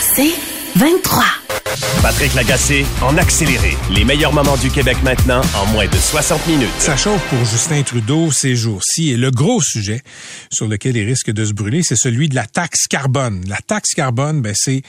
C'est 0.00 0.34
23. 0.76 1.39
Patrick 2.02 2.34
Lagacé 2.34 2.86
en 3.02 3.16
accéléré. 3.16 3.76
Les 3.90 4.04
meilleurs 4.04 4.32
moments 4.32 4.56
du 4.56 4.70
Québec 4.70 4.96
maintenant 5.02 5.42
en 5.54 5.66
moins 5.66 5.86
de 5.86 5.96
60 5.96 6.46
minutes. 6.46 6.68
Ça 6.78 6.96
chauffe 6.96 7.22
pour 7.28 7.44
Justin 7.44 7.82
Trudeau 7.82 8.30
ces 8.32 8.56
jours-ci 8.56 9.10
et 9.10 9.16
le 9.16 9.30
gros 9.30 9.60
sujet 9.60 10.00
sur 10.50 10.66
lequel 10.68 10.96
il 10.96 11.04
risque 11.04 11.30
de 11.30 11.44
se 11.44 11.52
brûler, 11.52 11.82
c'est 11.82 11.96
celui 11.96 12.28
de 12.28 12.34
la 12.34 12.46
taxe 12.46 12.86
carbone. 12.88 13.42
La 13.46 13.58
taxe 13.58 13.94
carbone, 13.94 14.40
ben, 14.40 14.54
c'est 14.56 14.82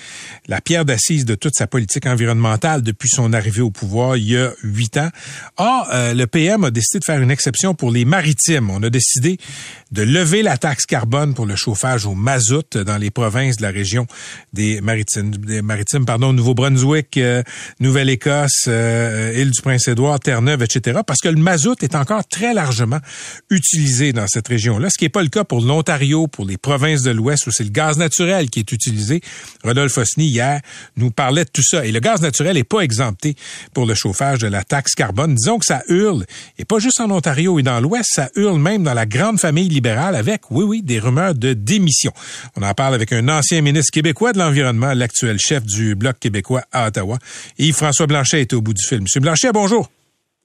la 0.47 0.61
pierre 0.61 0.85
d'assise 0.85 1.25
de 1.25 1.35
toute 1.35 1.55
sa 1.55 1.67
politique 1.67 2.05
environnementale 2.05 2.81
depuis 2.81 3.09
son 3.09 3.33
arrivée 3.33 3.61
au 3.61 3.71
pouvoir 3.71 4.17
il 4.17 4.29
y 4.31 4.37
a 4.37 4.51
huit 4.63 4.97
ans. 4.97 5.09
Or, 5.57 5.87
euh, 5.91 6.13
le 6.13 6.27
PM 6.27 6.63
a 6.63 6.71
décidé 6.71 6.99
de 6.99 7.05
faire 7.05 7.21
une 7.21 7.31
exception 7.31 7.73
pour 7.73 7.91
les 7.91 8.05
maritimes. 8.05 8.69
On 8.69 8.81
a 8.83 8.89
décidé 8.89 9.37
de 9.91 10.03
lever 10.03 10.41
la 10.41 10.57
taxe 10.57 10.85
carbone 10.85 11.33
pour 11.33 11.45
le 11.45 11.55
chauffage 11.55 12.05
au 12.05 12.15
mazout 12.15 12.77
dans 12.77 12.97
les 12.97 13.11
provinces 13.11 13.57
de 13.57 13.63
la 13.63 13.71
région 13.71 14.07
des 14.53 14.81
maritimes, 14.81 15.31
des 15.31 15.61
maritimes 15.61 16.05
Nouveau-Brunswick, 16.31 16.70
euh, 17.17 17.43
Nouvelle-Écosse, 17.79 18.65
euh, 18.67 19.33
île 19.35 19.51
du 19.51 19.61
Prince-Édouard, 19.61 20.19
Terre-Neuve, 20.19 20.63
etc. 20.63 21.01
Parce 21.05 21.19
que 21.19 21.29
le 21.29 21.37
mazout 21.37 21.81
est 21.83 21.95
encore 21.95 22.27
très 22.27 22.53
largement 22.53 22.99
utilisé 23.49 24.13
dans 24.13 24.27
cette 24.27 24.47
région-là, 24.47 24.89
ce 24.89 24.97
qui 24.97 25.05
n'est 25.05 25.09
pas 25.09 25.23
le 25.23 25.29
cas 25.29 25.43
pour 25.43 25.61
l'Ontario, 25.61 26.27
pour 26.27 26.45
les 26.45 26.57
provinces 26.57 27.03
de 27.03 27.11
l'Ouest 27.11 27.47
où 27.47 27.51
c'est 27.51 27.63
le 27.63 27.69
gaz 27.69 27.97
naturel 27.97 28.49
qui 28.49 28.59
est 28.59 28.71
utilisé. 28.71 29.21
Rodolphe 29.63 29.97
Osny, 29.97 30.25
hier, 30.25 30.61
nous 30.97 31.11
parlait 31.11 31.45
de 31.45 31.49
tout 31.49 31.63
ça. 31.63 31.85
Et 31.85 31.91
le 31.91 31.99
gaz 31.99 32.21
naturel 32.21 32.55
n'est 32.55 32.63
pas 32.63 32.81
exempté 32.81 33.35
pour 33.73 33.85
le 33.85 33.93
chauffage 33.93 34.39
de 34.39 34.47
la 34.47 34.63
taxe 34.63 34.95
carbone. 34.95 35.35
Disons 35.35 35.59
que 35.59 35.65
ça 35.65 35.81
hurle, 35.87 36.25
et 36.57 36.65
pas 36.65 36.79
juste 36.79 36.99
en 36.99 37.09
Ontario 37.11 37.59
et 37.59 37.63
dans 37.63 37.79
l'Ouest, 37.79 38.09
ça 38.13 38.29
hurle 38.35 38.59
même 38.59 38.83
dans 38.83 38.93
la 38.93 39.05
grande 39.05 39.39
famille 39.39 39.69
libérale 39.69 40.15
avec, 40.15 40.51
oui, 40.51 40.63
oui, 40.63 40.81
des 40.81 40.99
rumeurs 40.99 41.35
de 41.35 41.53
démission. 41.53 42.11
On 42.55 42.63
en 42.63 42.73
parle 42.73 42.95
avec 42.95 43.11
un 43.13 43.27
ancien 43.29 43.61
ministre 43.61 43.91
québécois 43.91 44.33
de 44.33 44.39
l'Environnement, 44.39 44.93
l'actuel 44.93 45.37
chef 45.39 45.63
du 45.63 45.95
Bloc 45.95 46.19
québécois 46.19 46.60
à 46.71 46.87
Ottawa. 46.87 47.17
Yves-François 47.57 48.07
Blanchet 48.07 48.41
est 48.41 48.53
au 48.53 48.61
bout 48.61 48.73
du 48.73 48.83
film. 48.83 49.03
Monsieur 49.03 49.19
Blanchet, 49.19 49.51
bonjour. 49.53 49.89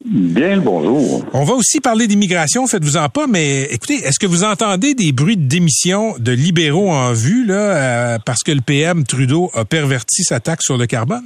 Bien 0.05 0.57
le 0.57 0.61
bonjour. 0.61 1.25
On 1.33 1.45
va 1.45 1.55
aussi 1.55 1.81
parler 1.81 2.07
d'immigration, 2.07 2.67
faites-vous 2.67 2.99
en 2.99 3.09
pas, 3.09 3.27
mais 3.27 3.65
écoutez, 3.73 3.95
est-ce 3.95 4.19
que 4.19 4.27
vous 4.27 4.45
entendez 4.45 4.95
des 4.95 5.13
bruits 5.13 5.39
de 5.39 5.49
démission 5.49 6.15
de 6.19 6.33
libéraux 6.33 6.91
en 6.91 7.13
vue, 7.13 7.47
là, 7.47 8.15
euh, 8.15 8.19
parce 8.25 8.43
que 8.43 8.53
le 8.53 8.61
PM 8.61 9.05
Trudeau 9.05 9.51
a 9.55 9.65
perverti 9.65 10.23
sa 10.23 10.39
taxe 10.39 10.67
sur 10.67 10.77
le 10.77 10.87
carbone? 10.87 11.25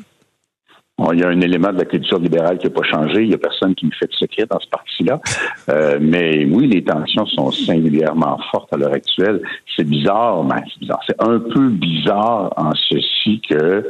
Bon, 1.00 1.12
il 1.12 1.20
y 1.20 1.24
a 1.24 1.28
un 1.28 1.40
élément 1.40 1.72
de 1.72 1.78
la 1.78 1.86
culture 1.86 2.18
libérale 2.18 2.58
qui 2.58 2.66
n'a 2.66 2.72
pas 2.74 2.82
changé. 2.82 3.22
Il 3.22 3.28
n'y 3.28 3.34
a 3.34 3.38
personne 3.38 3.74
qui 3.74 3.86
me 3.86 3.90
fait 3.98 4.06
de 4.06 4.12
secret 4.12 4.44
dans 4.48 4.60
ce 4.60 4.68
parti-là. 4.68 5.18
Euh, 5.70 5.98
mais 5.98 6.44
oui, 6.44 6.66
les 6.66 6.84
tensions 6.84 7.24
sont 7.24 7.50
singulièrement 7.50 8.38
fortes 8.50 8.70
à 8.72 8.76
l'heure 8.76 8.92
actuelle. 8.92 9.40
C'est 9.74 9.88
bizarre, 9.88 10.44
mais 10.44 10.62
c'est 10.68 10.80
bizarre. 10.80 11.00
C'est 11.06 11.22
un 11.22 11.38
peu 11.38 11.70
bizarre 11.70 12.52
en 12.58 12.72
ceci 12.74 13.40
que 13.48 13.88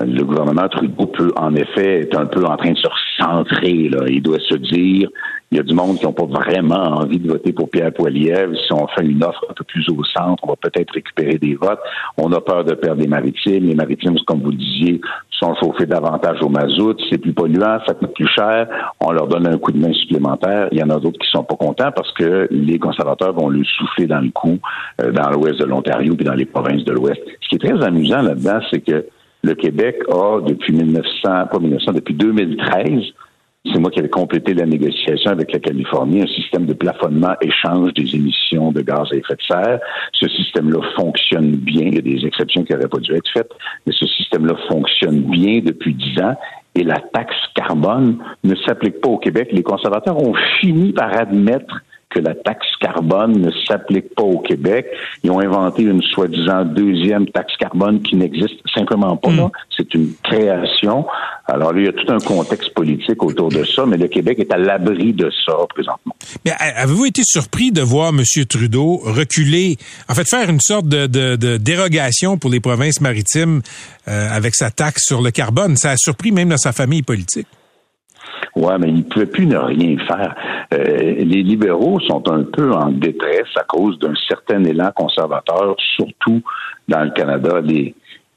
le 0.00 0.24
gouvernement 0.24 0.68
Trudeau 0.68 1.06
peut, 1.06 1.32
en 1.36 1.54
effet, 1.54 2.00
être 2.02 2.18
un 2.18 2.26
peu 2.26 2.44
en 2.44 2.56
train 2.56 2.72
de 2.72 2.78
se 2.78 2.88
recentrer. 2.88 3.88
Là. 3.88 4.04
Il 4.08 4.22
doit 4.22 4.38
se 4.40 4.56
dire, 4.56 5.08
il 5.50 5.58
y 5.58 5.60
a 5.60 5.62
du 5.62 5.74
monde 5.74 5.98
qui 5.98 6.06
n'a 6.06 6.12
pas 6.12 6.26
vraiment 6.26 7.00
envie 7.00 7.18
de 7.18 7.28
voter 7.28 7.52
pour 7.52 7.68
Pierre 7.68 7.92
Poilievre. 7.92 8.56
Si 8.56 8.72
on 8.72 8.86
fait 8.88 9.04
une 9.04 9.22
offre 9.24 9.44
un 9.50 9.52
peu 9.52 9.64
plus 9.64 9.86
au 9.88 10.02
centre, 10.04 10.42
on 10.44 10.48
va 10.48 10.56
peut-être 10.56 10.92
récupérer 10.94 11.38
des 11.38 11.54
votes. 11.54 11.80
On 12.16 12.32
a 12.32 12.40
peur 12.40 12.64
de 12.64 12.74
perdre 12.74 13.02
les 13.02 13.08
maritimes. 13.08 13.66
Les 13.66 13.74
maritimes, 13.74 14.16
comme 14.26 14.40
vous 14.42 14.50
le 14.50 14.56
disiez, 14.56 15.00
sont 15.30 15.54
chauffés 15.56 15.86
davantage 15.86 16.40
au 16.42 16.48
mazout. 16.48 16.96
C'est 17.10 17.18
plus 17.18 17.32
polluant, 17.32 17.78
ça 17.86 17.94
coûte 17.94 18.14
plus 18.14 18.28
cher. 18.28 18.68
On 19.00 19.10
leur 19.10 19.26
donne 19.26 19.48
un 19.48 19.58
coup 19.58 19.72
de 19.72 19.78
main 19.78 19.92
supplémentaire. 19.92 20.68
Il 20.72 20.78
y 20.78 20.82
en 20.82 20.90
a 20.90 20.98
d'autres 20.98 21.18
qui 21.18 21.28
sont 21.30 21.44
pas 21.44 21.56
contents 21.56 21.92
parce 21.94 22.12
que 22.12 22.46
les 22.50 22.78
conservateurs 22.78 23.32
vont 23.32 23.48
le 23.48 23.64
souffler 23.64 24.06
dans 24.06 24.20
le 24.20 24.30
cou 24.30 24.58
euh, 25.02 25.10
dans 25.10 25.30
l'ouest 25.30 25.58
de 25.58 25.64
l'Ontario 25.64 26.14
puis 26.14 26.24
dans 26.24 26.34
les 26.34 26.46
provinces 26.46 26.84
de 26.84 26.92
l'ouest. 26.92 27.20
Ce 27.40 27.48
qui 27.48 27.56
est 27.56 27.70
très 27.70 27.84
amusant 27.84 28.22
là-dedans, 28.22 28.60
c'est 28.70 28.80
que 28.80 29.04
le 29.42 29.54
Québec 29.54 29.96
a, 30.10 30.40
depuis 30.40 30.72
1900, 30.72 31.46
pas 31.50 31.58
1900, 31.58 31.92
depuis 31.92 32.14
2013, 32.14 33.12
c'est 33.66 33.78
moi 33.78 33.90
qui 33.90 33.98
avais 33.98 34.08
complété 34.08 34.54
la 34.54 34.64
négociation 34.64 35.30
avec 35.30 35.52
la 35.52 35.58
Californie, 35.58 36.22
un 36.22 36.26
système 36.26 36.64
de 36.64 36.72
plafonnement 36.72 37.34
échange 37.42 37.92
des 37.92 38.14
émissions 38.16 38.72
de 38.72 38.80
gaz 38.80 39.08
à 39.12 39.16
effet 39.16 39.34
de 39.34 39.42
serre. 39.42 39.80
Ce 40.14 40.28
système-là 40.28 40.80
fonctionne 40.96 41.56
bien. 41.56 41.86
Il 41.86 41.94
y 41.94 41.98
a 41.98 42.00
des 42.00 42.26
exceptions 42.26 42.64
qui 42.64 42.72
n'auraient 42.72 42.88
pas 42.88 42.98
dû 42.98 43.12
être 43.12 43.30
faites, 43.30 43.52
mais 43.86 43.92
ce 43.92 44.06
système-là 44.06 44.54
fonctionne 44.68 45.20
bien 45.24 45.60
depuis 45.62 45.94
dix 45.94 46.22
ans. 46.22 46.36
Et 46.74 46.84
la 46.84 47.00
taxe 47.12 47.36
carbone 47.54 48.16
ne 48.44 48.54
s'applique 48.66 49.00
pas 49.02 49.10
au 49.10 49.18
Québec. 49.18 49.48
Les 49.52 49.62
conservateurs 49.62 50.16
ont 50.16 50.34
fini 50.60 50.92
par 50.92 51.14
admettre 51.14 51.82
que 52.10 52.18
la 52.18 52.34
taxe 52.34 52.66
carbone 52.80 53.40
ne 53.40 53.50
s'applique 53.66 54.14
pas 54.14 54.22
au 54.22 54.38
Québec. 54.40 54.86
Ils 55.22 55.30
ont 55.30 55.40
inventé 55.40 55.82
une 55.82 56.02
soi-disant 56.02 56.64
deuxième 56.64 57.26
taxe 57.28 57.56
carbone 57.58 58.02
qui 58.02 58.16
n'existe 58.16 58.56
simplement 58.74 59.16
pas. 59.16 59.30
Là. 59.30 59.50
C'est 59.76 59.94
une 59.94 60.12
création. 60.22 61.06
Alors 61.46 61.72
là, 61.72 61.80
il 61.80 61.86
y 61.86 61.88
a 61.88 61.92
tout 61.92 62.12
un 62.12 62.18
contexte 62.18 62.74
politique 62.74 63.22
autour 63.22 63.48
de 63.48 63.64
ça, 63.64 63.86
mais 63.86 63.96
le 63.96 64.08
Québec 64.08 64.38
est 64.40 64.52
à 64.52 64.58
l'abri 64.58 65.12
de 65.12 65.30
ça 65.46 65.54
présentement. 65.68 66.14
Mais 66.44 66.52
avez-vous 66.58 67.06
été 67.06 67.22
surpris 67.24 67.70
de 67.70 67.80
voir 67.80 68.10
M. 68.10 68.24
Trudeau 68.48 69.00
reculer, 69.04 69.76
en 70.08 70.14
fait, 70.14 70.28
faire 70.28 70.50
une 70.50 70.60
sorte 70.60 70.86
de, 70.86 71.06
de, 71.06 71.36
de 71.36 71.56
dérogation 71.56 72.38
pour 72.38 72.50
les 72.50 72.60
provinces 72.60 73.00
maritimes 73.00 73.62
euh, 74.08 74.28
avec 74.30 74.54
sa 74.54 74.70
taxe 74.70 75.04
sur 75.06 75.22
le 75.22 75.30
carbone? 75.30 75.76
Ça 75.76 75.90
a 75.90 75.96
surpris 75.96 76.32
même 76.32 76.48
dans 76.48 76.56
sa 76.56 76.72
famille 76.72 77.02
politique. 77.02 77.46
Ouais, 78.56 78.78
mais 78.78 78.88
il 78.88 78.96
ne 78.96 79.02
pouvait 79.02 79.26
plus 79.26 79.46
ne 79.46 79.56
rien 79.56 79.96
faire. 80.06 80.34
Euh, 80.74 80.78
les 80.78 81.42
libéraux 81.42 82.00
sont 82.00 82.28
un 82.30 82.42
peu 82.42 82.72
en 82.72 82.90
détresse 82.90 83.48
à 83.56 83.64
cause 83.64 83.98
d'un 83.98 84.14
certain 84.28 84.62
élan 84.64 84.90
conservateur, 84.94 85.76
surtout 85.96 86.42
dans 86.88 87.04
le 87.04 87.10
Canada. 87.10 87.60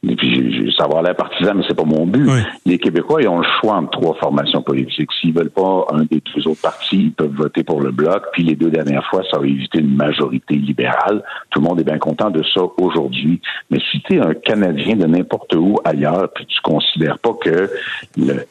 Et 0.05 0.15
puis, 0.15 0.65
je 0.65 0.71
savoir 0.71 1.01
l'air 1.01 1.15
partisan, 1.15 1.53
mais 1.55 1.63
c'est 1.67 1.77
pas 1.77 1.85
mon 1.85 2.05
but. 2.05 2.29
Les 2.65 2.77
Québécois, 2.77 3.21
ils 3.21 3.27
ont 3.27 3.39
le 3.39 3.47
choix 3.61 3.75
entre 3.75 3.91
trois 3.91 4.15
formations 4.15 4.61
politiques. 4.61 5.09
S'ils 5.19 5.33
veulent 5.33 5.49
pas 5.49 5.85
un 5.91 6.03
des 6.03 6.21
deux 6.35 6.47
autres 6.47 6.61
partis, 6.61 7.05
ils 7.05 7.11
peuvent 7.11 7.33
voter 7.33 7.63
pour 7.63 7.81
le 7.81 7.91
bloc. 7.91 8.23
Puis 8.33 8.43
les 8.43 8.55
deux 8.55 8.69
dernières 8.69 9.05
fois, 9.05 9.21
ça 9.31 9.37
a 9.37 9.45
évité 9.45 9.79
une 9.79 9.95
majorité 9.95 10.55
libérale. 10.55 11.23
Tout 11.51 11.61
le 11.61 11.67
monde 11.67 11.79
est 11.79 11.85
bien 11.85 11.99
content 11.99 12.29
de 12.29 12.43
ça 12.53 12.61
aujourd'hui. 12.77 13.39
Mais 13.69 13.79
si 13.91 14.01
tu 14.01 14.15
es 14.15 14.19
un 14.19 14.33
Canadien 14.33 14.95
de 14.95 15.05
n'importe 15.05 15.55
où 15.55 15.77
ailleurs, 15.85 16.29
puis 16.33 16.45
tu 16.47 16.59
considères 16.61 17.19
pas 17.19 17.33
que 17.41 17.69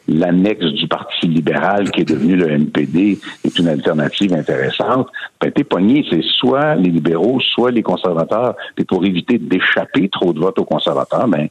l'annexe 0.07 0.65
du 0.65 0.87
Parti 0.87 1.27
libéral 1.27 1.91
qui 1.91 2.01
est 2.01 2.09
devenu 2.09 2.35
le 2.35 2.49
NPD 2.49 3.19
est 3.43 3.59
une 3.59 3.67
alternative 3.67 4.33
intéressante, 4.33 5.07
ben 5.39 5.51
t'es 5.51 5.63
pogné, 5.63 6.05
c'est 6.09 6.23
soit 6.23 6.75
les 6.75 6.89
libéraux, 6.89 7.39
soit 7.53 7.71
les 7.71 7.83
conservateurs. 7.83 8.55
Et 8.77 8.85
pour 8.85 9.05
éviter 9.05 9.37
d'échapper 9.37 10.09
trop 10.09 10.33
de 10.33 10.39
votes 10.39 10.59
aux 10.59 10.65
conservateurs, 10.65 11.27
ben 11.27 11.42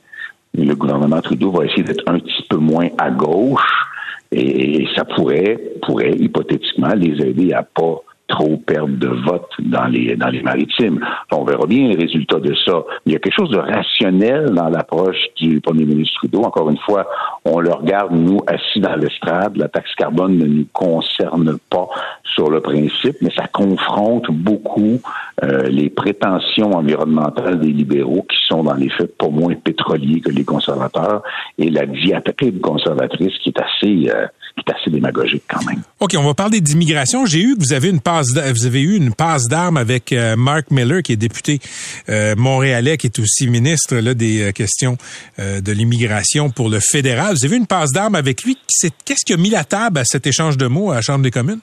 le 0.55 0.75
gouvernement 0.75 1.21
Trudeau 1.21 1.51
va 1.51 1.65
essayer 1.65 1.83
d'être 1.83 2.05
un 2.07 2.19
petit 2.19 2.45
peu 2.49 2.57
moins 2.57 2.89
à 2.99 3.11
gauche. 3.11 3.85
Et 4.31 4.87
ça 4.97 5.05
pourrait, 5.05 5.59
pourrait 5.83 6.13
hypothétiquement 6.13 6.95
les 6.95 7.21
aider 7.23 7.53
à 7.53 7.63
pas 7.63 8.01
trop 8.33 8.57
perdre 8.57 8.97
de 8.97 9.09
vote 9.09 9.51
dans 9.61 9.85
les 9.85 10.17
dans 10.17 10.29
les 10.29 10.43
maritimes. 10.43 11.01
On 11.31 11.45
verra 11.45 11.67
bien 11.67 11.89
les 11.89 11.97
résultats 11.97 12.41
de 12.41 12.55
ça. 12.65 12.83
Il 13.07 13.13
y 13.13 13.17
a 13.17 13.19
quelque 13.19 13.37
chose 13.37 13.51
de 13.51 13.59
rationnel 13.59 14.47
dans 14.51 14.69
l'approche 14.69 15.23
du 15.37 15.61
premier 15.61 15.85
ministre 15.85 16.15
Trudeau. 16.21 16.43
Encore 16.43 16.71
une 16.71 16.79
fois, 16.79 17.07
on 17.45 17.61
le 17.61 17.71
regarde, 17.71 18.13
nous, 18.13 18.41
assis 18.47 18.81
dans 18.81 18.97
l'estrade. 18.97 19.57
La 19.57 19.69
taxe 19.69 19.95
carbone 19.97 20.39
ne 20.39 20.47
nous 20.47 20.67
concerne 20.73 21.59
pas 21.71 21.89
sur 22.35 22.51
le 22.51 22.61
principe, 22.61 23.17
mais 23.21 23.31
ça 23.37 23.47
confronte 23.47 24.31
beaucoup 24.31 25.01
euh, 25.43 25.65
les 25.65 25.91
prétentions 25.91 26.73
environnementales 26.73 27.61
des 27.61 27.73
libéraux 27.73 28.25
qui 28.31 28.39
sont 28.49 28.63
dans 28.63 28.75
les 28.75 28.89
faits 28.89 29.17
pas 29.19 29.29
moins 29.29 29.55
pétroliers 29.55 30.21
que 30.21 30.31
les 30.31 30.45
conservateurs 30.45 31.23
et 31.59 31.69
la 31.71 31.85
diatribe 31.85 32.61
conservatrice 32.61 33.37
qui 33.39 33.51
est 33.51 33.61
assez 33.61 34.11
euh, 34.11 34.27
qui 34.57 34.65
est 34.67 34.73
assez 34.73 34.91
démagogique 34.91 35.45
quand 35.49 35.65
même. 35.65 35.83
OK, 36.01 36.15
on 36.17 36.25
va 36.25 36.35
parler 36.35 36.61
d'immigration. 36.61 37.27
J'ai 37.27 37.41
eu 37.41 37.57
vous 37.59 37.73
avez 37.73 37.89
une 37.89 38.01
passe 38.01 38.29
vous 38.33 38.67
avez 38.67 38.81
eu 38.81 38.97
une 38.97 39.15
passe 39.15 39.49
d'armes 39.49 39.77
avec 39.77 40.13
euh, 40.13 40.37
Mark 40.37 40.71
Miller 40.71 41.03
qui 41.03 41.13
est 41.13 41.17
député 41.17 41.61
euh, 42.09 42.35
montréalais 42.37 42.97
qui 42.97 43.07
est 43.07 43.19
aussi 43.19 43.47
ministre 43.47 43.97
là 43.97 44.15
des 44.15 44.43
euh, 44.43 44.53
questions 44.53 44.97
de 45.39 45.73
l'immigration 45.73 46.51
pour 46.51 46.69
le 46.69 46.81
fédéral. 46.81 47.35
Vous 47.35 47.45
avez 47.45 47.57
eu 47.57 47.59
une 47.59 47.67
passe 47.67 47.91
d'armes 47.93 48.15
avec 48.15 48.43
lui. 48.45 48.57
Qu'est-ce 49.05 49.25
qui 49.25 49.33
a 49.33 49.37
mis 49.37 49.51
la 49.51 49.65
table 49.65 49.99
à 49.99 50.05
cet 50.05 50.27
échange 50.27 50.57
de 50.57 50.67
mots 50.67 50.91
à 50.91 50.97
la 50.97 51.01
Chambre 51.01 51.23
des 51.23 51.31
communes? 51.31 51.61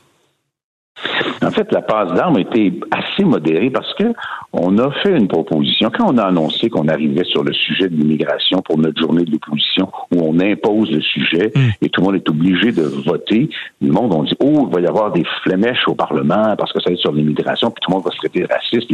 En 1.41 1.51
fait, 1.51 1.71
la 1.71 1.81
passe 1.81 2.13
d'armes 2.13 2.39
était 2.39 2.73
assez 2.91 3.23
modérée 3.23 3.69
parce 3.69 3.93
que 3.93 4.13
on 4.51 4.77
a 4.79 4.91
fait 5.03 5.15
une 5.15 5.27
proposition. 5.27 5.91
Quand 5.95 6.13
on 6.13 6.17
a 6.17 6.23
annoncé 6.23 6.69
qu'on 6.69 6.87
arrivait 6.87 7.23
sur 7.23 7.43
le 7.43 7.53
sujet 7.53 7.87
de 7.87 7.95
l'immigration 7.95 8.61
pour 8.61 8.77
notre 8.77 8.99
journée 8.99 9.23
de 9.23 9.31
l'opposition, 9.31 9.89
où 10.11 10.21
on 10.21 10.39
impose 10.39 10.91
le 10.91 11.01
sujet 11.01 11.51
hmm. 11.55 11.69
et 11.81 11.89
tout 11.89 12.01
le 12.01 12.07
monde 12.07 12.15
est 12.15 12.29
obligé 12.29 12.71
de 12.71 12.81
voter, 12.81 13.49
le 13.81 13.91
monde 13.91 14.13
on 14.13 14.23
dit 14.23 14.35
oh 14.39 14.67
il 14.67 14.73
va 14.73 14.81
y 14.81 14.87
avoir 14.87 15.11
des 15.11 15.23
flémèches 15.43 15.87
au 15.87 15.95
Parlement 15.95 16.55
parce 16.57 16.73
que 16.73 16.81
ça 16.81 16.89
va 16.89 16.93
être 16.93 16.99
sur 16.99 17.11
l'immigration 17.11 17.69
puis 17.71 17.81
tout 17.81 17.91
le 17.91 17.95
monde 17.95 18.05
va 18.05 18.11
se 18.11 18.17
traiter 18.17 18.41
de 18.41 18.47
raciste. 18.51 18.89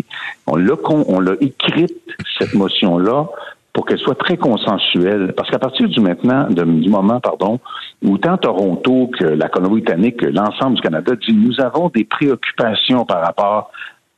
on 0.48 0.56
l'a 0.56 0.76
on 1.08 1.20
l'a 1.20 1.34
écrite 1.42 1.96
cette 2.38 2.54
motion 2.54 2.98
là 2.98 3.28
pour 3.75 3.86
qu'elle 3.86 4.00
soit 4.00 4.16
très 4.16 4.38
consensuelle. 4.38 5.33
Parce 5.36 5.51
qu'à 5.51 5.60
partir 5.60 5.89
du 5.89 6.00
maintenant, 6.00 6.48
du 6.50 6.89
moment, 6.89 7.19
pardon, 7.19 7.60
où 8.01 8.18
tant 8.18 8.38
Toronto 8.38 9.12
que 9.19 9.25
la 9.25 9.50
Colombie-Britannique, 9.50 10.18
que 10.18 10.27
l'ensemble 10.27 10.77
du 10.77 10.81
Canada 10.81 11.13
dit 11.16 11.33
nous 11.33 11.60
avons 11.60 11.92
des 11.94 12.06
préoccupations 12.06 13.06
par 13.06 13.22
rapport 13.22 13.72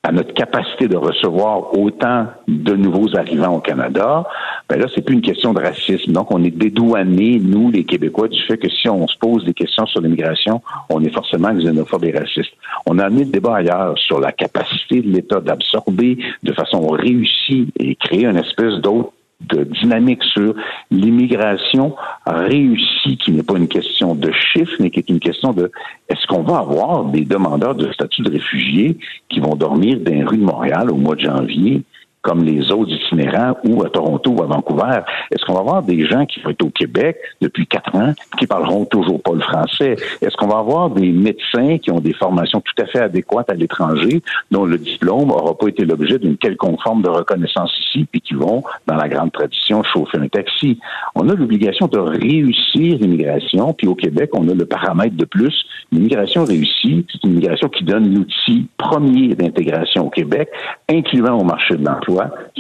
à 0.04 0.12
notre 0.12 0.34
capacité 0.36 0.88
de 0.88 0.96
recevoir 0.96 1.76
autant 1.76 2.28
de 2.48 2.76
nouveaux 2.76 3.18
arrivants 3.18 3.56
au 3.56 3.60
Canada, 3.60 4.26
Ben 4.70 4.80
là, 4.80 4.86
c'est 4.94 5.02
plus 5.02 5.16
une 5.16 5.22
question 5.22 5.54
de 5.54 5.62
racisme. 5.62 6.12
Donc, 6.12 6.32
on 6.32 6.44
est 6.44 6.56
dédouanés, 6.56 7.42
nous, 7.44 7.72
les 7.72 7.84
Québécois, 7.84 8.28
du 8.28 8.40
fait 8.44 8.58
que 8.58 8.70
si 8.70 8.88
on 8.88 9.08
se 9.08 9.18
pose 9.18 9.44
des 9.44 9.54
questions 9.54 9.88
sur 9.88 10.02
l'immigration, 10.02 10.62
on 10.90 11.04
est 11.04 11.14
forcément 11.14 11.52
xénophobe 11.54 12.06
et 12.06 12.12
raciste. 12.12 12.54
On 12.86 13.00
a 13.00 13.06
amené 13.06 13.26
le 13.26 13.32
débat 13.32 13.56
ailleurs 13.56 13.98
sur 13.98 14.20
la 14.20 14.32
capacité 14.32 15.02
de 15.02 15.10
l'État 15.10 15.42
d'absorber 15.42 16.20
de 16.44 16.54
façon 16.54 16.88
réussie 16.88 17.68
et 17.80 17.96
créer 17.96 18.28
une 18.28 18.38
espèce 18.38 18.76
d'autre 18.76 19.12
de 19.42 19.64
dynamique 19.64 20.24
sur 20.24 20.56
l'immigration 20.90 21.96
réussie, 22.26 23.18
qui 23.18 23.32
n'est 23.32 23.44
pas 23.44 23.58
une 23.58 23.68
question 23.68 24.16
de 24.16 24.32
chiffres, 24.32 24.74
mais 24.80 24.90
qui 24.90 25.00
est 25.00 25.10
une 25.10 25.20
question 25.20 25.54
de 25.54 25.72
est-ce 26.10 26.26
qu'on 26.28 26.44
va 26.44 26.58
avoir 26.58 27.06
des 27.06 27.24
demandeurs 27.24 27.76
de 27.76 27.92
statut 27.92 28.22
de 28.24 28.32
réfugiés 28.32 28.98
qui 29.30 29.40
vont 29.40 29.56
dormir 29.56 30.00
dans 30.00 30.12
les 30.12 30.24
rues 30.24 30.38
de 30.38 30.44
Montréal 30.44 30.90
au 30.92 30.96
mois 30.96 31.16
de 31.16 31.22
janvier? 31.22 31.84
Comme 32.22 32.44
les 32.44 32.72
autres 32.72 32.92
itinérants 32.92 33.56
ou 33.64 33.84
à 33.84 33.90
Toronto 33.90 34.32
ou 34.32 34.44
à 34.44 34.46
Vancouver? 34.46 35.00
Est-ce 35.32 35.46
qu'on 35.46 35.54
va 35.54 35.60
avoir 35.60 35.84
des 35.84 36.06
gens 36.06 36.26
qui 36.26 36.42
vont 36.42 36.50
être 36.50 36.64
au 36.64 36.70
Québec 36.70 37.18
depuis 37.42 37.68
quatre 37.68 37.96
ans 37.96 38.14
qui 38.38 38.48
parleront 38.48 38.86
toujours 38.86 39.22
pas 39.22 39.34
le 39.34 39.42
français? 39.42 39.96
Est-ce 40.22 40.36
qu'on 40.36 40.48
va 40.48 40.60
avoir 40.60 40.90
des 40.90 41.12
médecins 41.12 41.78
qui 41.78 41.92
ont 41.92 42.00
des 42.00 42.14
formations 42.14 42.62
tout 42.62 42.84
à 42.84 42.86
fait 42.88 43.00
adéquates 43.00 43.50
à 43.50 43.54
l'étranger, 43.54 44.22
dont 44.52 44.66
le 44.66 44.78
diplôme 44.78 45.28
n'aura 45.28 45.58
pas 45.58 45.68
été 45.68 45.86
l'objet 45.86 46.20
d'une 46.20 46.38
quelconque 46.38 46.82
forme 46.82 47.02
de 47.02 47.10
reconnaissance 47.10 47.72
ici, 47.80 48.08
puis 48.12 48.22
qui 48.22 48.34
vont, 48.34 48.64
dans 48.88 48.96
la 48.96 49.08
grande 49.08 49.32
tradition, 49.32 49.84
chauffer 49.84 50.18
un 50.18 50.28
taxi? 50.28 50.80
On 51.16 51.30
a 51.30 51.34
l'obligation 51.34 51.88
de 51.88 52.00
réussir 52.00 52.98
l'immigration, 53.00 53.74
puis 53.74 53.88
au 53.88 53.96
Québec, 53.96 54.32
on 54.34 54.48
a 54.50 54.54
le 54.54 54.66
paramètre 54.66 55.16
de 55.16 55.26
plus. 55.26 55.66
L'immigration 55.92 56.44
réussie, 56.44 57.06
c'est 57.12 57.24
une 57.24 57.34
immigration 57.34 57.70
qui 57.70 57.84
donne 57.84 58.14
l'outil 58.14 58.68
premier 58.78 59.36
d'intégration 59.36 60.08
au 60.08 60.10
Québec, 60.10 60.50
incluant 60.90 61.40
au 61.40 61.44
marché 61.44 61.76
de 61.76 61.86
l'emploi 61.86 62.07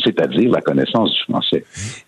c'est-à-dire 0.04 0.52
la 0.52 0.62
connaissance 0.62 1.12
du 1.12 1.32
français. 1.32 1.64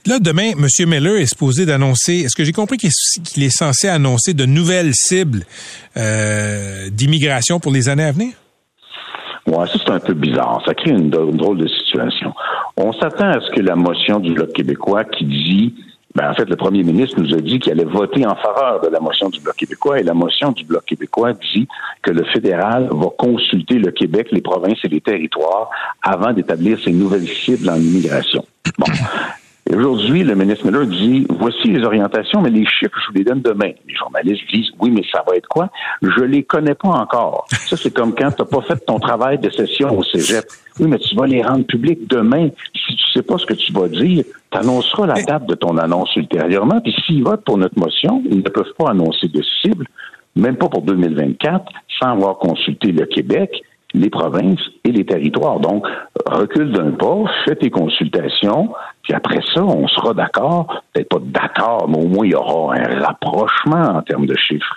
Là, 0.05 0.19
demain, 0.19 0.51
M. 0.51 0.67
Miller 0.87 1.17
est 1.17 1.25
supposé 1.25 1.65
d'annoncer, 1.65 2.21
est-ce 2.25 2.35
que 2.35 2.43
j'ai 2.43 2.51
compris 2.51 2.77
qu'il 2.77 3.43
est 3.43 3.55
censé 3.55 3.87
annoncer 3.87 4.33
de 4.33 4.45
nouvelles 4.45 4.93
cibles 4.93 5.43
euh, 5.97 6.89
d'immigration 6.91 7.59
pour 7.59 7.71
les 7.71 7.89
années 7.89 8.05
à 8.05 8.11
venir? 8.11 8.33
Oui, 9.47 9.67
ça 9.67 9.79
c'est 9.83 9.91
un 9.91 9.99
peu 9.99 10.13
bizarre. 10.13 10.61
Ça 10.65 10.73
crée 10.73 10.91
une, 10.91 11.09
drôle 11.09 11.57
de 11.57 11.67
situation. 11.67 12.33
On 12.77 12.93
s'attend 12.93 13.29
à 13.29 13.39
ce 13.41 13.49
que 13.51 13.61
la 13.61 13.75
motion 13.75 14.19
du 14.19 14.33
Bloc 14.33 14.53
québécois 14.53 15.03
qui 15.05 15.25
dit 15.25 15.73
ben, 16.19 16.31
en 16.31 16.33
fait, 16.33 16.49
le 16.49 16.57
premier 16.57 16.83
ministre 16.83 17.17
nous 17.17 17.33
a 17.33 17.37
dit 17.37 17.59
qu'il 17.59 17.71
allait 17.71 17.85
voter 17.85 18.25
en 18.25 18.35
faveur 18.35 18.81
de 18.81 18.89
la 18.89 18.99
motion 18.99 19.29
du 19.29 19.39
Bloc 19.39 19.55
québécois 19.55 20.01
et 20.01 20.03
la 20.03 20.13
motion 20.13 20.51
du 20.51 20.65
Bloc 20.65 20.83
québécois 20.83 21.31
dit 21.31 21.65
que 22.01 22.11
le 22.11 22.25
fédéral 22.25 22.89
va 22.91 23.07
consulter 23.17 23.75
le 23.75 23.91
Québec, 23.91 24.27
les 24.31 24.41
provinces 24.41 24.79
et 24.83 24.89
les 24.89 24.99
territoires 24.99 25.69
avant 26.01 26.33
d'établir 26.33 26.77
ses 26.83 26.91
nouvelles 26.91 27.25
cibles 27.25 27.69
en 27.69 27.77
immigration. 27.77 28.43
Bon. 28.77 28.87
Aujourd'hui, 29.71 30.23
le 30.23 30.33
ministre 30.33 30.65
Miller 30.65 30.87
dit 30.87 31.27
voici 31.29 31.67
les 31.67 31.83
orientations, 31.83 32.41
mais 32.41 32.49
les 32.49 32.65
chiffres, 32.65 32.97
je 32.99 33.07
vous 33.11 33.17
les 33.17 33.23
donne 33.23 33.41
demain. 33.41 33.71
Les 33.87 33.93
journalistes 33.93 34.41
disent 34.51 34.71
oui, 34.79 34.89
mais 34.89 35.03
ça 35.11 35.23
va 35.27 35.35
être 35.35 35.47
quoi? 35.47 35.69
Je 36.01 36.23
les 36.23 36.41
connais 36.41 36.73
pas 36.73 36.89
encore. 36.89 37.45
Ça, 37.51 37.77
c'est 37.77 37.93
comme 37.93 38.15
quand 38.15 38.31
tu 38.31 38.41
n'as 38.41 38.47
pas 38.47 38.61
fait 38.61 38.83
ton 38.83 38.99
travail 38.99 39.37
de 39.37 39.49
session 39.51 39.95
au 39.95 40.03
cégep. 40.03 40.45
Oui, 40.79 40.87
mais 40.87 40.97
tu 40.97 41.15
vas 41.15 41.27
les 41.27 41.43
rendre 41.43 41.65
publics 41.65 42.09
demain. 42.09 42.49
Si 42.73 42.95
tu 42.95 43.11
sais 43.13 43.21
pas 43.21 43.37
ce 43.37 43.45
que 43.45 43.53
tu 43.53 43.71
vas 43.71 43.87
dire, 43.87 44.23
tu 44.51 44.57
annonceras 44.57 45.05
la 45.05 45.21
date 45.21 45.45
de 45.45 45.53
ton 45.53 45.77
annonce 45.77 46.15
ultérieurement. 46.15 46.81
Puis 46.81 46.95
s'ils 47.05 47.23
votent 47.23 47.45
pour 47.45 47.59
notre 47.59 47.77
motion, 47.77 48.23
ils 48.27 48.37
ne 48.37 48.49
peuvent 48.49 48.73
pas 48.75 48.89
annoncer 48.89 49.27
de 49.27 49.43
cible, 49.61 49.85
même 50.35 50.55
pas 50.55 50.69
pour 50.69 50.81
2024, 50.81 51.65
sans 51.99 52.13
avoir 52.13 52.39
consulté 52.39 52.91
le 52.91 53.05
Québec 53.05 53.51
les 53.93 54.09
provinces 54.09 54.59
et 54.83 54.91
les 54.91 55.05
territoires. 55.05 55.59
Donc, 55.59 55.85
recule 56.25 56.71
d'un 56.71 56.91
pas, 56.91 57.23
fais 57.45 57.55
tes 57.55 57.69
consultations, 57.69 58.69
puis 59.03 59.13
après 59.13 59.39
ça, 59.53 59.63
on 59.63 59.87
sera 59.87 60.13
d'accord, 60.13 60.83
peut-être 60.93 61.09
pas 61.09 61.19
d'accord, 61.21 61.89
mais 61.89 61.97
au 61.97 62.07
moins 62.07 62.25
il 62.25 62.31
y 62.31 62.35
aura 62.35 62.75
un 62.75 62.99
rapprochement 62.99 63.97
en 63.97 64.01
termes 64.01 64.25
de 64.25 64.35
chiffres. 64.37 64.75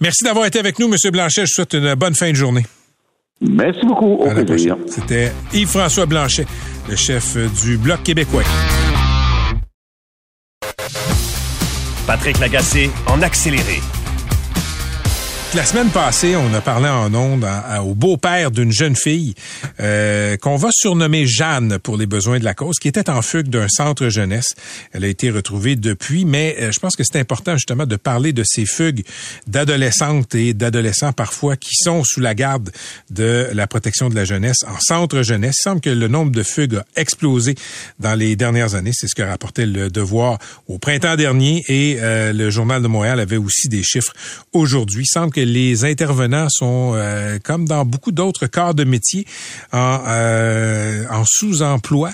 Merci 0.00 0.24
d'avoir 0.24 0.46
été 0.46 0.58
avec 0.58 0.78
nous, 0.78 0.86
M. 0.86 0.96
Blanchet. 1.12 1.46
Je 1.46 1.52
vous 1.52 1.54
souhaite 1.54 1.74
une 1.74 1.94
bonne 1.94 2.14
fin 2.14 2.30
de 2.30 2.36
journée. 2.36 2.64
Merci 3.40 3.84
beaucoup. 3.86 4.14
Au 4.14 4.44
plaisir. 4.44 4.76
C'était 4.86 5.32
Yves-François 5.52 6.06
Blanchet, 6.06 6.46
le 6.88 6.96
chef 6.96 7.36
du 7.62 7.76
Bloc 7.78 8.02
québécois. 8.02 8.42
Patrick 12.06 12.38
Lagacé 12.38 12.90
en 13.08 13.20
accéléré. 13.22 13.80
La 15.54 15.64
semaine 15.64 15.88
passée, 15.88 16.36
on 16.36 16.52
a 16.52 16.60
parlé 16.60 16.88
en 16.88 17.14
ondes 17.14 17.46
au 17.82 17.94
beau-père 17.94 18.50
d'une 18.50 18.72
jeune 18.72 18.96
fille 18.96 19.34
euh, 19.80 20.36
qu'on 20.36 20.56
va 20.56 20.68
surnommer 20.72 21.24
Jeanne 21.26 21.78
pour 21.78 21.96
les 21.96 22.04
besoins 22.04 22.38
de 22.38 22.44
la 22.44 22.52
cause, 22.52 22.78
qui 22.78 22.88
était 22.88 23.08
en 23.08 23.22
fugue 23.22 23.48
d'un 23.48 23.68
centre 23.68 24.08
jeunesse. 24.08 24.48
Elle 24.92 25.04
a 25.04 25.08
été 25.08 25.30
retrouvée 25.30 25.76
depuis, 25.76 26.24
mais 26.24 26.56
euh, 26.60 26.72
je 26.72 26.80
pense 26.80 26.94
que 26.94 27.04
c'est 27.04 27.18
important 27.18 27.54
justement 27.54 27.86
de 27.86 27.96
parler 27.96 28.32
de 28.32 28.42
ces 28.44 28.66
fugues 28.66 29.04
d'adolescentes 29.46 30.34
et 30.34 30.52
d'adolescents 30.52 31.12
parfois 31.12 31.56
qui 31.56 31.74
sont 31.74 32.04
sous 32.04 32.20
la 32.20 32.34
garde 32.34 32.70
de 33.10 33.48
la 33.54 33.66
protection 33.66 34.10
de 34.10 34.14
la 34.14 34.24
jeunesse 34.24 34.58
en 34.66 34.78
centre 34.80 35.22
jeunesse. 35.22 35.56
Il 35.60 35.62
semble 35.62 35.80
que 35.80 35.90
le 35.90 36.08
nombre 36.08 36.32
de 36.32 36.42
fugues 36.42 36.76
a 36.76 36.84
explosé 36.96 37.54
dans 37.98 38.14
les 38.14 38.36
dernières 38.36 38.74
années. 38.74 38.92
C'est 38.92 39.08
ce 39.08 39.14
que 39.14 39.22
rapportait 39.22 39.66
le 39.66 39.90
Devoir 39.90 40.38
au 40.66 40.78
printemps 40.78 41.16
dernier 41.16 41.62
et 41.68 41.98
euh, 42.00 42.32
le 42.32 42.50
Journal 42.50 42.82
de 42.82 42.88
Montréal 42.88 43.20
avait 43.20 43.38
aussi 43.38 43.68
des 43.68 43.82
chiffres 43.84 44.12
aujourd'hui. 44.52 45.06
Semble 45.06 45.32
les 45.40 45.84
intervenants 45.84 46.48
sont, 46.50 46.92
euh, 46.94 47.38
comme 47.42 47.66
dans 47.66 47.84
beaucoup 47.84 48.12
d'autres 48.12 48.46
corps 48.46 48.74
de 48.74 48.84
métier, 48.84 49.26
en, 49.72 50.02
euh, 50.06 51.04
en 51.10 51.24
sous-emploi. 51.26 52.10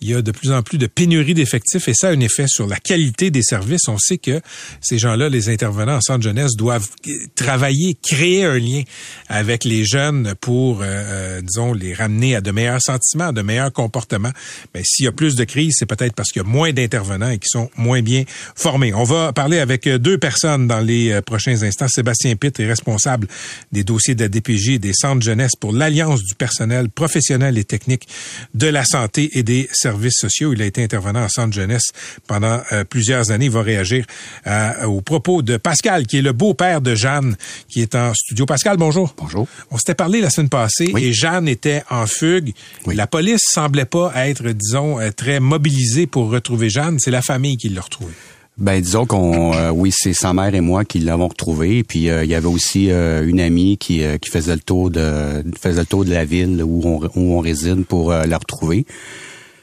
Il 0.00 0.10
y 0.10 0.14
a 0.14 0.22
de 0.22 0.30
plus 0.30 0.52
en 0.52 0.62
plus 0.62 0.78
de 0.78 0.86
pénurie 0.86 1.34
d'effectifs 1.34 1.88
et 1.88 1.94
ça 1.94 2.08
a 2.08 2.10
un 2.12 2.20
effet 2.20 2.46
sur 2.46 2.66
la 2.66 2.76
qualité 2.76 3.30
des 3.30 3.42
services. 3.42 3.88
On 3.88 3.98
sait 3.98 4.18
que 4.18 4.40
ces 4.80 4.98
gens-là, 4.98 5.28
les 5.28 5.48
intervenants 5.48 5.96
en 5.96 6.00
centre 6.00 6.22
jeunesse, 6.22 6.52
doivent 6.56 6.88
travailler, 7.34 7.96
créer 8.00 8.44
un 8.44 8.58
lien 8.58 8.82
avec 9.28 9.64
les 9.64 9.84
jeunes 9.84 10.34
pour, 10.40 10.80
euh, 10.82 11.40
disons, 11.40 11.72
les 11.72 11.94
ramener 11.94 12.36
à 12.36 12.40
de 12.40 12.50
meilleurs 12.50 12.82
sentiments, 12.82 13.28
à 13.28 13.32
de 13.32 13.42
meilleurs 13.42 13.72
comportements. 13.72 14.32
Mais 14.74 14.82
s'il 14.84 15.06
y 15.06 15.08
a 15.08 15.12
plus 15.12 15.34
de 15.34 15.44
crises, 15.44 15.76
c'est 15.78 15.86
peut-être 15.86 16.14
parce 16.14 16.30
qu'il 16.30 16.42
y 16.42 16.44
a 16.44 16.48
moins 16.48 16.72
d'intervenants 16.72 17.30
et 17.30 17.38
qui 17.38 17.48
sont 17.48 17.70
moins 17.76 18.02
bien 18.02 18.24
formés. 18.54 18.94
On 18.94 19.04
va 19.04 19.32
parler 19.32 19.58
avec 19.58 19.88
deux 19.88 20.18
personnes 20.18 20.66
dans 20.68 20.80
les 20.80 21.20
prochains 21.22 21.62
instants. 21.62 21.88
Sébastien 21.88 22.36
Pitt 22.36 22.60
est 22.66 22.68
responsable 22.68 23.28
des 23.72 23.84
dossiers 23.84 24.14
de 24.14 24.22
la 24.22 24.28
DPJ 24.28 24.70
et 24.70 24.78
des 24.78 24.92
centres 24.92 25.24
jeunesse 25.24 25.52
pour 25.58 25.72
l'Alliance 25.72 26.22
du 26.22 26.34
personnel 26.34 26.88
professionnel 26.88 27.58
et 27.58 27.64
technique 27.64 28.08
de 28.54 28.66
la 28.66 28.84
santé 28.84 29.30
et 29.38 29.42
des 29.42 29.68
services 29.72 30.18
sociaux. 30.18 30.52
Il 30.52 30.62
a 30.62 30.66
été 30.66 30.82
intervenant 30.82 31.24
en 31.24 31.28
centre 31.28 31.54
jeunesse 31.54 31.86
pendant 32.26 32.60
euh, 32.72 32.84
plusieurs 32.84 33.30
années. 33.30 33.46
Il 33.46 33.50
va 33.50 33.62
réagir 33.62 34.06
euh, 34.46 34.84
aux 34.84 35.00
propos 35.00 35.42
de 35.42 35.56
Pascal, 35.56 36.06
qui 36.06 36.18
est 36.18 36.22
le 36.22 36.32
beau-père 36.32 36.80
de 36.80 36.94
Jeanne, 36.94 37.36
qui 37.68 37.80
est 37.80 37.94
en 37.94 38.12
studio. 38.14 38.46
Pascal, 38.46 38.76
bonjour. 38.76 39.14
Bonjour. 39.18 39.46
On 39.70 39.78
s'était 39.78 39.94
parlé 39.94 40.20
la 40.20 40.30
semaine 40.30 40.48
passée 40.48 40.92
et 40.96 41.12
Jeanne 41.12 41.48
était 41.48 41.82
en 41.90 42.06
fugue. 42.06 42.52
La 42.86 43.06
police 43.06 43.42
semblait 43.44 43.84
pas 43.84 44.12
être, 44.26 44.48
disons, 44.50 45.00
euh, 45.00 45.10
très 45.10 45.40
mobilisée 45.40 46.06
pour 46.06 46.30
retrouver 46.30 46.70
Jeanne. 46.70 46.98
C'est 46.98 47.10
la 47.10 47.22
famille 47.22 47.56
qui 47.56 47.68
l'a 47.68 47.80
retrouvée. 47.80 48.14
Ben 48.58 48.80
disons 48.80 49.04
qu'on 49.04 49.54
euh, 49.54 49.70
oui 49.70 49.92
c'est 49.94 50.14
sa 50.14 50.32
mère 50.32 50.54
et 50.54 50.62
moi 50.62 50.86
qui 50.86 50.98
l'avons 50.98 51.28
retrouvé 51.28 51.84
puis 51.84 52.08
euh, 52.08 52.24
il 52.24 52.30
y 52.30 52.34
avait 52.34 52.46
aussi 52.46 52.90
euh, 52.90 53.26
une 53.26 53.38
amie 53.38 53.76
qui, 53.76 54.02
qui 54.20 54.30
faisait 54.30 54.54
le 54.54 54.60
tour 54.60 54.90
de 54.90 55.44
faisait 55.60 55.80
le 55.80 55.86
tour 55.86 56.06
de 56.06 56.10
la 56.10 56.24
ville 56.24 56.62
où 56.64 56.80
on, 56.84 57.00
où 57.04 57.36
on 57.36 57.40
réside 57.40 57.84
pour 57.84 58.12
la 58.12 58.38
retrouver. 58.38 58.86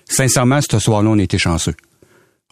Sincèrement 0.07 0.59
ce 0.61 0.77
soir-là 0.77 1.09
on 1.09 1.17
était 1.17 1.39
chanceux. 1.39 1.75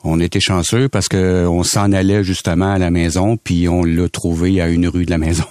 On 0.03 0.19
était 0.19 0.39
chanceux 0.39 0.89
parce 0.89 1.07
que 1.07 1.45
on 1.47 1.61
s'en 1.61 1.91
allait 1.91 2.23
justement 2.23 2.71
à 2.71 2.79
la 2.79 2.89
maison, 2.89 3.37
puis 3.37 3.69
on 3.69 3.83
l'a 3.83 4.09
trouvé 4.09 4.59
à 4.59 4.67
une 4.67 4.87
rue 4.87 5.05
de 5.05 5.11
la 5.11 5.19
maison. 5.19 5.45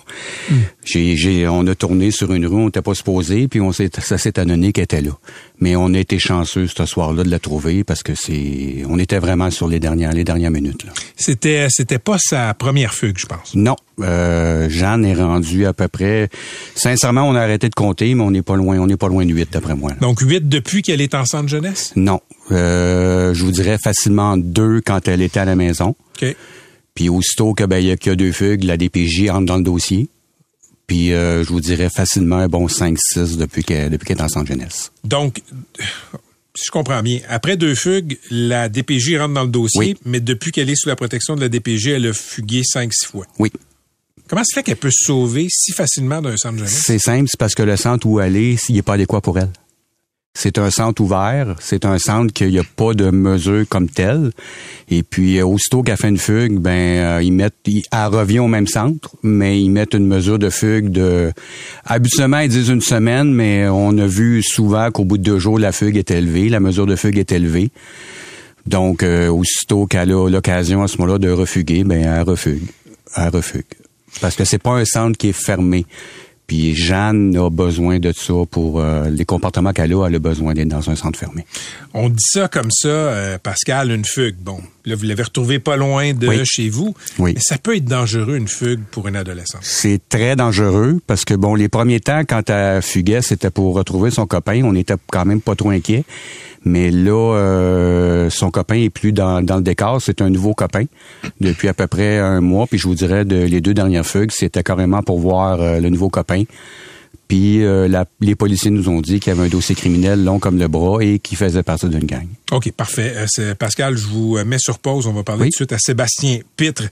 Hmm. 0.50 0.56
J'ai, 0.82 1.46
on 1.46 1.66
a 1.66 1.74
tourné 1.74 2.10
sur 2.10 2.32
une 2.32 2.46
rue, 2.46 2.56
on 2.56 2.64
n'était 2.66 2.82
pas 2.82 2.94
supposé, 2.94 3.48
puis 3.48 3.60
on 3.60 3.70
s'est, 3.70 3.90
ça 4.00 4.16
s'est 4.16 4.38
annoncé 4.38 4.72
qu'elle 4.72 4.84
était 4.84 5.02
là. 5.02 5.12
Mais 5.60 5.76
on 5.76 5.92
a 5.92 5.98
été 5.98 6.18
chanceux 6.18 6.66
ce 6.66 6.86
soir-là 6.86 7.22
de 7.22 7.30
la 7.30 7.38
trouver 7.38 7.84
parce 7.84 8.02
que 8.02 8.14
c'est, 8.14 8.82
on 8.88 8.98
était 8.98 9.18
vraiment 9.18 9.50
sur 9.50 9.68
les 9.68 9.78
dernières, 9.78 10.12
les 10.12 10.24
dernières 10.24 10.50
minutes. 10.50 10.84
Là. 10.84 10.92
C'était, 11.16 11.66
c'était 11.68 11.98
pas 11.98 12.16
sa 12.18 12.54
première 12.54 12.94
fugue, 12.94 13.18
je 13.18 13.26
pense. 13.26 13.54
Non, 13.54 13.76
euh, 14.00 14.70
Jeanne 14.70 15.04
est 15.04 15.14
rendue 15.14 15.66
à 15.66 15.74
peu 15.74 15.88
près. 15.88 16.30
Sincèrement, 16.74 17.28
on 17.28 17.34
a 17.34 17.40
arrêté 17.40 17.68
de 17.68 17.74
compter, 17.74 18.14
mais 18.14 18.22
on 18.22 18.30
n'est 18.30 18.42
pas 18.42 18.56
loin, 18.56 18.78
on 18.78 18.86
n'est 18.86 18.96
pas 18.96 19.08
loin 19.08 19.26
de 19.26 19.32
huit 19.32 19.52
d'après 19.52 19.74
moi. 19.74 19.92
Donc 20.00 20.20
huit 20.20 20.48
depuis 20.48 20.82
qu'elle 20.82 21.02
est 21.02 21.14
en 21.14 21.26
centre 21.26 21.48
jeunesse? 21.48 21.92
Non, 21.96 22.20
euh, 22.52 23.34
je 23.34 23.44
vous 23.44 23.52
dirais 23.52 23.78
facilement 23.82 24.36
deux 24.36 24.80
quand 24.80 25.08
elle 25.08 25.20
était 25.20 25.40
à 25.40 25.44
la 25.44 25.56
maison. 25.56 25.94
OK. 26.20 26.34
Puis 26.94 27.08
aussitôt 27.08 27.54
que 27.54 27.64
ben 27.64 27.78
il 27.78 27.86
y, 27.86 27.90
a 28.10 28.16
deux 28.16 28.32
fugues, 28.32 28.64
la 28.64 28.76
DPJ 28.76 29.30
rentre 29.30 29.46
dans 29.46 29.56
le 29.56 29.62
dossier. 29.62 30.08
Puis 30.90 31.12
euh, 31.12 31.44
je 31.44 31.50
vous 31.50 31.60
dirais 31.60 31.88
facilement 31.88 32.38
un 32.38 32.48
bon 32.48 32.66
5-6 32.66 33.36
depuis 33.36 33.62
qu'elle 33.62 33.90
depuis 33.90 34.10
est 34.12 34.20
en 34.20 34.26
centre 34.26 34.48
jeunesse. 34.48 34.90
Donc, 35.04 35.40
si 36.56 36.64
je 36.66 36.70
comprends 36.72 37.00
bien, 37.00 37.20
après 37.28 37.56
deux 37.56 37.76
fugues, 37.76 38.18
la 38.28 38.68
DPJ 38.68 39.14
rentre 39.18 39.34
dans 39.34 39.44
le 39.44 39.50
dossier, 39.50 39.96
mais 40.04 40.18
depuis 40.18 40.50
qu'elle 40.50 40.68
est 40.68 40.74
sous 40.74 40.88
la 40.88 40.96
protection 40.96 41.36
de 41.36 41.42
la 41.42 41.48
DPJ, 41.48 41.90
elle 41.90 42.08
a 42.08 42.12
fugué 42.12 42.62
5-6 42.62 43.06
fois. 43.06 43.24
Oui. 43.38 43.52
Comment 44.26 44.42
se 44.42 44.52
fait 44.52 44.64
qu'elle 44.64 44.78
peut 44.78 44.90
se 44.90 45.04
sauver 45.04 45.46
si 45.48 45.70
facilement 45.70 46.20
d'un 46.20 46.36
centre 46.36 46.58
jeunesse? 46.58 46.82
C'est 46.84 46.98
simple, 46.98 47.28
c'est 47.30 47.38
parce 47.38 47.54
que 47.54 47.62
le 47.62 47.76
centre 47.76 48.04
où 48.08 48.18
elle 48.18 48.34
est, 48.34 48.56
s'il 48.56 48.74
n'est 48.74 48.82
pas 48.82 48.94
adéquat 48.94 49.20
pour 49.20 49.38
elle. 49.38 49.50
C'est 50.34 50.58
un 50.58 50.70
centre 50.70 51.02
ouvert. 51.02 51.56
C'est 51.58 51.84
un 51.84 51.98
centre 51.98 52.32
qu'il 52.32 52.50
n'y 52.50 52.58
a 52.58 52.64
pas 52.76 52.94
de 52.94 53.10
mesure 53.10 53.64
comme 53.68 53.88
tel. 53.88 54.30
Et 54.88 55.02
puis, 55.02 55.38
euh, 55.38 55.46
aussitôt 55.46 55.82
qu'elle 55.82 55.96
fait 55.96 56.08
une 56.08 56.18
fugue, 56.18 56.58
ben, 56.58 56.70
euh, 56.70 57.22
ils 57.22 57.32
mettent, 57.32 57.56
elle 57.66 58.06
revient 58.06 58.38
au 58.38 58.46
même 58.46 58.66
centre, 58.66 59.10
mais 59.22 59.60
ils 59.60 59.70
mettent 59.70 59.94
une 59.94 60.06
mesure 60.06 60.38
de 60.38 60.48
fugue 60.48 60.90
de, 60.90 61.32
habituellement, 61.84 62.38
ils 62.38 62.48
disent 62.48 62.68
une 62.68 62.80
semaine, 62.80 63.32
mais 63.34 63.68
on 63.68 63.98
a 63.98 64.06
vu 64.06 64.42
souvent 64.42 64.90
qu'au 64.90 65.04
bout 65.04 65.18
de 65.18 65.24
deux 65.24 65.38
jours, 65.38 65.58
la 65.58 65.72
fugue 65.72 65.96
est 65.96 66.10
élevée, 66.10 66.48
la 66.48 66.60
mesure 66.60 66.86
de 66.86 66.96
fugue 66.96 67.18
est 67.18 67.32
élevée. 67.32 67.70
Donc, 68.66 69.02
euh, 69.02 69.28
aussitôt 69.28 69.86
qu'elle 69.86 70.12
a 70.12 70.28
l'occasion 70.28 70.82
à 70.82 70.88
ce 70.88 70.96
moment-là 70.98 71.18
de 71.18 71.30
refuguer, 71.30 71.82
ben, 71.82 72.02
elle 72.02 72.22
refugue. 72.22 72.62
Elle 73.16 73.30
refugue. 73.30 73.64
Parce 74.20 74.36
que 74.36 74.44
c'est 74.44 74.58
pas 74.58 74.72
un 74.72 74.84
centre 74.84 75.16
qui 75.18 75.28
est 75.28 75.32
fermé. 75.32 75.86
Puis 76.50 76.74
Jeanne 76.74 77.36
a 77.36 77.48
besoin 77.48 78.00
de 78.00 78.10
ça 78.10 78.34
pour 78.50 78.80
euh, 78.80 79.08
les 79.08 79.24
comportements 79.24 79.72
qu'elle 79.72 79.92
a, 79.92 80.08
elle 80.08 80.16
a 80.16 80.18
besoin 80.18 80.52
d'être 80.52 80.66
dans 80.66 80.90
un 80.90 80.96
centre 80.96 81.16
fermé. 81.16 81.46
On 81.94 82.08
dit 82.08 82.16
ça 82.18 82.48
comme 82.48 82.72
ça, 82.72 82.88
euh, 82.88 83.38
Pascal, 83.38 83.92
une 83.92 84.04
fugue. 84.04 84.34
Bon, 84.36 84.58
là, 84.84 84.94
vous 84.94 85.04
l'avez 85.04 85.22
retrouvé 85.22 85.58
pas 85.58 85.76
loin 85.76 86.12
de 86.12 86.42
chez 86.44 86.68
vous. 86.68 86.94
Oui. 87.18 87.32
Mais 87.34 87.40
ça 87.42 87.58
peut 87.58 87.76
être 87.76 87.84
dangereux, 87.84 88.36
une 88.36 88.48
fugue, 88.48 88.80
pour 88.90 89.08
une 89.08 89.16
adolescente. 89.16 89.60
C'est 89.62 90.00
très 90.08 90.36
dangereux 90.36 91.00
parce 91.06 91.24
que, 91.24 91.34
bon, 91.34 91.54
les 91.54 91.68
premiers 91.68 92.00
temps, 92.00 92.22
quand 92.28 92.50
elle 92.50 92.82
fuguait, 92.82 93.22
c'était 93.22 93.50
pour 93.50 93.74
retrouver 93.74 94.10
son 94.10 94.26
copain. 94.26 94.62
On 94.64 94.74
était 94.74 94.94
quand 95.10 95.24
même 95.24 95.40
pas 95.40 95.54
trop 95.54 95.70
inquiets. 95.70 96.04
Mais 96.64 96.90
là, 96.90 97.34
euh, 97.36 98.28
son 98.28 98.50
copain 98.50 98.74
est 98.74 98.90
plus 98.90 99.12
dans, 99.12 99.42
dans 99.42 99.56
le 99.56 99.62
décor. 99.62 100.02
C'est 100.02 100.20
un 100.20 100.28
nouveau 100.28 100.52
copain 100.52 100.84
depuis 101.40 101.68
à 101.68 101.74
peu 101.74 101.86
près 101.86 102.18
un 102.18 102.40
mois. 102.40 102.66
Puis 102.66 102.78
je 102.78 102.86
vous 102.86 102.94
dirais, 102.94 103.24
de, 103.24 103.36
les 103.36 103.60
deux 103.60 103.74
dernières 103.74 104.06
fugues, 104.06 104.30
c'était 104.30 104.62
carrément 104.62 105.02
pour 105.02 105.18
voir 105.18 105.60
euh, 105.60 105.80
le 105.80 105.88
nouveau 105.88 106.10
copain. 106.10 106.44
Puis 107.28 107.62
euh, 107.62 107.86
la, 107.86 108.06
les 108.20 108.34
policiers 108.34 108.70
nous 108.70 108.88
ont 108.88 109.00
dit 109.00 109.20
qu'il 109.20 109.32
y 109.32 109.36
avait 109.36 109.46
un 109.46 109.50
dossier 109.50 109.76
criminel 109.76 110.24
long 110.24 110.40
comme 110.40 110.58
le 110.58 110.66
bras 110.66 110.98
et 111.00 111.20
qu'il 111.20 111.38
faisait 111.38 111.62
partie 111.62 111.88
d'une 111.88 112.04
gang. 112.04 112.26
OK, 112.50 112.72
parfait. 112.72 113.14
Euh, 113.38 113.54
Pascal, 113.54 113.96
je 113.96 114.06
vous 114.06 114.42
mets 114.44 114.58
sur 114.58 114.80
pause. 114.80 115.06
On 115.06 115.12
va 115.12 115.22
parler 115.22 115.44
tout 115.44 115.50
de 115.50 115.54
suite 115.54 115.72
à 115.72 115.78
Sébastien 115.78 116.40
Pitre. 116.56 116.84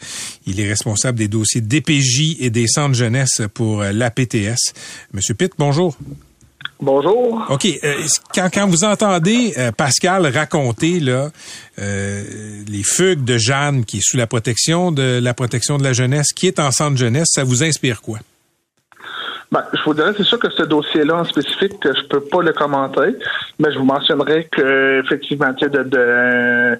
Il 0.46 0.60
est 0.60 0.68
responsable 0.68 1.18
des 1.18 1.28
dossiers 1.28 1.60
DPJ 1.60 2.37
et 2.40 2.50
des 2.50 2.68
centres 2.68 2.94
jeunesse 2.94 3.42
pour 3.52 3.82
l'APTS. 3.82 4.75
Monsieur 5.12 5.34
Pitre, 5.34 5.56
bonjour. 5.58 5.96
Bonjour. 6.80 7.44
OK. 7.48 7.66
Euh, 7.82 8.06
quand, 8.34 8.48
quand, 8.52 8.68
vous 8.68 8.84
entendez 8.84 9.52
euh, 9.58 9.72
Pascal 9.72 10.26
raconter 10.26 11.00
là, 11.00 11.30
euh, 11.80 12.62
les 12.68 12.84
fugues 12.84 13.25
de 13.25 13.37
Jeanne 13.37 13.84
qui 13.84 13.98
est 13.98 14.02
sous 14.02 14.16
la 14.16 14.28
protection 14.28 14.92
de 14.92 15.18
la 15.20 15.34
protection 15.34 15.78
de 15.78 15.82
la 15.82 15.92
jeunesse, 15.92 16.32
qui 16.32 16.46
est 16.46 16.60
en 16.60 16.70
centre 16.70 16.96
jeunesse, 16.96 17.28
ça 17.32 17.42
vous 17.42 17.64
inspire 17.64 18.00
quoi? 18.00 18.20
Ben, 19.50 19.64
je 19.72 19.82
vous 19.84 19.94
dirais, 19.94 20.12
c'est 20.16 20.24
sûr 20.24 20.38
que 20.38 20.50
ce 20.50 20.62
dossier-là 20.62 21.16
en 21.16 21.24
spécifique, 21.24 21.74
je 21.82 22.06
peux 22.08 22.20
pas 22.20 22.42
le 22.42 22.52
commenter, 22.52 23.16
mais 23.58 23.72
je 23.72 23.78
vous 23.78 23.84
mentionnerai 23.84 24.44
que 24.44 25.00
effectivement, 25.02 25.52
de, 25.52 25.82
de 25.84 26.78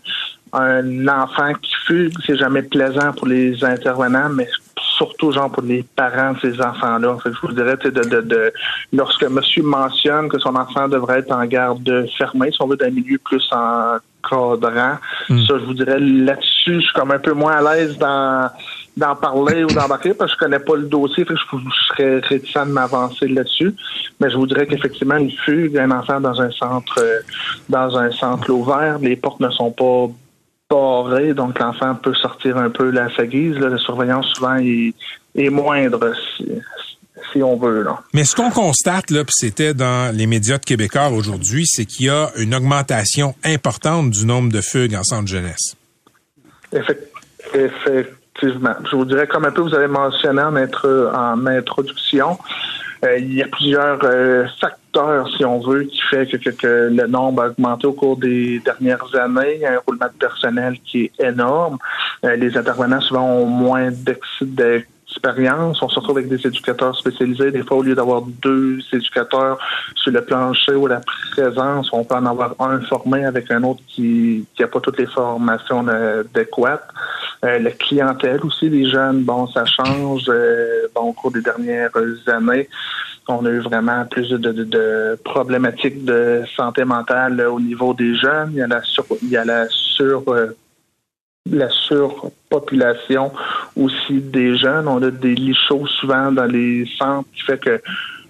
un 0.53 1.09
enfant 1.09 1.53
qui 1.55 1.73
fugue, 1.87 2.15
c'est 2.27 2.37
jamais 2.37 2.63
plaisant 2.63 3.13
pour 3.13 3.27
les 3.27 3.63
intervenants, 3.65 4.29
mais 4.29 4.49
surtout 4.97 5.33
genre 5.33 5.51
pour 5.51 5.63
les 5.63 5.85
parents 5.97 6.33
de 6.33 6.39
ces 6.41 6.61
enfants-là. 6.61 7.13
En 7.13 7.19
fait, 7.19 7.31
je 7.33 7.47
vous 7.47 7.53
dirais, 7.53 7.77
de, 7.77 7.91
de, 7.91 8.21
de, 8.21 8.53
lorsque 8.93 9.25
monsieur 9.25 9.63
mentionne 9.63 10.29
que 10.29 10.39
son 10.39 10.55
enfant 10.57 10.89
devrait 10.89 11.21
être 11.21 11.33
en 11.33 11.45
garde 11.45 12.07
fermée, 12.17 12.51
si 12.51 12.61
on 12.61 12.67
veut 12.67 12.77
d'un 12.77 12.91
milieu 12.91 13.19
plus 13.19 13.49
encadrant, 13.53 14.99
mm. 15.29 15.47
ça, 15.47 15.59
je 15.59 15.65
vous 15.65 15.75
dirais, 15.75 16.01
là-dessus, 16.01 16.75
je 16.75 16.81
suis 16.81 16.95
comme 16.95 17.13
un 17.13 17.19
peu 17.19 17.33
moins 17.33 17.57
à 17.57 17.77
l'aise 17.77 17.97
dans 17.99 18.51
d'en 18.99 19.15
parler 19.15 19.65
ou 19.65 19.69
d'embarquer 19.69 20.13
parce 20.13 20.33
que 20.33 20.39
je 20.41 20.45
connais 20.45 20.59
pas 20.59 20.77
le 20.77 20.87
dossier, 20.87 21.25
fait 21.25 21.35
que 21.35 21.41
je, 21.41 21.95
serais 21.95 22.19
réticent 22.19 22.67
de 22.67 22.73
m'avancer 22.73 23.29
là-dessus. 23.29 23.75
Mais 24.21 24.31
je 24.31 24.37
vous 24.37 24.47
dirais 24.47 24.67
qu'effectivement, 24.67 25.17
une 25.17 25.31
fugue 25.31 25.73
d'un 25.73 25.91
enfant 25.91 26.21
dans 26.21 26.41
un 26.41 26.51
centre 26.51 27.01
dans 27.69 27.97
un 27.97 28.11
centre 28.11 28.51
ouvert, 28.51 28.99
les 28.99 29.17
portes 29.17 29.41
ne 29.41 29.51
sont 29.51 29.71
pas 29.71 30.09
barré, 30.69 31.33
donc 31.33 31.59
l'enfant 31.59 31.95
peut 31.95 32.15
sortir 32.15 32.59
un 32.59 32.71
peu 32.71 32.91
la 32.91 33.15
sa 33.15 33.27
guise. 33.27 33.57
La 33.59 33.79
surveillance 33.79 34.27
souvent 34.35 34.57
est, 34.57 34.95
moindre 35.51 36.13
si, 37.33 37.43
on 37.43 37.57
veut. 37.57 37.87
Mais 38.13 38.25
ce 38.25 38.35
qu'on 38.35 38.51
constate, 38.51 39.11
là, 39.11 39.23
c'était 39.29 39.75
dans 39.75 40.15
les 40.15 40.27
médias 40.27 40.59
de 40.59 40.65
Québécois 40.65 41.11
aujourd'hui, 41.11 41.65
c'est 41.67 41.85
qu'il 41.85 42.07
y 42.07 42.11
a 42.11 42.31
une 42.37 42.55
augmentation 42.55 43.37
importante 43.45 44.11
du 44.11 44.27
nombre 44.27 44.51
de 44.51 44.61
fugues 44.61 44.97
en 44.97 45.05
centre 45.05 45.29
jeunesse. 45.29 45.77
Effectivement. 46.73 48.18
Je 48.41 48.97
vous 48.97 49.05
dirais, 49.05 49.27
comme 49.27 49.45
un 49.45 49.51
peu 49.51 49.63
vous 49.63 49.75
avez 49.75 49.89
mentionné 49.89 50.43
en, 50.43 50.55
en 50.55 51.47
introduction, 51.47 52.39
euh, 53.05 53.19
il 53.19 53.35
y 53.35 53.43
a 53.43 53.47
plusieurs 53.47 53.99
euh, 54.03 54.47
facteurs, 54.61 55.29
si 55.37 55.45
on 55.45 55.61
veut, 55.61 55.85
qui 55.85 56.01
fait 56.11 56.27
que, 56.27 56.89
le 56.91 57.07
nombre 57.07 57.43
a 57.43 57.47
augmenté 57.49 57.87
au 57.87 57.93
cours 57.93 58.17
des 58.17 58.61
dernières 58.61 59.15
années. 59.15 59.57
Il 59.57 59.61
y 59.61 59.67
a 59.67 59.75
un 59.75 59.79
roulement 59.87 60.07
de 60.07 60.19
personnel 60.19 60.79
qui 60.85 61.05
est 61.05 61.21
énorme. 61.21 61.79
Euh, 62.25 62.35
les 62.37 62.57
intervenants 62.57 63.01
souvent 63.01 63.25
ont 63.25 63.47
moins 63.47 63.91
d'expérience. 63.93 65.81
On 65.81 65.89
se 65.89 65.95
retrouve 66.01 66.19
avec 66.19 66.29
des 66.29 66.45
éducateurs 66.45 66.97
spécialisés. 66.97 67.53
Des 67.53 67.63
fois, 67.63 67.77
au 67.77 67.83
lieu 67.83 67.95
d'avoir 67.95 68.23
deux 68.23 68.81
éducateurs 68.93 69.59
sur 69.95 70.11
le 70.11 70.23
plancher 70.23 70.75
ou 70.75 70.89
la 70.89 71.01
présence, 71.33 71.91
on 71.93 72.05
peut 72.05 72.17
en 72.17 72.27
avoir 72.27 72.57
un 72.59 72.81
formé 72.81 73.25
avec 73.25 73.51
un 73.53 73.63
autre 73.63 73.81
qui 73.87 74.45
n'a 74.59 74.67
pas 74.67 74.81
toutes 74.81 74.99
les 74.99 75.07
formations 75.07 75.87
adéquates. 75.87 76.89
Euh, 77.45 77.59
la 77.59 77.71
clientèle 77.71 78.41
aussi, 78.45 78.69
les 78.69 78.91
jeunes, 78.91 79.23
bon, 79.23 79.47
ça 79.49 79.65
change. 79.65 80.25
Euh, 80.29 80.89
bon, 80.95 81.03
au 81.03 81.13
cours 81.13 81.31
des 81.31 81.41
dernières 81.41 81.91
années, 82.27 82.69
on 83.29 83.45
a 83.45 83.51
eu 83.51 83.61
vraiment 83.61 84.05
plus 84.07 84.31
de, 84.31 84.37
de, 84.39 85.19
problématiques 85.25 86.05
de 86.05 86.43
santé 86.57 86.85
mentale 86.85 87.41
au 87.43 87.61
niveau 87.61 87.95
des 87.95 88.17
jeunes. 88.17 88.51
Il 88.53 88.59
y 88.59 88.63
a 88.63 88.67
la 88.67 88.83
sur, 88.83 89.05
il 89.23 89.29
y 89.29 89.37
a 89.37 89.45
la 89.45 89.69
sur 89.69 90.25
euh, 90.29 90.57
la 91.51 91.69
surpopulation 91.69 93.31
aussi 93.77 94.21
des 94.21 94.57
jeunes. 94.57 94.89
On 94.89 95.03
a 95.03 95.11
des 95.11 95.35
lits 95.35 95.59
chauds 95.69 95.87
souvent 95.87 96.33
dans 96.33 96.47
les 96.47 96.87
centres 96.99 97.29
qui 97.35 97.43
fait 97.43 97.59
que 97.59 97.81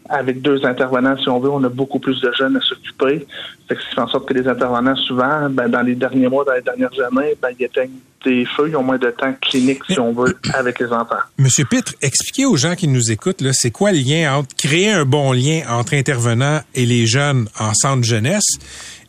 avec 0.09 0.41
deux 0.41 0.65
intervenants, 0.65 1.17
si 1.19 1.29
on 1.29 1.39
veut, 1.39 1.51
on 1.51 1.63
a 1.65 1.69
beaucoup 1.69 1.99
plus 1.99 2.21
de 2.21 2.33
jeunes 2.37 2.57
à 2.57 2.61
s'occuper. 2.61 3.27
Ce 3.69 3.75
qui 3.75 3.95
fait 3.95 4.01
en 4.01 4.09
sorte 4.09 4.27
que 4.27 4.35
les 4.35 4.49
intervenants, 4.49 4.97
souvent, 4.97 5.49
ben, 5.51 5.69
dans 5.69 5.83
les 5.83 5.95
derniers 5.95 6.29
mois, 6.29 6.45
dans 6.45 6.55
les 6.55 6.63
dernières 6.63 6.93
années, 6.93 7.35
ben, 7.41 7.49
ils 7.59 7.65
éteignent 7.65 7.91
des 8.25 8.47
feux, 8.57 8.69
ils 8.69 8.77
ont 8.77 8.83
moins 8.83 8.99
de 8.99 9.11
temps 9.11 9.33
clinique, 9.41 9.83
si 9.89 10.01
on 10.01 10.13
veut, 10.13 10.37
avec 10.55 10.81
les 10.81 10.87
enfants. 10.87 11.17
Monsieur 11.39 11.65
Pitre, 11.65 11.93
expliquez 12.03 12.47
aux 12.47 12.57
gens 12.57 12.75
qui 12.75 12.89
nous 12.89 13.13
écoutent, 13.13 13.41
là, 13.41 13.51
c'est 13.53 13.71
quoi 13.71 13.93
le 13.93 13.99
lien 13.99 14.35
entre 14.35 14.55
créer 14.57 14.91
un 14.91 15.05
bon 15.05 15.33
lien 15.33 15.63
entre 15.69 15.95
intervenants 15.95 16.61
et 16.75 16.87
les 16.87 17.07
jeunes 17.07 17.49
en 17.59 17.75
centre 17.75 18.05
jeunesse 18.05 18.57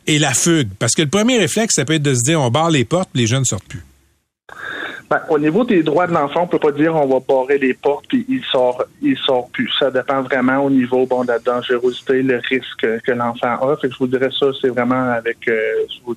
et 0.06 0.20
la 0.20 0.34
fugue? 0.34 0.70
Parce 0.78 0.94
que 0.94 1.02
le 1.02 1.10
premier 1.10 1.38
réflexe, 1.40 1.76
ça 1.76 1.86
peut 1.86 1.94
être 1.94 2.04
de 2.04 2.14
se 2.14 2.24
dire 2.24 2.42
on 2.42 2.50
barre 2.50 2.70
les 2.70 2.86
portes, 2.86 3.10
les 3.14 3.28
jeunes 3.28 3.46
sortent 3.46 3.68
plus. 3.68 3.84
Ben, 5.10 5.22
au 5.30 5.40
niveau 5.40 5.64
des 5.64 5.82
droits 5.82 6.06
de 6.06 6.14
l'enfant, 6.14 6.44
on 6.44 6.48
peut 6.48 6.60
pas 6.60 6.72
dire 6.72 6.96
on 6.96 7.08
va 7.08 7.20
barrer 7.28 7.58
les 7.58 7.74
portes 7.74 8.06
puis 8.08 8.26
il 8.30 8.44
sort, 8.44 8.84
il 9.02 9.18
sort 9.18 9.50
plus. 9.50 9.70
Ça 9.80 9.90
dépend 9.90 10.22
vraiment 10.22 10.60
au 10.60 10.70
niveau 10.70 11.08
bon 11.08 11.24
de 11.24 11.30
la 11.30 11.40
dangerosité, 11.40 12.22
le 12.22 12.40
risque 12.48 13.02
que 13.02 13.12
l'enfant 13.12 13.56
a. 13.60 13.76
Fait 13.78 13.88
que 13.88 13.94
je 13.94 14.00
vous 14.00 14.08
dirais 14.08 14.30
ça, 14.38 14.48
c'est 14.62 14.70
vraiment 14.70 15.12
avec, 15.12 15.48
euh, 15.48 15.58
je 15.90 16.06
vous 16.06 16.16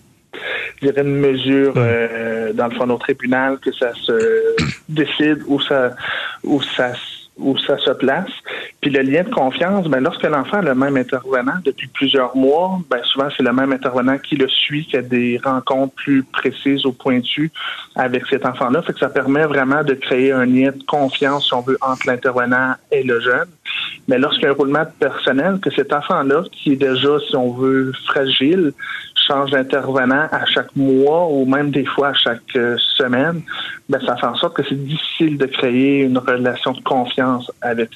dirais 0.83 1.01
une 1.01 1.21
mesure 1.21 1.73
euh, 1.77 2.53
dans 2.53 2.67
le 2.67 2.75
fond 2.75 2.91
au 2.91 2.99
tribunal 2.99 3.59
que 3.61 3.73
ça 3.73 3.95
se 3.95 4.57
décide 4.91 5.43
où 5.47 5.59
ça, 5.61 5.93
où 6.45 6.61
ça 6.61 6.93
où 7.43 7.57
ça 7.59 7.79
se 7.79 7.91
place. 7.91 8.31
Puis 8.81 8.91
le 8.91 9.01
lien 9.01 9.23
de 9.23 9.31
confiance, 9.31 9.87
ben, 9.89 10.01
lorsque 10.01 10.25
l'enfant 10.25 10.59
a 10.59 10.63
le 10.63 10.75
même 10.75 10.97
intervenant 10.97 11.55
depuis 11.65 11.89
plusieurs 11.89 12.37
mois, 12.37 12.79
ben, 12.91 13.01
souvent 13.05 13.29
c'est 13.37 13.43
le 13.43 13.53
même 13.53 13.73
intervenant 13.73 14.19
qui 14.19 14.37
le 14.37 14.49
suit, 14.49 14.87
qui 14.87 14.97
a 14.97 15.03
des 15.03 15.41
rencontres 15.43 15.95
plus 15.95 16.23
précises 16.23 16.87
au 16.87 16.93
pointu 16.93 17.51
avec 17.95 18.27
cet 18.27 18.47
enfant-là. 18.47 18.83
Fait 18.83 18.93
que 18.93 18.99
ça 18.99 19.11
permet 19.11 19.45
vraiment 19.45 19.83
de 19.85 19.95
créer 19.95 20.33
un 20.33 20.47
lien 20.47 20.71
de 20.71 20.83
confiance, 20.85 21.47
si 21.47 21.55
on 21.55 21.61
veut, 21.61 21.79
entre 21.81 22.07
l'intervenant 22.07 22.75
et 22.91 23.03
le 23.03 23.21
jeune. 23.21 23.49
Mais 24.09 24.19
lorsqu'il 24.19 24.45
y 24.45 24.47
a 24.47 24.51
un 24.51 24.55
roulement 24.55 24.85
personnel, 24.99 25.59
que 25.61 25.71
cet 25.71 25.93
enfant-là, 25.93 26.45
qui 26.53 26.73
est 26.73 26.77
déjà, 26.77 27.19
si 27.29 27.37
on 27.37 27.53
veut, 27.53 27.93
fragile, 28.07 28.73
change 29.27 29.51
d'intervenant 29.51 30.27
à 30.31 30.45
chaque 30.47 30.75
mois 30.77 31.29
ou 31.29 31.45
même 31.45 31.71
des 31.71 31.85
fois 31.85 32.09
à 32.09 32.15
chaque 32.15 32.41
euh, 32.57 32.77
semaine, 32.97 33.43
ben, 33.89 34.01
ça 34.05 34.17
fait 34.17 34.27
en 34.27 34.35
sorte 34.37 34.57
que 34.57 34.63
c'est 34.69 34.85
difficile 34.85 35.39
de 35.39 35.47
créer 35.47 36.03
une 36.03 36.19
relation 36.19 36.73
de 36.73 36.83
confiance 36.83 37.51
avec, 37.61 37.91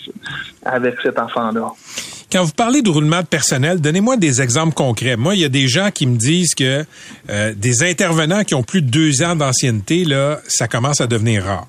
avec 0.65 0.97
cet 1.03 1.19
enfant-là. 1.19 1.73
Quand 2.31 2.43
vous 2.43 2.53
parlez 2.53 2.83
de 2.83 2.91
roulement 2.91 3.21
de 3.21 3.27
personnel, 3.27 3.81
donnez-moi 3.81 4.17
des 4.17 4.43
exemples 4.43 4.75
concrets. 4.75 5.17
Moi, 5.17 5.37
il 5.37 5.41
y 5.41 5.45
a 5.45 5.49
des 5.49 5.69
gens 5.69 5.91
qui 5.91 6.07
me 6.07 6.17
disent 6.17 6.55
que 6.55 6.85
euh, 7.31 7.53
des 7.57 7.83
intervenants 7.85 8.43
qui 8.43 8.55
ont 8.55 8.65
plus 8.65 8.83
de 8.83 8.91
deux 8.91 9.23
ans 9.23 9.37
d'ancienneté, 9.37 10.05
là, 10.05 10.41
ça 10.49 10.67
commence 10.67 11.01
à 11.01 11.07
devenir 11.07 11.45
rare. 11.45 11.67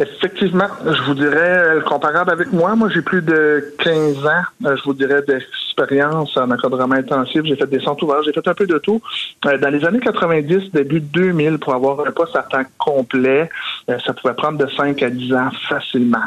Effectivement, 0.00 0.68
je 0.86 1.02
vous 1.02 1.12
dirais, 1.12 1.58
euh, 1.58 1.80
comparable 1.82 2.30
avec 2.30 2.50
moi, 2.54 2.74
moi 2.74 2.88
j'ai 2.88 3.02
plus 3.02 3.20
de 3.20 3.74
15 3.80 4.24
ans, 4.24 4.44
euh, 4.64 4.74
je 4.74 4.82
vous 4.84 4.94
dirais, 4.94 5.20
d'expérience 5.20 6.34
en 6.38 6.50
encadrement 6.50 6.94
intensif. 6.94 7.42
J'ai 7.44 7.54
fait 7.54 7.66
des 7.66 7.80
centres 7.80 8.04
ouverts, 8.04 8.22
j'ai 8.22 8.32
fait 8.32 8.48
un 8.48 8.54
peu 8.54 8.66
de 8.66 8.78
tout. 8.78 9.02
Euh, 9.44 9.58
dans 9.58 9.68
les 9.68 9.84
années 9.84 10.00
90, 10.00 10.72
début 10.72 11.00
2000, 11.00 11.58
pour 11.58 11.74
avoir 11.74 12.00
un 12.06 12.12
poste 12.12 12.34
à 12.34 12.44
temps 12.44 12.64
complet, 12.78 13.50
ça 13.86 14.14
pouvait 14.14 14.32
prendre 14.32 14.56
de 14.56 14.66
5 14.74 15.02
à 15.02 15.10
10 15.10 15.34
ans 15.34 15.50
facilement. 15.68 16.24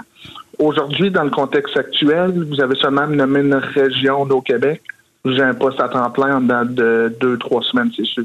Aujourd'hui, 0.60 1.10
dans 1.10 1.24
le 1.24 1.32
contexte 1.32 1.76
actuel, 1.76 2.46
vous 2.48 2.62
avez 2.62 2.76
seulement 2.76 3.08
nommé 3.08 3.40
une 3.40 3.56
région 3.56 4.22
au 4.22 4.42
Québec, 4.42 4.84
j'ai 5.26 5.42
un 5.42 5.56
poste 5.56 5.80
à 5.80 5.90
temps 5.90 6.12
plein 6.12 6.38
en 6.38 6.42
dedans 6.42 6.66
de 6.66 7.12
deux, 7.20 7.40
trois 7.40 7.64
semaines, 7.64 7.90
c'est 7.96 8.06
sûr. 8.06 8.24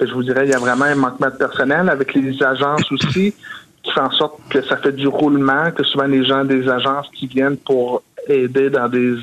je 0.00 0.12
vous 0.14 0.22
dirais, 0.22 0.46
il 0.46 0.52
y 0.52 0.54
a 0.54 0.58
vraiment 0.58 0.86
un 0.86 0.94
manquement 0.94 1.28
de 1.28 1.36
personnel 1.36 1.90
avec 1.90 2.14
les 2.14 2.42
agences 2.42 2.90
aussi, 2.90 3.34
qui 3.82 3.92
fait 3.92 4.00
en 4.00 4.10
sorte 4.10 4.38
que 4.50 4.62
ça 4.62 4.76
fait 4.76 4.92
du 4.92 5.06
roulement, 5.06 5.70
que 5.70 5.82
souvent 5.84 6.04
les 6.04 6.24
gens 6.24 6.44
des 6.44 6.68
agences 6.68 7.08
qui 7.14 7.26
viennent 7.26 7.56
pour 7.56 8.02
aider 8.28 8.70
dans 8.70 8.88
des 8.88 9.16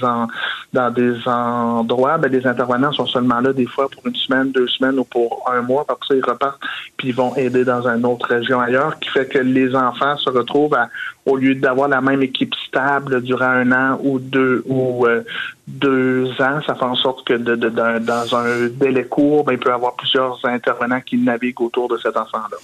dans 0.74 0.92
des 0.92 1.16
endroits, 1.28 2.18
ben, 2.18 2.32
les 2.32 2.46
intervenants 2.46 2.92
sont 2.92 3.06
seulement 3.06 3.40
là 3.40 3.54
des 3.54 3.66
fois 3.66 3.88
pour 3.90 4.06
une 4.06 4.16
semaine, 4.16 4.52
deux 4.52 4.68
semaines 4.68 5.00
ou 5.00 5.04
pour 5.04 5.50
un 5.50 5.62
mois, 5.62 5.86
parce 5.86 6.08
que 6.08 6.16
ils 6.16 6.26
repartent 6.26 6.60
puis 6.98 7.10
ils 7.10 7.16
vont 7.16 7.36
aider 7.36 7.64
dans 7.64 7.88
une 7.88 8.06
autre 8.06 8.28
région 8.28 8.60
ailleurs, 8.60 9.00
qui 9.00 9.10
fait 9.10 9.28
que 9.28 9.38
les 9.38 9.76
enfants 9.76 10.18
se 10.18 10.30
retrouvent 10.30 10.74
à, 10.74 10.90
au 11.26 11.38
lieu 11.38 11.56
d'avoir 11.56 11.88
la 11.88 12.02
même 12.02 12.24
équipe 12.24 12.54
stable 12.68 13.22
durant 13.22 13.46
un 13.46 13.72
an 13.72 14.00
ou 14.02 14.20
deux 14.20 14.64
ou 14.66 15.06
euh, 15.06 15.22
deux 15.68 16.30
ans, 16.42 16.60
ça 16.66 16.76
fait 16.76 16.84
en 16.84 16.96
sorte 16.96 17.26
que 17.26 17.34
de, 17.34 17.56
dans 17.56 18.36
un 18.36 18.68
délai 18.68 19.06
court, 19.06 19.44
ben, 19.44 19.54
il 19.54 19.60
peut 19.60 19.70
y 19.70 19.74
avoir 19.74 19.96
plusieurs 19.96 20.40
intervenants 20.44 21.02
qui 21.02 21.18
naviguent 21.18 21.62
autour 21.62 21.88
de 21.88 21.98
cet 21.98 22.18
enfant-là. 22.18 22.58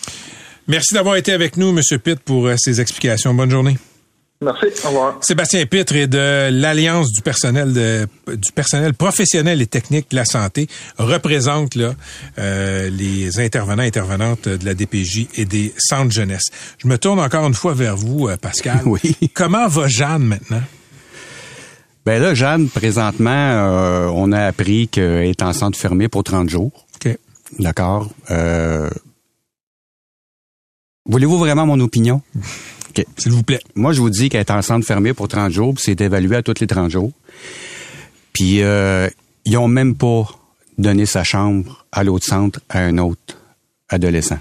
Merci 0.67 0.93
d'avoir 0.93 1.15
été 1.15 1.31
avec 1.31 1.57
nous, 1.57 1.69
M. 1.69 1.99
Pitt, 1.99 2.19
pour 2.19 2.47
euh, 2.47 2.55
ces 2.57 2.79
explications. 2.81 3.33
Bonne 3.33 3.51
journée. 3.51 3.77
Merci. 4.43 4.65
Au 4.83 4.87
revoir. 4.89 5.17
Sébastien 5.21 5.65
Pitre 5.65 5.95
est 5.95 6.07
de 6.07 6.49
l'Alliance 6.51 7.11
du 7.11 7.21
personnel 7.21 7.73
de, 7.73 8.07
du 8.35 8.51
personnel 8.51 8.93
professionnel 8.93 9.61
et 9.61 9.67
technique 9.67 10.11
de 10.11 10.15
la 10.15 10.25
santé 10.25 10.67
représente 10.97 11.75
là 11.75 11.93
euh, 12.37 12.89
les 12.89 13.39
intervenants 13.39 13.83
et 13.83 13.87
intervenantes 13.87 14.47
de 14.47 14.65
la 14.65 14.73
DPJ 14.73 15.27
et 15.35 15.45
des 15.45 15.73
centres 15.77 16.11
jeunesse. 16.11 16.45
Je 16.77 16.87
me 16.87 16.97
tourne 16.97 17.19
encore 17.19 17.47
une 17.47 17.53
fois 17.53 17.73
vers 17.73 17.95
vous, 17.95 18.27
euh, 18.27 18.37
Pascal. 18.37 18.81
Oui. 18.85 19.15
Comment 19.33 19.67
va 19.67 19.87
Jeanne 19.87 20.23
maintenant? 20.23 20.61
Ben 22.05 22.21
là, 22.21 22.33
Jeanne, 22.33 22.67
présentement, 22.67 23.31
euh, 23.31 24.07
on 24.13 24.31
a 24.33 24.41
appris 24.45 24.89
qu'elle 24.89 25.25
est 25.25 25.41
en 25.41 25.53
centre 25.53 25.79
fermé 25.79 26.09
pour 26.09 26.23
30 26.23 26.49
jours. 26.49 26.85
OK. 26.95 27.17
D'accord. 27.59 28.09
Voulez-vous 31.05 31.37
vraiment 31.37 31.65
mon 31.65 31.79
opinion? 31.81 32.21
S'il 33.17 33.31
vous 33.31 33.43
plaît. 33.43 33.59
Moi, 33.75 33.91
je 33.91 33.99
vous 33.99 34.09
dis 34.09 34.29
qu'elle 34.29 34.41
est 34.41 34.51
en 34.51 34.61
centre 34.61 34.85
fermé 34.85 35.13
pour 35.13 35.27
30 35.27 35.51
jours, 35.51 35.73
puis 35.73 35.83
c'est 35.85 35.99
évalué 35.99 36.35
à 36.35 36.43
tous 36.43 36.59
les 36.61 36.67
30 36.67 36.89
jours. 36.89 37.11
Puis, 38.31 38.61
euh, 38.61 39.09
ils 39.45 39.57
ont 39.57 39.67
même 39.67 39.95
pas 39.95 40.27
donné 40.77 41.05
sa 41.05 41.23
chambre 41.23 41.85
à 41.91 42.03
l'autre 42.03 42.25
centre 42.25 42.59
à 42.69 42.79
un 42.79 42.97
autre 42.99 43.37
adolescent. 43.89 44.39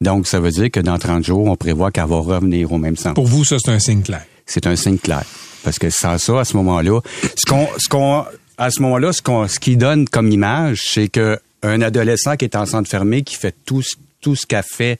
Donc, 0.00 0.26
ça 0.26 0.40
veut 0.40 0.50
dire 0.50 0.70
que 0.70 0.80
dans 0.80 0.98
30 0.98 1.24
jours, 1.24 1.46
on 1.46 1.56
prévoit 1.56 1.90
qu'elle 1.90 2.06
va 2.06 2.18
revenir 2.18 2.72
au 2.72 2.78
même 2.78 2.96
centre. 2.96 3.14
Pour 3.14 3.26
vous, 3.26 3.44
ça, 3.44 3.56
c'est 3.58 3.70
un 3.70 3.78
signe 3.78 4.02
clair. 4.02 4.24
C'est 4.46 4.66
un 4.66 4.74
signe 4.74 4.98
clair. 4.98 5.24
Parce 5.62 5.78
que 5.78 5.90
sans 5.90 6.18
ça, 6.18 6.40
à 6.40 6.44
ce 6.44 6.56
moment-là, 6.56 7.00
ce 7.36 7.48
qu'on, 7.48 7.68
ce 7.76 7.88
qu'on, 7.88 8.24
à 8.56 8.70
ce 8.70 8.82
moment-là, 8.82 9.12
ce 9.12 9.22
qu'on, 9.22 9.46
ce 9.46 9.60
qui 9.60 9.76
donne 9.76 10.08
comme 10.08 10.32
image, 10.32 10.82
c'est 10.90 11.08
que 11.08 11.38
un 11.62 11.82
adolescent 11.82 12.36
qui 12.36 12.46
est 12.46 12.56
en 12.56 12.64
centre 12.64 12.88
fermé, 12.88 13.22
qui 13.22 13.34
fait 13.34 13.54
tout, 13.66 13.82
tout 14.22 14.34
ce 14.34 14.46
qu'elle 14.46 14.64
fait 14.64 14.98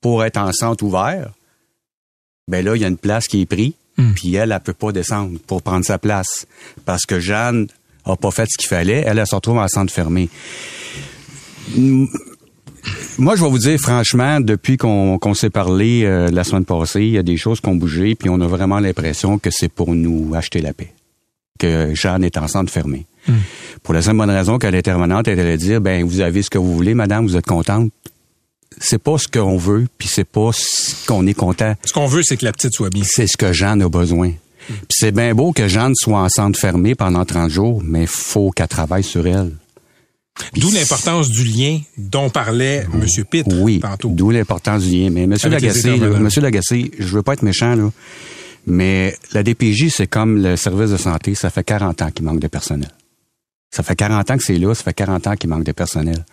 pour 0.00 0.24
être 0.24 0.36
en 0.36 0.52
centre 0.52 0.84
ouvert, 0.84 1.30
ben 2.48 2.64
là, 2.64 2.76
il 2.76 2.82
y 2.82 2.84
a 2.84 2.88
une 2.88 2.96
place 2.96 3.26
qui 3.26 3.40
est 3.40 3.46
prise, 3.46 3.72
hmm. 3.96 4.12
puis 4.12 4.34
elle, 4.34 4.52
elle 4.52 4.60
peut 4.60 4.72
pas 4.72 4.92
descendre 4.92 5.38
pour 5.46 5.62
prendre 5.62 5.84
sa 5.84 5.98
place. 5.98 6.46
Parce 6.84 7.06
que 7.06 7.18
Jeanne 7.18 7.66
a 8.04 8.16
pas 8.16 8.30
fait 8.30 8.46
ce 8.48 8.56
qu'il 8.56 8.68
fallait, 8.68 9.02
elle, 9.06 9.18
elle 9.18 9.26
se 9.26 9.34
retrouve 9.34 9.58
en 9.58 9.68
centre 9.68 9.92
fermé. 9.92 10.28
Moi, 13.18 13.34
je 13.34 13.42
vais 13.42 13.50
vous 13.50 13.58
dire, 13.58 13.78
franchement, 13.80 14.40
depuis 14.40 14.76
qu'on 14.76 15.34
s'est 15.34 15.50
parlé 15.50 16.04
euh, 16.04 16.30
la 16.30 16.44
semaine 16.44 16.64
passée, 16.64 17.02
il 17.02 17.10
y 17.10 17.18
a 17.18 17.24
des 17.24 17.36
choses 17.36 17.60
qui 17.60 17.68
ont 17.68 17.74
bougé, 17.74 18.14
puis 18.14 18.30
on 18.30 18.40
a 18.40 18.46
vraiment 18.46 18.78
l'impression 18.78 19.38
que 19.38 19.50
c'est 19.50 19.68
pour 19.68 19.94
nous 19.94 20.32
acheter 20.34 20.60
la 20.60 20.72
paix. 20.72 20.92
Que 21.58 21.94
Jeanne 21.94 22.22
est 22.22 22.36
en 22.36 22.46
centre 22.46 22.70
fermé. 22.70 23.06
Hmm. 23.26 23.32
Pour 23.82 23.94
la 23.94 24.02
simple 24.02 24.18
bonne 24.18 24.30
raison 24.30 24.58
que 24.58 24.66
l'intervenante, 24.66 25.26
elle 25.26 25.40
allait 25.40 25.56
dire, 25.56 25.80
ben, 25.80 26.04
vous 26.04 26.20
avez 26.20 26.42
ce 26.42 26.50
que 26.50 26.58
vous 26.58 26.74
voulez, 26.76 26.94
madame, 26.94 27.26
vous 27.26 27.36
êtes 27.36 27.46
contente 27.46 27.90
c'est 28.78 28.98
pas 28.98 29.18
ce 29.18 29.28
qu'on 29.28 29.56
veut, 29.56 29.86
puis 29.98 30.08
c'est 30.08 30.24
pas 30.24 30.50
ce 30.52 31.06
qu'on 31.06 31.26
est 31.26 31.34
content. 31.34 31.74
Ce 31.84 31.92
qu'on 31.92 32.06
veut, 32.06 32.22
c'est 32.22 32.36
que 32.36 32.44
la 32.44 32.52
petite 32.52 32.72
soit 32.72 32.90
bien. 32.90 33.04
C'est 33.06 33.26
ce 33.26 33.36
que 33.36 33.52
Jeanne 33.52 33.82
a 33.82 33.88
besoin. 33.88 34.32
Puis 34.68 34.76
c'est 34.90 35.12
bien 35.12 35.34
beau 35.34 35.52
que 35.52 35.68
Jeanne 35.68 35.94
soit 35.94 36.18
en 36.18 36.28
centre 36.28 36.58
fermé 36.58 36.94
pendant 36.94 37.24
30 37.24 37.50
jours, 37.50 37.82
mais 37.84 38.02
il 38.02 38.08
faut 38.08 38.50
qu'elle 38.50 38.68
travaille 38.68 39.04
sur 39.04 39.26
elle. 39.26 39.52
D'où 40.54 40.70
l'importance 40.70 41.30
du 41.30 41.44
lien 41.44 41.80
dont 41.96 42.28
parlait 42.28 42.86
M. 42.92 43.06
Pitt 43.30 43.46
oui, 43.50 43.80
tantôt. 43.80 44.10
D'où 44.10 44.30
l'importance 44.30 44.82
du 44.82 44.90
lien. 44.90 45.10
Mais 45.10 45.22
M. 45.22 45.34
Lagacé, 45.44 45.96
Monsieur 45.96 46.42
Lagacé, 46.42 46.90
je 46.98 47.06
veux 47.06 47.22
pas 47.22 47.34
être 47.34 47.42
méchant, 47.42 47.74
là, 47.74 47.90
mais 48.66 49.16
la 49.32 49.42
DPJ, 49.42 49.88
c'est 49.88 50.08
comme 50.08 50.42
le 50.42 50.56
service 50.56 50.90
de 50.90 50.96
santé, 50.96 51.34
ça 51.34 51.50
fait 51.50 51.64
40 51.64 52.02
ans 52.02 52.10
qu'il 52.10 52.24
manque 52.24 52.40
de 52.40 52.48
personnel. 52.48 52.90
Ça 53.70 53.82
fait 53.82 53.96
40 53.96 54.30
ans 54.30 54.36
que 54.36 54.44
c'est 54.44 54.58
là, 54.58 54.74
ça 54.74 54.84
fait 54.84 54.94
40 54.94 55.26
ans 55.26 55.36
qu'il 55.36 55.50
manque 55.50 55.64
de 55.64 55.72
personnel. 55.72 56.24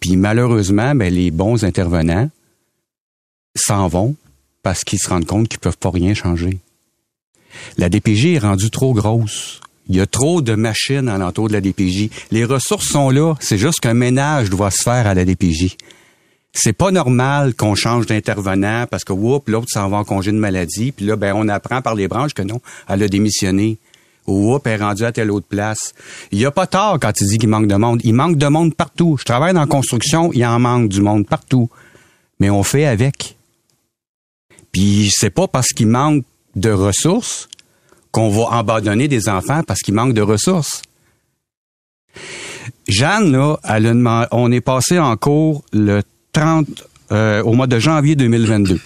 Puis 0.00 0.16
malheureusement, 0.16 0.94
ben, 0.94 1.12
les 1.12 1.30
bons 1.30 1.64
intervenants 1.64 2.30
s'en 3.56 3.88
vont 3.88 4.14
parce 4.62 4.84
qu'ils 4.84 4.98
se 4.98 5.08
rendent 5.08 5.26
compte 5.26 5.48
qu'ils 5.48 5.60
peuvent 5.60 5.78
pas 5.78 5.90
rien 5.90 6.14
changer. 6.14 6.58
La 7.78 7.88
DPJ 7.88 8.34
est 8.34 8.38
rendue 8.38 8.70
trop 8.70 8.94
grosse. 8.94 9.60
Il 9.88 9.96
y 9.96 10.00
a 10.00 10.06
trop 10.06 10.40
de 10.40 10.54
machines 10.54 11.08
alentour 11.08 11.48
de 11.48 11.52
la 11.52 11.60
DPJ. 11.60 12.08
Les 12.30 12.44
ressources 12.44 12.88
sont 12.88 13.10
là. 13.10 13.34
C'est 13.40 13.58
juste 13.58 13.80
qu'un 13.80 13.94
ménage 13.94 14.48
doit 14.48 14.70
se 14.70 14.82
faire 14.82 15.06
à 15.06 15.14
la 15.14 15.24
DPJ. 15.24 15.76
C'est 16.54 16.72
pas 16.72 16.90
normal 16.90 17.54
qu'on 17.54 17.74
change 17.74 18.06
d'intervenant 18.06 18.86
parce 18.88 19.04
que 19.04 19.12
l'autre 19.12 19.68
s'en 19.68 19.88
va 19.88 19.98
en 19.98 20.04
congé 20.04 20.30
de 20.30 20.38
maladie, 20.38 20.92
puis 20.92 21.04
là 21.04 21.16
ben 21.16 21.34
on 21.34 21.48
apprend 21.48 21.82
par 21.82 21.96
les 21.96 22.06
branches 22.06 22.32
que 22.32 22.42
non, 22.42 22.60
elle 22.88 23.02
a 23.02 23.08
démissionné 23.08 23.76
ou 24.26 24.58
est 24.64 24.76
rendu 24.76 25.04
à 25.04 25.12
telle 25.12 25.30
autre 25.30 25.46
place. 25.46 25.92
Il 26.30 26.38
n'y 26.38 26.46
a 26.46 26.50
pas 26.50 26.66
tort 26.66 26.98
quand 27.00 27.20
il 27.20 27.28
dit 27.28 27.38
qu'il 27.38 27.48
manque 27.48 27.66
de 27.66 27.74
monde. 27.74 28.00
Il 28.04 28.14
manque 28.14 28.36
de 28.36 28.46
monde 28.46 28.74
partout. 28.74 29.16
Je 29.18 29.24
travaille 29.24 29.52
dans 29.52 29.60
la 29.60 29.66
construction, 29.66 30.32
il 30.32 30.44
en 30.46 30.58
manque 30.58 30.88
du 30.88 31.00
monde 31.00 31.26
partout. 31.26 31.68
Mais 32.40 32.50
on 32.50 32.62
fait 32.62 32.86
avec. 32.86 33.36
Puis 34.72 35.10
c'est 35.12 35.30
pas 35.30 35.46
parce 35.46 35.68
qu'il 35.68 35.88
manque 35.88 36.24
de 36.56 36.70
ressources 36.70 37.48
qu'on 38.10 38.28
va 38.28 38.56
abandonner 38.56 39.08
des 39.08 39.28
enfants 39.28 39.62
parce 39.66 39.80
qu'il 39.80 39.94
manque 39.94 40.14
de 40.14 40.22
ressources. 40.22 40.82
Jeanne, 42.86 43.32
là, 43.32 43.56
elle 43.64 43.92
on 44.30 44.52
est 44.52 44.60
passé 44.60 44.98
en 44.98 45.16
cours 45.16 45.64
le 45.72 46.02
30, 46.32 46.66
euh, 47.12 47.42
au 47.42 47.52
mois 47.54 47.66
de 47.66 47.78
janvier 47.78 48.14
2022. 48.14 48.80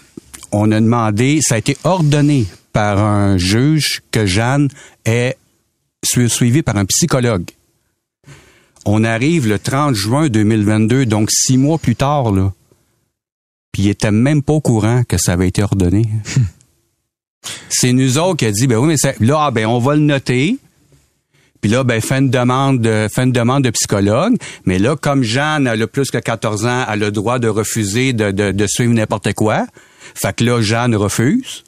On 0.53 0.71
a 0.73 0.81
demandé, 0.81 1.41
ça 1.43 1.57
a 1.57 1.59
été 1.59 1.77
ordonné 1.85 2.47
par 2.73 2.99
un 2.99 3.37
juge 3.39 4.03
que 4.11 4.27
Jeanne 4.27 4.69
est 5.05 5.37
suivie 6.03 6.63
par 6.63 6.77
un 6.77 6.85
psychologue. 6.85 7.51
On 8.87 9.05
arrive 9.05 9.47
le 9.49 9.59
30 9.59 9.95
juin 9.95 10.29
2022, 10.29 11.07
donc 11.07 11.31
six 11.31 11.59
mois 11.59 11.79
plus 11.79 11.97
tard, 11.97 12.33
là. 12.33 12.53
Puis 13.73 13.83
il 13.83 13.89
était 13.91 14.11
même 14.11 14.43
pas 14.43 14.55
au 14.55 14.61
courant 14.61 15.03
que 15.05 15.19
ça 15.19 15.33
avait 15.33 15.49
été 15.49 15.63
ordonné. 15.63 16.09
C'est 17.69 17.93
nous 17.93 18.19
autres 18.19 18.39
qui 18.39 18.47
a 18.47 18.51
dit, 18.51 18.67
ben 18.67 18.79
oui, 18.79 18.95
mais 19.05 19.27
là, 19.27 19.37
ah, 19.41 19.51
ben 19.51 19.67
on 19.67 19.79
va 19.79 19.95
le 19.95 20.01
noter. 20.01 20.59
Puis 21.61 21.71
là, 21.71 21.85
ben, 21.85 22.01
fait 22.01 22.19
une 22.19 22.31
demande 22.31 22.81
de, 22.81 23.09
fait 23.13 23.25
une 23.25 23.33
demande 23.33 23.65
de 23.65 23.71
psychologue. 23.71 24.37
Mais 24.65 24.79
là, 24.79 24.97
comme 24.97 25.23
Jeanne 25.23 25.67
a 25.67 25.77
le 25.77 25.87
plus 25.87 26.11
que 26.11 26.19
14 26.19 26.67
ans, 26.67 26.85
elle 26.87 27.03
a 27.03 27.07
le 27.07 27.11
droit 27.11 27.39
de 27.39 27.49
refuser 27.49 28.13
de, 28.13 28.31
de, 28.31 28.53
de 28.53 28.67
suivre 28.67 28.93
n'importe 28.93 29.33
quoi. 29.35 29.67
Fait 30.15 30.35
que 30.35 30.45
là, 30.45 30.61
Jeanne 30.63 30.95
refuse. 30.95 31.65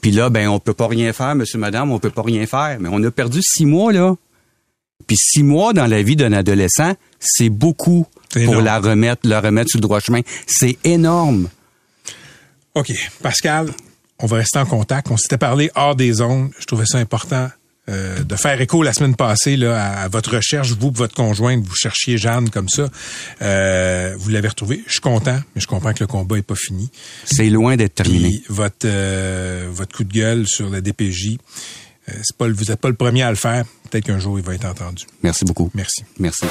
Puis 0.00 0.10
là, 0.10 0.30
ben, 0.30 0.48
on 0.48 0.58
peut 0.58 0.74
pas 0.74 0.86
rien 0.86 1.12
faire, 1.12 1.34
monsieur, 1.34 1.58
madame, 1.58 1.90
on 1.90 1.98
peut 1.98 2.10
pas 2.10 2.22
rien 2.22 2.46
faire. 2.46 2.78
Mais 2.80 2.88
on 2.90 3.02
a 3.02 3.10
perdu 3.10 3.40
six 3.42 3.66
mois, 3.66 3.92
là. 3.92 4.14
Puis 5.06 5.16
six 5.16 5.42
mois 5.42 5.72
dans 5.72 5.86
la 5.86 6.02
vie 6.02 6.16
d'un 6.16 6.32
adolescent, 6.32 6.94
c'est 7.18 7.48
beaucoup 7.48 8.06
pour 8.32 8.60
la 8.60 8.78
remettre, 8.78 9.28
la 9.28 9.40
remettre 9.40 9.70
sur 9.70 9.78
le 9.78 9.82
droit 9.82 10.00
chemin. 10.00 10.20
C'est 10.46 10.78
énorme. 10.84 11.48
OK. 12.74 12.92
Pascal, 13.22 13.70
on 14.18 14.26
va 14.26 14.36
rester 14.38 14.58
en 14.58 14.66
contact. 14.66 15.10
On 15.10 15.16
s'était 15.16 15.38
parlé 15.38 15.70
hors 15.74 15.96
des 15.96 16.20
ondes. 16.20 16.50
Je 16.58 16.66
trouvais 16.66 16.86
ça 16.86 16.98
important 16.98 17.48
euh, 17.90 18.22
de 18.22 18.36
faire 18.36 18.60
écho 18.60 18.82
la 18.82 18.92
semaine 18.92 19.16
passée 19.16 19.56
là, 19.56 20.02
à, 20.02 20.08
votre 20.08 20.36
recherche, 20.36 20.72
vous, 20.72 20.92
votre 20.94 21.14
conjointe, 21.14 21.64
vous 21.64 21.74
cherchiez 21.74 22.18
Jeanne 22.18 22.50
comme 22.50 22.68
ça. 22.68 22.88
Euh, 23.42 24.14
vous 24.18 24.30
l'avez 24.30 24.48
retrouvée. 24.48 24.82
Je 24.86 24.92
suis 24.92 25.00
content, 25.00 25.38
mais 25.54 25.60
je 25.60 25.66
comprends 25.66 25.92
que 25.92 26.00
le 26.00 26.06
combat 26.06 26.38
est 26.38 26.42
pas 26.42 26.54
fini. 26.54 26.90
C'est 27.24 27.50
loin 27.50 27.76
d'être 27.76 27.96
terminé. 27.96 28.42
votre 28.48 28.86
euh, 28.86 29.68
votre 29.72 29.96
coup 29.96 30.04
de 30.04 30.12
gueule 30.12 30.46
sur 30.46 30.68
la 30.68 30.80
DPJ, 30.80 31.38
c'est 32.06 32.36
pas 32.36 32.48
vous 32.48 32.64
n'êtes 32.64 32.80
pas 32.80 32.88
le 32.88 32.94
premier 32.94 33.22
à 33.22 33.30
le 33.30 33.36
faire. 33.36 33.64
Peut-être 33.90 34.04
qu'un 34.04 34.18
jour 34.18 34.38
il 34.38 34.44
va 34.44 34.54
être 34.54 34.66
entendu. 34.66 35.04
Merci 35.22 35.44
beaucoup. 35.44 35.70
Merci. 35.74 36.04
Merci. 36.18 36.46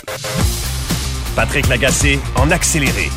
Patrick 1.35 1.67
Lagacé 1.67 2.19
en 2.35 2.51
accéléré. 2.51 3.09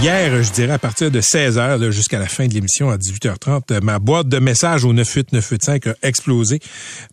Hier, 0.00 0.42
je 0.42 0.50
dirais 0.52 0.72
à 0.72 0.78
partir 0.78 1.10
de 1.10 1.20
16 1.20 1.58
h 1.58 1.90
jusqu'à 1.90 2.18
la 2.18 2.26
fin 2.26 2.46
de 2.46 2.54
l'émission 2.54 2.90
à 2.90 2.96
18h30, 2.96 3.72
euh, 3.72 3.80
ma 3.80 3.98
boîte 3.98 4.28
de 4.28 4.38
messages 4.38 4.84
au 4.84 4.92
98985 4.92 5.86
a 5.86 5.94
explosé. 6.02 6.58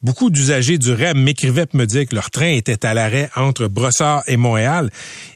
Beaucoup 0.02 0.30
d'usagers 0.30 0.78
du 0.78 0.94
REM 0.94 1.22
m'écrivaient 1.22 1.68
pour 1.68 1.78
me 1.78 1.86
dire 1.86 2.08
que 2.08 2.16
leur 2.16 2.32
train 2.32 2.54
était 2.54 2.86
à 2.86 2.96
l'arrêt 2.96 3.30
entre 3.36 3.68
Brossard 3.68 4.24
et 4.28 4.38
Montréal 4.38 4.90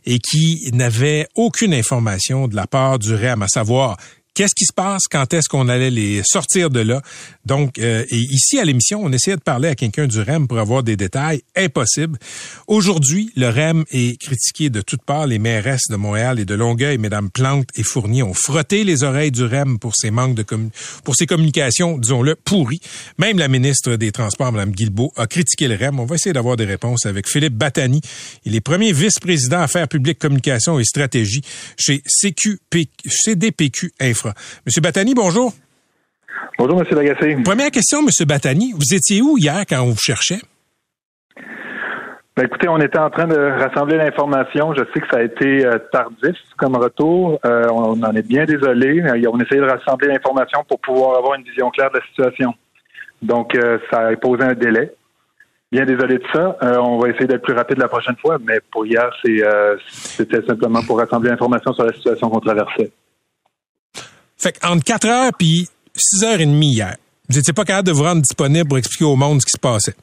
et 0.05 0.17
qui 0.19 0.71
n'avaient 0.73 1.27
aucune 1.35 1.73
information 1.73 2.47
de 2.47 2.55
la 2.55 2.65
part 2.65 2.97
du 2.97 3.13
REM, 3.13 3.43
à 3.43 3.47
savoir 3.47 3.97
Qu'est-ce 4.33 4.55
qui 4.55 4.65
se 4.65 4.73
passe? 4.73 5.03
Quand 5.11 5.31
est-ce 5.31 5.47
qu'on 5.47 5.69
allait 5.69 5.91
les 5.91 6.23
sortir 6.23 6.71
de 6.71 6.79
là? 6.79 7.03
Donc, 7.45 7.77
euh, 7.77 8.03
et 8.09 8.17
ici 8.17 8.57
à 8.57 8.65
l'émission, 8.65 8.99
on 9.03 9.11
essayait 9.11 9.37
de 9.37 9.41
parler 9.41 9.67
à 9.67 9.75
quelqu'un 9.75 10.07
du 10.07 10.19
REM 10.19 10.47
pour 10.47 10.57
avoir 10.57 10.81
des 10.81 10.95
détails. 10.95 11.43
Impossible. 11.55 12.17
Aujourd'hui, 12.65 13.31
le 13.35 13.49
REM 13.49 13.83
est 13.91 14.19
critiqué 14.19 14.71
de 14.71 14.81
toutes 14.81 15.03
parts. 15.03 15.27
Les 15.27 15.37
mairesses 15.37 15.87
de 15.87 15.95
Montréal 15.97 16.39
et 16.39 16.45
de 16.45 16.55
Longueuil, 16.55 16.97
Mesdames 16.97 17.29
Plante 17.29 17.67
et 17.75 17.83
Fournier, 17.83 18.23
ont 18.23 18.33
frotté 18.33 18.83
les 18.83 19.03
oreilles 19.03 19.29
du 19.29 19.43
REM 19.43 19.77
pour 19.77 19.95
ses 19.95 20.09
manques 20.09 20.33
de 20.33 20.43
pour 21.03 21.15
ses 21.15 21.27
communications, 21.27 21.99
disons-le, 21.99 22.35
pourries. 22.35 22.81
Même 23.19 23.37
la 23.37 23.47
ministre 23.47 23.97
des 23.97 24.11
Transports, 24.11 24.51
Mme 24.51 24.71
Guilbeault, 24.71 25.13
a 25.15 25.27
critiqué 25.27 25.67
le 25.67 25.75
REM. 25.75 25.99
On 25.99 26.05
va 26.05 26.15
essayer 26.15 26.33
d'avoir 26.33 26.55
des 26.55 26.65
réponses 26.65 27.05
avec 27.05 27.29
Philippe 27.29 27.53
Batani. 27.53 28.01
Il 28.45 28.55
est 28.55 28.61
premier 28.61 28.93
vice-président 28.93 29.61
affaires 29.61 29.87
publiques, 29.87 30.17
communication 30.17 30.79
et 30.79 30.83
stratégie 30.83 31.41
chez 31.77 32.01
CQP, 32.01 32.89
CDPQ 33.07 33.93
Info. 33.99 34.22
Monsieur 34.65 34.81
Batani, 34.81 35.13
bonjour. 35.13 35.53
Bonjour, 36.57 36.79
Monsieur 36.79 36.95
Lagacé. 36.95 37.35
Première 37.43 37.71
question, 37.71 38.01
Monsieur 38.01 38.25
Batani. 38.25 38.73
Vous 38.73 38.93
étiez 38.93 39.21
où 39.21 39.37
hier 39.37 39.63
quand 39.67 39.81
on 39.81 39.91
vous 39.91 39.97
cherchait? 39.97 40.39
Ben, 42.35 42.45
écoutez, 42.45 42.67
on 42.67 42.79
était 42.79 42.97
en 42.97 43.11
train 43.11 43.27
de 43.27 43.37
rassembler 43.37 43.97
l'information. 43.97 44.73
Je 44.73 44.83
sais 44.91 45.01
que 45.01 45.07
ça 45.11 45.17
a 45.17 45.21
été 45.21 45.65
euh, 45.65 45.77
tardif 45.91 46.35
comme 46.57 46.75
retour. 46.75 47.39
Euh, 47.45 47.67
on, 47.71 48.01
en 48.01 48.15
est 48.15 48.27
bien 48.27 48.45
désolé. 48.45 49.03
On 49.31 49.39
essayait 49.39 49.61
de 49.61 49.69
rassembler 49.69 50.07
l'information 50.07 50.63
pour 50.67 50.79
pouvoir 50.79 51.19
avoir 51.19 51.35
une 51.35 51.43
vision 51.43 51.69
claire 51.69 51.91
de 51.91 51.99
la 51.99 52.05
situation. 52.05 52.55
Donc, 53.21 53.53
euh, 53.53 53.77
ça 53.91 54.07
a 54.07 54.15
posé 54.15 54.43
un 54.43 54.53
délai. 54.53 54.91
Bien 55.71 55.85
désolé 55.85 56.17
de 56.17 56.23
ça. 56.33 56.57
on 56.81 56.97
va 56.97 57.09
essayer 57.09 57.27
d'être 57.27 57.43
plus 57.43 57.55
rapide 57.55 57.77
la 57.77 57.87
prochaine 57.87 58.15
fois, 58.17 58.37
mais 58.43 58.59
pour 58.71 58.85
hier, 58.85 59.09
c'était 59.87 60.45
simplement 60.45 60.83
pour 60.83 60.99
rassembler 60.99 61.31
l'information 61.31 61.73
sur 61.73 61.83
la 61.83 61.93
situation 61.93 62.29
qu'on 62.29 62.39
traversait. 62.39 62.91
Fait 64.43 64.51
qu'entre 64.59 64.83
4 64.83 65.07
heures 65.07 65.31
puis 65.37 65.69
6 65.95 66.25
heures 66.25 66.41
et 66.41 66.45
demie 66.45 66.73
hier, 66.73 66.97
vous 67.29 67.37
n'étiez 67.37 67.53
pas 67.53 67.63
capable 67.63 67.87
de 67.87 67.93
vous 67.93 68.03
rendre 68.03 68.21
disponible 68.21 68.67
pour 68.67 68.77
expliquer 68.77 69.05
au 69.05 69.15
monde 69.15 69.39
ce 69.39 69.45
qui 69.45 69.51
se 69.55 69.59
passait. 69.59 69.95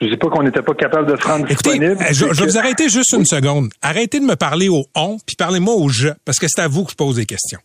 Je 0.00 0.06
dis 0.06 0.16
pas 0.16 0.28
qu'on 0.28 0.44
n'était 0.44 0.62
pas 0.62 0.74
capable 0.74 1.10
de 1.10 1.20
se 1.20 1.26
rendre 1.26 1.46
disponible. 1.46 1.96
Je, 2.10 2.26
je 2.32 2.40
vais 2.40 2.46
vous 2.46 2.58
arrêter 2.58 2.88
juste 2.88 3.12
une 3.12 3.24
seconde. 3.24 3.70
Arrêtez 3.82 4.20
de 4.20 4.24
me 4.24 4.36
parler 4.36 4.68
au 4.68 4.84
on, 4.94 5.16
puis 5.26 5.34
parlez-moi 5.36 5.74
au 5.74 5.88
je, 5.88 6.10
parce 6.24 6.38
que 6.38 6.46
c'est 6.48 6.60
à 6.60 6.68
vous 6.68 6.84
que 6.84 6.92
je 6.92 6.96
pose 6.96 7.16
des 7.16 7.26
questions. 7.26 7.58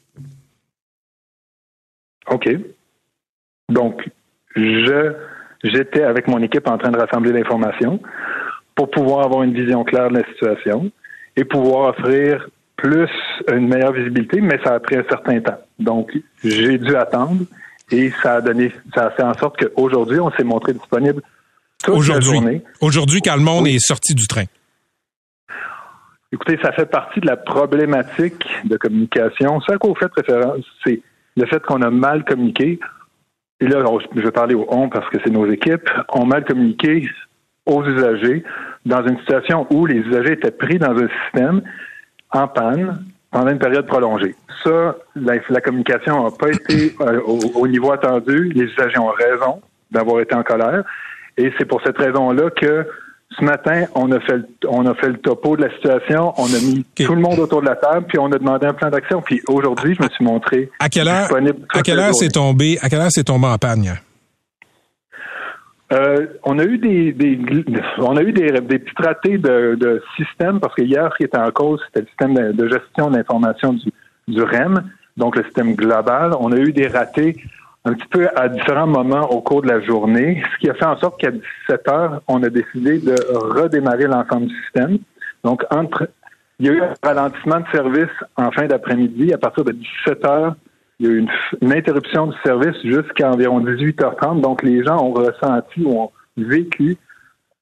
OK. 2.31 2.49
Donc, 3.69 4.09
je 4.55 5.13
j'étais 5.63 6.01
avec 6.01 6.27
mon 6.27 6.41
équipe 6.41 6.67
en 6.67 6.79
train 6.79 6.89
de 6.89 6.97
rassembler 6.97 7.31
l'information 7.31 7.99
pour 8.73 8.89
pouvoir 8.89 9.25
avoir 9.25 9.43
une 9.43 9.53
vision 9.53 9.83
claire 9.83 10.09
de 10.09 10.17
la 10.17 10.25
situation 10.29 10.89
et 11.35 11.43
pouvoir 11.43 11.89
offrir 11.89 12.49
plus 12.81 13.09
une 13.51 13.67
meilleure 13.67 13.93
visibilité, 13.93 14.41
mais 14.41 14.59
ça 14.63 14.75
a 14.75 14.79
pris 14.79 14.95
un 14.95 15.03
certain 15.09 15.39
temps. 15.41 15.59
Donc, 15.79 16.11
j'ai 16.43 16.77
dû 16.77 16.95
attendre 16.95 17.43
et 17.91 18.11
ça 18.21 18.35
a 18.35 18.41
donné, 18.41 18.71
ça 18.93 19.07
a 19.07 19.11
fait 19.11 19.23
en 19.23 19.33
sorte 19.33 19.57
qu'aujourd'hui, 19.57 20.19
on 20.19 20.31
s'est 20.31 20.43
montré 20.43 20.73
disponible 20.73 21.21
Aujourd'hui, 21.87 22.61
aujourd'hui, 22.81 23.21
quand 23.21 23.35
le 23.35 23.41
monde 23.41 23.67
est 23.67 23.79
sorti 23.79 24.13
du 24.13 24.27
train. 24.27 24.43
Écoutez, 26.31 26.59
ça 26.61 26.73
fait 26.73 26.85
partie 26.85 27.21
de 27.21 27.25
la 27.25 27.37
problématique 27.37 28.45
de 28.65 28.75
communication. 28.77 29.61
Ce 29.61 29.71
à 29.71 29.77
quoi 29.77 29.89
vous 29.91 29.95
faites 29.95 30.13
référence, 30.13 30.65
c'est 30.85 31.01
le 31.37 31.45
fait 31.45 31.61
qu'on 31.63 31.81
a 31.81 31.89
mal 31.89 32.25
communiqué. 32.25 32.79
Et 33.61 33.67
là, 33.67 33.83
je 34.15 34.21
vais 34.21 34.31
parler 34.31 34.55
au 34.55 34.67
on 34.69 34.89
parce 34.89 35.09
que 35.09 35.17
c'est 35.23 35.31
nos 35.31 35.49
équipes, 35.49 35.89
ont 36.09 36.25
mal 36.25 36.43
communiqué 36.43 37.09
aux 37.65 37.83
usagers 37.83 38.43
dans 38.85 39.05
une 39.07 39.17
situation 39.19 39.65
où 39.71 39.85
les 39.85 39.95
usagers 39.95 40.33
étaient 40.33 40.51
pris 40.51 40.79
dans 40.79 40.91
un 40.91 41.07
système 41.23 41.61
en 42.31 42.47
panne 42.47 43.03
pendant 43.31 43.51
une 43.51 43.59
période 43.59 43.85
prolongée. 43.85 44.35
Ça, 44.63 44.95
la, 45.15 45.61
communication 45.61 46.23
n'a 46.23 46.31
pas 46.31 46.49
été 46.49 46.95
euh, 47.01 47.21
au, 47.21 47.67
niveau 47.67 47.91
attendu. 47.91 48.51
Les 48.53 48.63
usagers 48.63 48.99
ont 48.99 49.11
raison 49.11 49.61
d'avoir 49.91 50.21
été 50.21 50.35
en 50.35 50.43
colère. 50.43 50.83
Et 51.37 51.51
c'est 51.57 51.65
pour 51.65 51.81
cette 51.83 51.97
raison-là 51.97 52.49
que 52.49 52.85
ce 53.37 53.45
matin, 53.45 53.85
on 53.95 54.11
a 54.11 54.19
fait 54.19 54.37
le, 54.37 54.47
on 54.67 54.85
a 54.87 54.95
fait 54.95 55.07
le 55.07 55.17
topo 55.17 55.55
de 55.55 55.61
la 55.63 55.73
situation, 55.75 56.33
on 56.37 56.45
a 56.45 56.59
mis 56.59 56.83
tout 56.95 57.13
le 57.13 57.21
monde 57.21 57.39
autour 57.39 57.61
de 57.61 57.67
la 57.67 57.75
table, 57.75 58.07
puis 58.07 58.17
on 58.17 58.31
a 58.31 58.37
demandé 58.37 58.65
un 58.65 58.73
plan 58.73 58.89
d'action. 58.89 59.21
Puis 59.21 59.41
aujourd'hui, 59.47 59.95
je 59.95 60.03
me 60.03 60.09
suis 60.09 60.25
montré 60.25 60.69
à 60.79 60.89
quelle 60.89 61.07
heure, 61.07 61.29
À 61.69 61.81
quelle 61.81 61.99
heure 61.99 62.15
c'est 62.15 62.29
tombé 62.29 62.79
À 62.81 62.89
quelle 62.89 62.99
heure 62.99 63.11
c'est 63.11 63.23
tombé 63.23 63.47
en 63.47 63.57
panne? 63.57 63.99
Euh, 65.91 66.27
on 66.43 66.59
a 66.59 66.63
eu 66.63 66.77
des, 66.77 67.15
on 67.97 68.15
a 68.15 68.21
eu 68.21 68.31
des, 68.31 68.51
des 68.51 68.79
petits 68.79 69.01
ratés 69.01 69.37
de, 69.37 70.01
système 70.15 70.59
parce 70.59 70.75
que 70.75 70.83
hier, 70.83 71.09
ce 71.13 71.17
qui 71.17 71.23
était 71.23 71.37
en 71.37 71.49
cause, 71.51 71.81
c'était 71.87 72.01
le 72.01 72.07
système 72.07 72.53
de, 72.53 72.67
gestion 72.67 73.09
d'information 73.09 73.73
du, 73.73 73.91
du 74.27 74.43
REM, 74.43 74.83
donc 75.17 75.35
le 75.35 75.43
système 75.45 75.73
global. 75.73 76.33
On 76.39 76.51
a 76.51 76.57
eu 76.57 76.71
des 76.71 76.87
ratés 76.87 77.37
un 77.85 77.93
petit 77.93 78.07
peu 78.07 78.27
à 78.35 78.49
différents 78.49 78.87
moments 78.87 79.31
au 79.31 79.41
cours 79.41 79.61
de 79.61 79.67
la 79.67 79.81
journée, 79.81 80.43
ce 80.53 80.59
qui 80.59 80.69
a 80.69 80.73
fait 80.73 80.85
en 80.85 80.97
sorte 80.97 81.19
qu'à 81.19 81.31
17 81.31 81.87
heures, 81.87 82.21
on 82.27 82.43
a 82.43 82.49
décidé 82.49 82.99
de 82.99 83.15
redémarrer 83.33 84.05
l'ensemble 84.05 84.47
du 84.47 84.55
système. 84.63 84.99
Donc, 85.43 85.63
entre, 85.71 86.09
il 86.59 86.67
y 86.67 86.69
a 86.69 86.73
eu 86.73 86.81
un 86.81 86.93
ralentissement 87.01 87.61
de 87.61 87.65
service 87.71 88.15
en 88.35 88.51
fin 88.51 88.67
d'après-midi. 88.67 89.33
À 89.33 89.37
partir 89.37 89.63
de 89.63 89.71
17 89.71 90.25
heures, 90.25 90.55
il 90.99 91.05
y 91.05 91.09
a 91.09 91.11
eu 91.13 91.25
une, 91.61 91.73
interruption 91.73 92.27
du 92.27 92.35
service 92.43 92.75
jusqu'à 92.83 93.31
environ 93.31 93.61
18h30. 93.61 94.41
Donc, 94.41 94.63
les 94.63 94.83
gens 94.83 94.97
ont 94.97 95.13
ressenti 95.13 95.81
ou 95.83 95.99
ont 95.99 96.11
vécu 96.37 96.97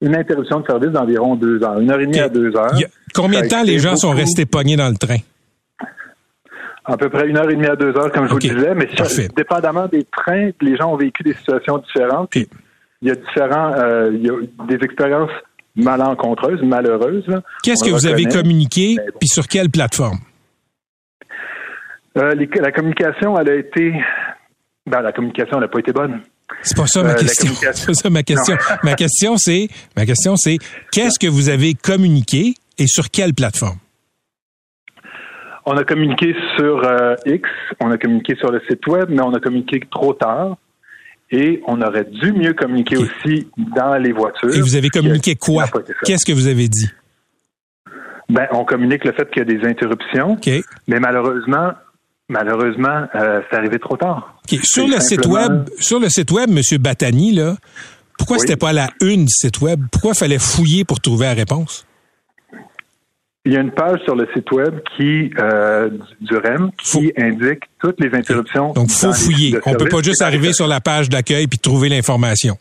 une 0.01 0.15
interruption 0.15 0.59
de 0.59 0.65
service 0.67 0.89
d'environ 0.89 1.35
deux 1.35 1.63
heures, 1.63 1.79
une 1.79 1.91
heure 1.91 1.99
et 1.99 2.05
demie 2.05 2.19
à 2.19 2.29
deux 2.29 2.55
heures. 2.55 2.73
combien 3.13 3.41
de 3.41 3.47
temps 3.47 3.63
les 3.63 3.79
gens 3.79 3.95
sont 3.95 4.11
restés 4.11 4.45
pognés 4.45 4.75
dans 4.75 4.89
le 4.89 4.95
train? 4.95 5.17
à 6.87 6.95
peu 6.95 7.09
près 7.09 7.27
une 7.27 7.37
heure 7.37 7.49
et 7.49 7.53
demie 7.53 7.67
à 7.67 7.75
deux 7.75 7.95
heures, 7.97 8.11
comme 8.11 8.27
je 8.27 8.33
vous 8.33 8.39
disais. 8.39 8.73
Mais 8.73 8.87
dépendamment 9.35 9.87
des 9.87 10.05
trains, 10.05 10.51
les 10.61 10.77
gens 10.77 10.93
ont 10.93 10.97
vécu 10.97 11.21
des 11.21 11.33
situations 11.33 11.79
différentes. 11.79 12.33
Il 12.35 13.09
y 13.09 13.11
a 13.11 13.15
différents, 13.15 13.73
euh, 13.73 14.09
il 14.13 14.25
y 14.25 14.29
a 14.29 14.33
des 14.67 14.83
expériences 14.83 15.29
malencontreuses, 15.75 16.61
malheureuses. 16.63 17.27
Qu'est-ce 17.61 17.83
que 17.83 17.91
vous 17.91 18.07
avez 18.07 18.25
communiqué, 18.25 18.95
puis 19.19 19.27
sur 19.27 19.47
quelle 19.47 19.69
plateforme? 19.69 20.19
Euh, 22.17 22.35
la 22.59 22.71
communication, 22.71 23.37
elle 23.39 23.49
a 23.49 23.55
été. 23.55 23.93
Ben, 24.85 25.01
la 25.01 25.11
communication, 25.11 25.59
n'a 25.59 25.67
pas 25.67 25.79
été 25.79 25.91
bonne. 25.91 26.21
C'est 26.61 26.77
pas 26.77 26.87
ça 26.87 27.03
ma 27.03 27.11
euh, 27.11 27.15
question. 27.15 27.51
C'est 27.73 27.93
ça 27.93 28.09
ma 28.09 28.23
question. 28.23 28.55
ma 28.83 28.95
question, 28.95 29.37
c'est, 29.37 29.67
ma 29.95 30.05
question, 30.05 30.35
c'est, 30.37 30.57
qu'est-ce 30.91 31.19
que 31.19 31.27
vous 31.27 31.49
avez 31.49 31.73
communiqué 31.73 32.53
et 32.77 32.87
sur 32.87 33.09
quelle 33.09 33.33
plateforme? 33.33 33.77
On 35.65 35.75
a 35.75 35.83
communiqué 35.83 36.33
sur 36.57 36.85
euh, 36.85 37.15
X, 37.25 37.49
on 37.81 37.91
a 37.91 37.97
communiqué 37.97 38.35
sur 38.35 38.51
le 38.51 38.61
site 38.69 38.87
web, 38.87 39.09
mais 39.09 39.21
on 39.21 39.33
a 39.33 39.39
communiqué 39.39 39.81
trop 39.91 40.13
tard. 40.13 40.55
Et 41.29 41.61
on 41.67 41.81
aurait 41.81 42.05
dû 42.05 42.31
mieux 42.31 42.53
communiquer 42.53 42.95
aussi 42.95 43.49
dans 43.75 43.97
les 43.97 44.13
voitures. 44.13 44.55
Et 44.55 44.61
vous 44.61 44.77
avez 44.77 44.87
communiqué 44.87 45.35
quoi? 45.35 45.65
Qu'est-ce 46.05 46.25
que 46.25 46.31
vous 46.31 46.47
avez 46.47 46.69
dit? 46.69 46.89
Ben, 48.29 48.47
on 48.51 48.63
communique 48.63 49.03
le 49.03 49.11
fait 49.11 49.29
qu'il 49.29 49.39
y 49.39 49.41
a 49.41 49.57
des 49.59 49.67
interruptions. 49.67 50.37
Mais 50.87 51.01
malheureusement, 51.01 51.73
malheureusement, 52.29 53.07
euh, 53.15 53.41
c'est 53.49 53.57
arrivé 53.57 53.79
trop 53.79 53.97
tard. 53.97 54.35
Sur 54.63 54.87
le 54.87 54.99
site 54.99 55.25
web, 55.25 55.69
sur 55.79 55.99
le 55.99 56.09
site 56.09 56.31
web, 56.31 56.49
M. 56.49 56.61
Batani, 56.79 57.31
là, 57.33 57.55
pourquoi 58.17 58.39
c'était 58.39 58.55
pas 58.55 58.73
la 58.73 58.89
une 59.01 59.25
du 59.25 59.33
site 59.33 59.61
web? 59.61 59.81
Pourquoi 59.91 60.13
fallait 60.13 60.39
fouiller 60.39 60.85
pour 60.85 60.99
trouver 60.99 61.25
la 61.25 61.33
réponse? 61.33 61.85
Il 63.45 63.53
y 63.53 63.57
a 63.57 63.61
une 63.61 63.71
page 63.71 63.99
sur 64.03 64.13
le 64.15 64.27
site 64.33 64.51
web 64.51 64.79
qui 64.97 65.31
euh, 65.39 65.89
du 66.19 66.35
REM 66.35 66.69
qui 66.83 67.13
indique 67.17 67.63
toutes 67.79 67.97
les 68.01 68.13
interruptions. 68.13 68.73
Donc, 68.73 68.89
faut 68.89 69.13
fouiller. 69.13 69.57
On 69.65 69.73
peut 69.75 69.87
pas 69.87 70.01
juste 70.01 70.21
arriver 70.21 70.51
sur 70.51 70.67
la 70.67 70.81
page 70.81 71.07
d'accueil 71.07 71.47
puis 71.47 71.57
trouver 71.57 71.87
l'information. 71.87 72.57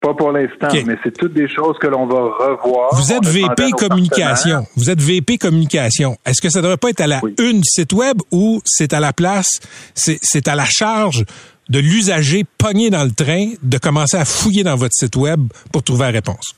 Pas 0.00 0.14
pour 0.14 0.30
l'instant, 0.30 0.68
mais 0.86 0.96
c'est 1.02 1.16
toutes 1.16 1.32
des 1.32 1.48
choses 1.48 1.78
que 1.78 1.86
l'on 1.86 2.06
va 2.06 2.20
revoir. 2.20 2.94
Vous 2.94 3.12
êtes 3.12 3.24
VP 3.24 3.70
communication. 3.72 4.66
Vous 4.76 4.90
êtes 4.90 5.00
VP 5.00 5.38
communication. 5.38 6.16
Est-ce 6.24 6.42
que 6.42 6.50
ça 6.50 6.60
devrait 6.60 6.76
pas 6.76 6.90
être 6.90 7.00
à 7.00 7.06
la 7.06 7.20
une 7.38 7.64
site 7.64 7.92
web 7.92 8.18
ou 8.30 8.60
c'est 8.64 8.92
à 8.92 9.00
la 9.00 9.12
place, 9.12 9.48
c'est 9.94 10.48
à 10.48 10.54
la 10.54 10.66
charge 10.66 11.24
de 11.68 11.78
l'usager 11.78 12.44
pogné 12.58 12.90
dans 12.90 13.04
le 13.04 13.10
train 13.10 13.54
de 13.62 13.78
commencer 13.78 14.16
à 14.16 14.24
fouiller 14.24 14.62
dans 14.62 14.76
votre 14.76 14.92
site 14.92 15.16
web 15.16 15.40
pour 15.72 15.82
trouver 15.82 16.04
la 16.04 16.10
réponse? 16.10 16.54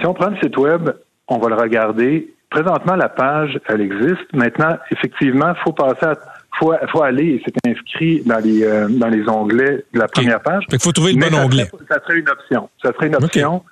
Si 0.00 0.06
on 0.06 0.14
prend 0.14 0.30
le 0.30 0.38
site 0.42 0.56
web, 0.56 0.88
on 1.28 1.38
va 1.38 1.48
le 1.48 1.56
regarder. 1.56 2.32
Présentement, 2.48 2.94
la 2.94 3.08
page, 3.08 3.58
elle 3.68 3.80
existe. 3.80 4.32
Maintenant, 4.32 4.78
effectivement, 4.90 5.52
faut 5.64 5.72
passer 5.72 6.06
à 6.06 6.14
faut, 6.58 6.74
faut 6.90 7.02
aller 7.02 7.26
et 7.26 7.42
c'est 7.44 7.70
inscrit 7.70 8.22
dans 8.24 8.38
les 8.38 8.64
euh, 8.64 8.88
dans 8.88 9.08
les 9.08 9.28
onglets 9.28 9.84
de 9.92 9.98
la 9.98 10.08
première 10.08 10.40
page. 10.40 10.64
Il 10.70 10.80
faut 10.80 10.92
trouver 10.92 11.12
le 11.12 11.20
bon 11.20 11.36
onglet. 11.36 11.68
ça 11.88 12.00
serait 12.02 12.18
une 12.18 12.28
option. 12.28 12.68
Ça 12.82 12.92
serait 12.92 13.06
une 13.06 13.16
option, 13.16 13.62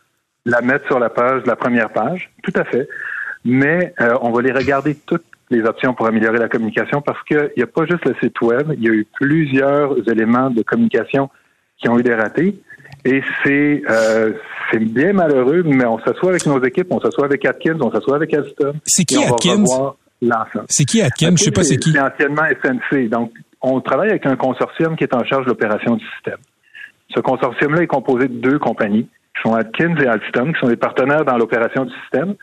la 0.46 0.60
mettre 0.60 0.86
sur 0.86 0.98
la 0.98 1.10
page, 1.10 1.42
la 1.46 1.56
première 1.56 1.90
page, 1.90 2.30
tout 2.42 2.52
à 2.56 2.64
fait. 2.64 2.88
Mais 3.44 3.94
euh, 4.00 4.14
on 4.22 4.30
va 4.30 4.42
les 4.42 4.52
regarder 4.52 4.94
toutes 4.94 5.24
les 5.50 5.62
options 5.62 5.94
pour 5.94 6.06
améliorer 6.06 6.38
la 6.38 6.48
communication 6.48 7.00
parce 7.00 7.22
qu'il 7.24 7.50
n'y 7.56 7.62
a 7.62 7.66
pas 7.66 7.84
juste 7.86 8.04
le 8.04 8.14
site 8.22 8.40
web, 8.40 8.72
il 8.76 8.84
y 8.84 8.88
a 8.88 8.92
eu 8.92 9.06
plusieurs 9.14 9.96
éléments 10.08 10.50
de 10.50 10.62
communication 10.62 11.28
qui 11.78 11.88
ont 11.88 11.98
eu 11.98 12.02
des 12.02 12.14
ratés. 12.14 12.60
Et 13.04 13.22
c'est 13.42 13.82
euh, 13.88 14.32
c'est 14.70 14.78
bien 14.78 15.12
malheureux, 15.12 15.62
mais 15.64 15.86
on 15.86 15.98
s'assoit 16.00 16.30
avec 16.30 16.46
nos 16.46 16.62
équipes, 16.62 16.88
on 16.90 17.00
s'assoit 17.00 17.24
avec 17.24 17.44
Atkins, 17.44 17.78
on 17.80 17.90
s'assoit 17.90 18.16
avec 18.16 18.32
Alstom. 18.34 18.74
C'est 18.84 19.04
qui 19.04 19.22
Atkins? 19.22 19.64
L'ensemble. 20.22 20.66
C'est 20.68 20.84
qui 20.84 21.02
Atkins? 21.02 21.34
Je 21.36 21.44
sais 21.44 21.50
pas 21.50 21.64
c'est 21.64 21.76
qui. 21.76 21.92
C'est 21.92 22.00
anciennement 22.00 22.42
SNC. 22.62 23.08
Donc, 23.08 23.32
on 23.62 23.80
travaille 23.80 24.10
avec 24.10 24.26
un 24.26 24.36
consortium 24.36 24.96
qui 24.96 25.04
est 25.04 25.14
en 25.14 25.24
charge 25.24 25.44
de 25.44 25.50
l'opération 25.50 25.96
du 25.96 26.04
système. 26.14 26.38
Ce 27.14 27.20
consortium-là 27.20 27.82
est 27.82 27.86
composé 27.86 28.28
de 28.28 28.34
deux 28.34 28.58
compagnies, 28.58 29.08
qui 29.34 29.42
sont 29.42 29.54
Atkins 29.54 29.96
et 29.96 30.06
Alstom, 30.06 30.52
qui 30.52 30.60
sont 30.60 30.68
des 30.68 30.76
partenaires 30.76 31.24
dans 31.24 31.36
l'opération 31.36 31.84
du 31.84 31.92
système. 32.02 32.34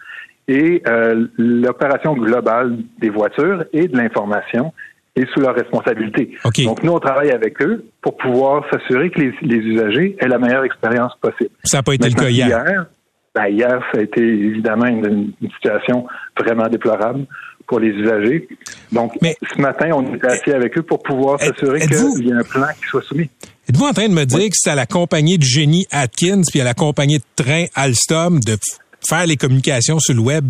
Et 0.48 0.82
euh, 0.88 1.28
l'opération 1.38 2.14
globale 2.14 2.78
des 3.00 3.10
voitures 3.10 3.66
et 3.74 3.88
de 3.88 3.98
l'information 3.98 4.74
est 5.18 5.30
sous 5.34 5.42
leur 5.42 5.56
responsabilité. 5.56 6.38
Donc, 6.64 6.84
nous, 6.84 6.92
on 6.92 7.00
travaille 7.00 7.32
avec 7.32 7.62
eux 7.62 7.86
pour 8.02 8.16
pouvoir 8.18 8.64
s'assurer 8.72 9.10
que 9.10 9.20
les, 9.20 9.58
usagers 9.58 10.16
aient 10.20 10.28
la 10.28 10.38
meilleure 10.38 10.64
expérience 10.64 11.14
possible. 11.20 11.50
Ça 11.64 11.80
n'a 11.80 11.84
pas 11.84 11.96
été 11.96 12.08
le 12.10 12.16
cas 12.16 12.30
hier. 12.30 12.48
Hier, 12.48 12.86
ben, 13.34 13.48
hier, 13.48 13.84
ça 13.92 14.00
a 14.00 14.04
été 14.04 14.22
évidemment 14.22 14.86
une, 14.86 15.34
situation 15.56 16.08
vraiment 16.40 16.68
déplorable 16.68 17.26
pour 17.68 17.80
les 17.80 17.90
usagers. 17.90 18.48
Donc, 18.92 19.14
ce 19.22 19.62
matin, 19.62 19.90
on 19.94 20.16
est 20.16 20.26
assis 20.26 20.52
avec 20.52 20.78
eux 20.78 20.84
pour 20.84 21.04
pouvoir 21.04 21.40
s'assurer 21.40 21.82
qu'il 21.82 22.28
y 22.28 22.32
a 22.32 22.38
un 22.38 22.44
plan 22.44 22.68
qui 22.82 22.88
soit 22.88 23.04
soumis. 23.04 23.30
Êtes-vous 23.70 23.86
en 23.86 23.94
train 23.94 24.08
de 24.08 24.14
me 24.14 24.26
dire 24.26 24.50
que 24.50 24.56
c'est 24.56 24.70
à 24.70 24.76
la 24.76 24.86
compagnie 24.86 25.38
de 25.38 25.44
génie 25.44 25.86
Atkins 25.92 26.42
puis 26.50 26.62
à 26.62 26.64
la 26.64 26.74
compagnie 26.74 27.18
de 27.18 27.24
train 27.36 27.66
Alstom 27.76 28.40
de 28.40 28.56
faire 29.08 29.28
les 29.28 29.36
communications 29.36 30.00
sur 30.00 30.16
le 30.16 30.22
web? 30.22 30.46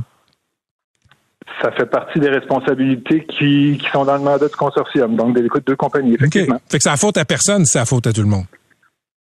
Ça 1.62 1.72
fait 1.72 1.88
partie 1.88 2.20
des 2.20 2.30
responsabilités 2.30 3.26
qui, 3.26 3.82
sont 3.92 4.06
dans 4.06 4.18
le 4.18 4.24
mandat 4.24 4.48
du 4.48 4.56
consortium, 4.56 5.16
donc 5.16 5.36
de 5.36 5.42
l'écoute 5.42 5.66
de 5.66 5.72
deux 5.72 5.76
compagnies, 5.76 6.14
effectivement. 6.14 6.60
Fait 6.70 6.78
que 6.78 6.84
c'est 6.84 6.90
la 6.90 6.98
faute 6.98 7.18
à 7.18 7.26
personne, 7.26 7.66
c'est 7.66 7.80
la 7.80 7.86
faute 7.86 8.06
à 8.06 8.14
tout 8.14 8.22
le 8.22 8.28
monde. 8.28 8.46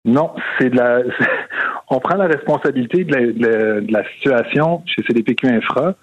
Non, 0.04 0.30
c'est 0.58 0.70
de 0.70 0.76
la. 0.76 1.00
On 1.90 1.98
prend 1.98 2.16
la 2.16 2.26
responsabilité 2.26 3.04
de 3.04 3.84
la, 3.90 4.04
situation 4.14 4.82
chez 4.86 5.02
CDPQ 5.06 5.48
Infra 5.48 5.94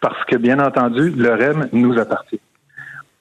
parce 0.00 0.24
que, 0.26 0.36
bien 0.36 0.58
entendu, 0.58 1.10
le 1.10 1.30
REM 1.30 1.68
nous 1.72 1.98
appartient. 1.98 2.40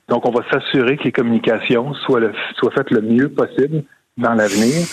Donc, 0.09 0.25
on 0.25 0.31
va 0.31 0.41
s'assurer 0.49 0.97
que 0.97 1.03
les 1.03 1.11
communications 1.11 1.93
soient, 1.93 2.21
soient 2.55 2.71
faites 2.71 2.91
le 2.91 3.01
mieux 3.01 3.29
possible 3.29 3.83
dans 4.17 4.33
l'avenir. 4.33 4.87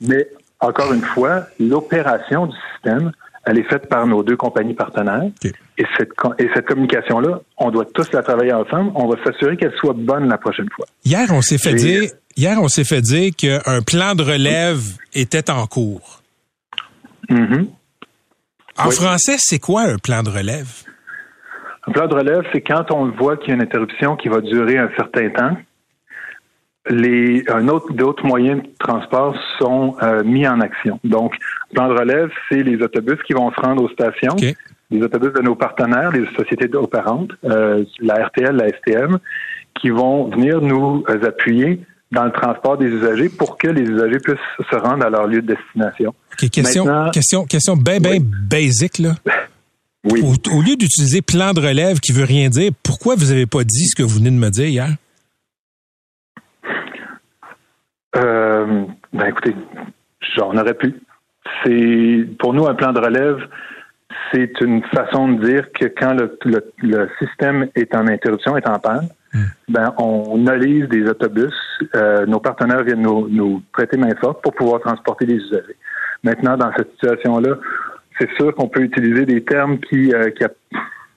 Mais, 0.00 0.28
encore 0.60 0.92
une 0.92 1.02
fois, 1.02 1.44
l'opération 1.58 2.46
du 2.46 2.56
système, 2.72 3.12
elle 3.44 3.58
est 3.58 3.68
faite 3.68 3.88
par 3.88 4.06
nos 4.06 4.22
deux 4.22 4.36
compagnies 4.36 4.74
partenaires. 4.74 5.30
Et 5.44 5.84
cette, 5.96 6.10
et 6.38 6.48
cette 6.54 6.66
communication-là, 6.66 7.40
on 7.56 7.70
doit 7.70 7.86
tous 7.86 8.12
la 8.12 8.22
travailler 8.22 8.52
ensemble. 8.52 8.92
On 8.94 9.08
va 9.08 9.16
s'assurer 9.24 9.56
qu'elle 9.56 9.72
soit 9.78 9.94
bonne 9.94 10.28
la 10.28 10.36
prochaine 10.36 10.68
fois. 10.74 10.86
Hier, 11.04 11.26
on 11.30 11.40
s'est 11.40 11.56
fait 11.56 11.74
dire, 11.74 12.10
hier, 12.36 12.58
on 12.60 12.68
s'est 12.68 12.84
fait 12.84 13.00
dire 13.00 13.30
qu'un 13.34 13.80
plan 13.82 14.14
de 14.14 14.22
relève 14.22 14.82
était 15.14 15.50
en 15.50 15.66
cours. 15.66 16.22
Mm-hmm. 17.30 17.68
En 18.76 18.90
français, 18.90 19.36
c'est 19.38 19.58
quoi 19.58 19.82
un 19.82 19.96
plan 19.96 20.22
de 20.22 20.30
relève? 20.30 20.84
Un 21.88 21.90
plan 21.90 22.06
de 22.06 22.14
relève, 22.14 22.42
c'est 22.52 22.60
quand 22.60 22.90
on 22.90 23.06
voit 23.12 23.38
qu'il 23.38 23.48
y 23.48 23.52
a 23.52 23.54
une 23.54 23.62
interruption 23.62 24.14
qui 24.14 24.28
va 24.28 24.42
durer 24.42 24.76
un 24.76 24.90
certain 24.94 25.30
temps. 25.30 25.56
Les, 26.90 27.42
un 27.48 27.66
autre, 27.68 27.94
d'autres 27.94 28.26
moyens 28.26 28.62
de 28.62 28.68
transport 28.78 29.34
sont 29.58 29.96
euh, 30.02 30.22
mis 30.22 30.46
en 30.46 30.60
action. 30.60 31.00
Donc, 31.02 31.34
plan 31.72 31.88
de 31.88 31.94
relève, 31.98 32.28
c'est 32.48 32.62
les 32.62 32.76
autobus 32.82 33.16
qui 33.26 33.32
vont 33.32 33.50
se 33.52 33.60
rendre 33.60 33.82
aux 33.82 33.88
stations, 33.88 34.36
les 34.90 35.02
autobus 35.02 35.32
de 35.32 35.40
nos 35.40 35.54
partenaires, 35.54 36.12
les 36.12 36.26
sociétés 36.36 36.68
opérantes, 36.76 37.30
euh, 37.44 37.84
la 38.00 38.26
RTL, 38.26 38.54
la 38.54 38.68
STM, 38.68 39.18
qui 39.80 39.88
vont 39.88 40.28
venir 40.28 40.60
nous 40.60 41.04
euh, 41.08 41.26
appuyer 41.26 41.80
dans 42.12 42.24
le 42.24 42.32
transport 42.32 42.76
des 42.76 42.86
usagers 42.86 43.30
pour 43.30 43.56
que 43.56 43.68
les 43.68 43.82
usagers 43.82 44.18
puissent 44.18 44.66
se 44.70 44.76
rendre 44.76 45.06
à 45.06 45.10
leur 45.10 45.26
lieu 45.26 45.40
de 45.40 45.54
destination. 45.54 46.14
question, 46.36 47.10
question, 47.12 47.46
question 47.46 47.76
bien, 47.76 47.98
bien 47.98 48.18
basique, 48.20 48.98
là. 48.98 49.14
Oui. 50.10 50.22
Au, 50.22 50.62
lieu 50.62 50.76
d'utiliser 50.76 51.22
plan 51.22 51.52
de 51.52 51.60
relève 51.60 52.00
qui 52.00 52.12
veut 52.12 52.24
rien 52.24 52.48
dire, 52.48 52.72
pourquoi 52.82 53.14
vous 53.14 53.26
n'avez 53.26 53.46
pas 53.46 53.64
dit 53.64 53.86
ce 53.86 53.96
que 53.96 54.02
vous 54.02 54.18
venez 54.18 54.30
de 54.30 54.36
me 54.36 54.50
dire 54.50 54.66
hier? 54.66 54.88
Euh, 58.16 58.84
ben 59.12 59.26
écoutez, 59.26 59.54
j'en 60.36 60.56
aurais 60.56 60.74
pu. 60.74 60.94
C'est 61.62 62.26
pour 62.38 62.54
nous 62.54 62.66
un 62.66 62.74
plan 62.74 62.92
de 62.92 63.00
relève, 63.00 63.38
c'est 64.32 64.60
une 64.60 64.82
façon 64.84 65.28
de 65.28 65.46
dire 65.46 65.72
que 65.72 65.86
quand 65.86 66.14
le, 66.14 66.36
le, 66.78 67.08
système 67.18 67.68
est 67.74 67.94
en 67.94 68.06
interruption, 68.06 68.56
est 68.56 68.68
en 68.68 68.78
panne, 68.78 69.08
hmm. 69.32 69.44
ben 69.68 69.94
on 69.98 70.46
analyse 70.46 70.88
des 70.88 71.08
autobus. 71.08 71.54
Euh, 71.94 72.26
nos 72.26 72.40
partenaires 72.40 72.82
viennent 72.82 73.02
nous, 73.02 73.28
nous 73.28 73.62
prêter 73.72 73.96
main 73.96 74.14
forte 74.20 74.42
pour 74.42 74.54
pouvoir 74.54 74.80
transporter 74.80 75.26
des 75.26 75.36
usagers. 75.36 75.76
Maintenant, 76.24 76.56
dans 76.56 76.72
cette 76.76 76.90
situation-là, 76.92 77.56
c'est 78.18 78.30
sûr 78.36 78.54
qu'on 78.54 78.68
peut 78.68 78.82
utiliser 78.82 79.24
des 79.24 79.42
termes 79.44 79.78
qui, 79.78 80.12
euh, 80.12 80.30
qui 80.30 80.44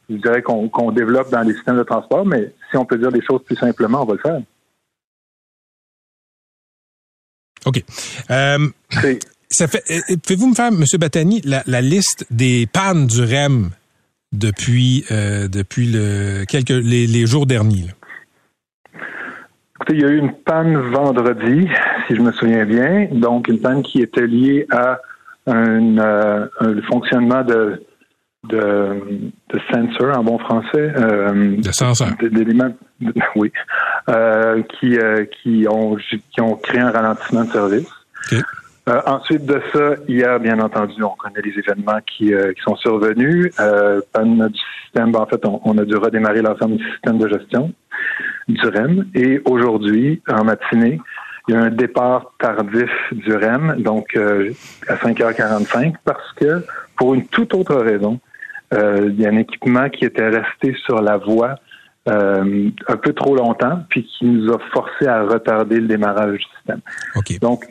je 0.09 0.15
dirais 0.15 0.41
qu'on 0.41 0.91
développe 0.91 1.31
dans 1.31 1.41
les 1.41 1.53
systèmes 1.53 1.77
de 1.77 1.83
transport, 1.83 2.25
mais 2.25 2.53
si 2.69 2.77
on 2.77 2.85
peut 2.85 2.97
dire 2.97 3.11
des 3.11 3.23
choses 3.23 3.43
plus 3.43 3.55
simplement, 3.55 4.03
on 4.03 4.05
va 4.05 4.13
le 4.13 4.19
faire. 4.19 4.41
OK. 7.65 7.81
Euh, 8.29 8.67
ça 9.49 9.67
fait, 9.67 9.83
euh, 9.89 10.15
pouvez-vous 10.17 10.49
me 10.49 10.55
faire, 10.55 10.67
M. 10.67 10.83
Batani, 10.99 11.41
la, 11.45 11.81
liste 11.81 12.25
des 12.29 12.67
pannes 12.67 13.07
du 13.07 13.21
REM 13.21 13.69
depuis, 14.33 15.05
depuis 15.09 15.91
le, 15.91 16.45
quelques, 16.45 16.69
les, 16.69 17.25
jours 17.25 17.45
derniers? 17.45 17.87
Écoutez, 19.75 19.93
il 19.93 20.01
y 20.01 20.05
a 20.05 20.09
eu 20.09 20.17
une 20.17 20.33
panne 20.33 20.77
vendredi, 20.91 21.69
si 22.07 22.15
je 22.15 22.21
me 22.21 22.31
souviens 22.33 22.65
bien. 22.65 23.07
Donc, 23.11 23.47
une 23.47 23.59
panne 23.59 23.81
qui 23.81 24.01
était 24.01 24.27
liée 24.27 24.67
à 24.71 24.99
un, 25.47 25.97
euh, 25.97 26.47
un 26.59 26.81
fonctionnement 26.83 27.43
de, 27.43 27.83
de, 28.49 29.31
de 29.53 29.59
sensor 29.71 30.17
en 30.17 30.23
bon 30.23 30.37
français. 30.39 30.93
Euh, 30.97 31.57
de 31.57 31.71
sensor. 31.71 32.09
D'éléments, 32.21 32.73
oui. 33.35 33.51
Euh, 34.09 34.61
qui, 34.63 34.97
euh, 34.97 35.25
qui, 35.25 35.65
ont, 35.69 35.95
qui 35.95 36.41
ont 36.41 36.55
créé 36.55 36.81
un 36.81 36.91
ralentissement 36.91 37.43
de 37.43 37.51
service. 37.51 37.89
Euh, 38.89 38.99
ensuite 39.05 39.45
de 39.45 39.61
ça, 39.71 39.93
hier, 40.07 40.39
bien 40.39 40.59
entendu, 40.59 41.03
on 41.03 41.15
connaît 41.15 41.41
les 41.43 41.53
événements 41.59 41.99
qui, 42.05 42.33
euh, 42.33 42.51
qui 42.53 42.61
sont 42.61 42.75
survenus. 42.77 43.51
Euh, 43.59 44.01
panne 44.11 44.47
du 44.47 44.59
système, 44.83 45.11
ben, 45.11 45.19
en 45.19 45.27
fait, 45.27 45.45
on, 45.45 45.61
on, 45.63 45.77
a 45.77 45.85
dû 45.85 45.95
redémarrer 45.95 46.41
l'ensemble 46.41 46.77
du 46.77 46.91
système 46.91 47.19
de 47.19 47.27
gestion 47.27 47.71
du 48.47 48.59
REM. 48.67 49.05
Et 49.13 49.39
aujourd'hui, 49.45 50.21
en 50.27 50.43
matinée, 50.43 50.99
il 51.51 51.55
y 51.55 51.57
a 51.57 51.63
un 51.63 51.69
départ 51.69 52.31
tardif 52.39 52.89
du 53.11 53.35
REM, 53.35 53.75
donc 53.79 54.15
euh, 54.15 54.53
à 54.87 54.95
5h45, 54.95 55.95
parce 56.05 56.31
que 56.37 56.65
pour 56.95 57.13
une 57.13 57.27
toute 57.27 57.53
autre 57.53 57.75
raison, 57.75 58.21
euh, 58.73 59.09
il 59.09 59.19
y 59.19 59.25
a 59.25 59.29
un 59.29 59.37
équipement 59.37 59.89
qui 59.89 60.05
était 60.05 60.29
resté 60.29 60.73
sur 60.85 61.01
la 61.01 61.17
voie 61.17 61.55
euh, 62.07 62.69
un 62.87 62.95
peu 62.95 63.11
trop 63.11 63.35
longtemps, 63.35 63.79
puis 63.89 64.05
qui 64.05 64.27
nous 64.27 64.49
a 64.53 64.59
forcé 64.73 65.07
à 65.07 65.23
retarder 65.23 65.81
le 65.81 65.87
démarrage 65.87 66.37
du 66.37 66.43
système. 66.55 66.79
Donc, 67.41 67.65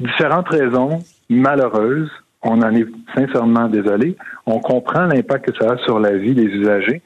différentes 0.00 0.48
raisons 0.48 1.00
malheureuses. 1.28 2.10
On 2.40 2.62
en 2.62 2.74
est 2.74 2.86
sincèrement 3.14 3.68
désolé. 3.68 4.16
On 4.46 4.58
comprend 4.58 5.04
l'impact 5.04 5.50
que 5.50 5.58
ça 5.58 5.72
a 5.72 5.76
sur 5.84 6.00
la 6.00 6.16
vie 6.16 6.34
des 6.34 6.46
usagers, 6.46 7.02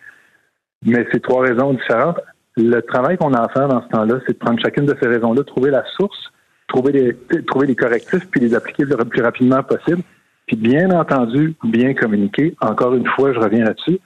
mais 0.84 1.04
ces 1.10 1.18
trois 1.18 1.42
raisons 1.42 1.72
différentes 1.72 2.20
le 2.56 2.80
travail 2.80 3.16
qu'on 3.16 3.34
a 3.34 3.40
à 3.40 3.48
faire 3.48 3.68
dans 3.68 3.82
ce 3.82 3.88
temps-là, 3.88 4.20
c'est 4.26 4.32
de 4.32 4.38
prendre 4.38 4.60
chacune 4.60 4.86
de 4.86 4.96
ces 5.00 5.06
raisons-là, 5.06 5.44
trouver 5.44 5.70
la 5.70 5.84
source, 5.96 6.32
trouver 6.68 6.92
les, 6.92 7.42
trouver 7.44 7.66
les 7.66 7.76
correctifs, 7.76 8.26
puis 8.30 8.40
les 8.40 8.54
appliquer 8.54 8.84
le 8.84 8.96
plus 9.04 9.22
rapidement 9.22 9.62
possible. 9.62 10.02
Puis 10.46 10.56
bien 10.56 10.90
entendu, 10.90 11.54
bien 11.64 11.94
communiquer. 11.94 12.54
Encore 12.60 12.94
une 12.94 13.06
fois, 13.08 13.32
je 13.32 13.38
reviens 13.38 13.64
là-dessus. 13.64 13.98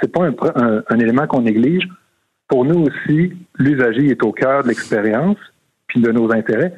C'est 0.00 0.12
pas 0.12 0.26
un, 0.26 0.82
un, 0.88 0.98
élément 0.98 1.26
qu'on 1.26 1.40
néglige. 1.40 1.88
Pour 2.48 2.64
nous 2.64 2.84
aussi, 2.84 3.32
l'usager 3.58 4.10
est 4.10 4.22
au 4.22 4.30
cœur 4.30 4.62
de 4.62 4.68
l'expérience 4.68 5.38
puis 5.86 6.00
de 6.00 6.12
nos 6.12 6.30
intérêts. 6.32 6.74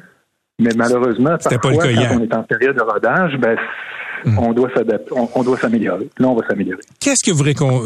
Mais 0.57 0.71
malheureusement, 0.75 1.37
parfois, 1.37 1.59
quand 1.59 2.17
on 2.17 2.23
est 2.23 2.35
en 2.35 2.43
période 2.43 2.75
de 2.75 2.81
rodage, 2.81 3.37
ben, 3.37 3.57
Mm. 4.25 4.39
On 4.39 4.53
doit 4.53 4.69
s'adapter, 4.75 5.11
on, 5.11 5.43
doit 5.43 5.57
s'améliorer. 5.57 6.09
Là, 6.17 6.27
on 6.27 6.35
va 6.35 6.47
s'améliorer. 6.47 6.81
Qu'est-ce 6.99 7.23
que 7.23 7.31
vous 7.31 7.43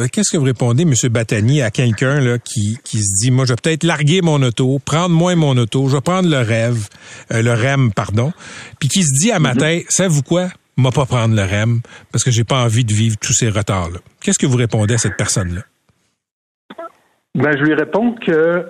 qu'est-ce 0.08 0.32
que 0.32 0.38
vous 0.38 0.46
répondez, 0.46 0.84
M. 0.84 0.94
Batani, 1.10 1.62
à 1.62 1.72
quelqu'un 1.72 2.20
là 2.20 2.38
qui, 2.40 2.78
qui 2.84 2.98
se 2.98 3.24
dit, 3.24 3.32
moi, 3.32 3.46
je 3.46 3.54
vais 3.54 3.58
peut-être 3.62 3.84
larguer 3.84 4.22
mon 4.22 4.42
auto, 4.42 4.80
prendre 4.80 5.10
moins 5.10 5.36
mon 5.36 5.58
auto, 5.58 5.88
je 5.88 5.96
vais 5.96 6.02
prendre 6.02 6.30
le 6.30 6.40
rêve, 6.40 6.88
euh, 7.32 7.42
le 7.42 7.54
REM, 7.54 7.92
pardon, 7.92 8.32
puis 8.80 8.90
qui 8.90 9.04
se 9.04 9.20
dit 9.20 9.32
à 9.32 9.40
matin, 9.40 9.78
mm-hmm. 9.78 9.86
savez-vous 9.90 10.24
quoi, 10.24 10.48
moi 10.78 10.92
pas 10.92 11.06
prendre 11.06 11.36
le 11.36 11.44
REM 11.44 11.82
parce 12.12 12.24
que 12.24 12.32
j'ai 12.32 12.44
pas 12.44 12.64
envie 12.64 12.86
de 12.86 12.94
vivre 12.94 13.18
tous 13.22 13.34
ces 13.34 13.50
retards-là. 13.50 14.00
Qu'est-ce 14.22 14.40
que 14.40 14.48
vous 14.48 14.58
répondez 14.58 14.96
à 14.96 14.98
cette 14.98 15.18
personne-là? 15.18 15.62
Ben, 17.36 17.58
je 17.58 17.64
lui 17.64 17.74
réponds 17.74 18.14
que 18.14 18.68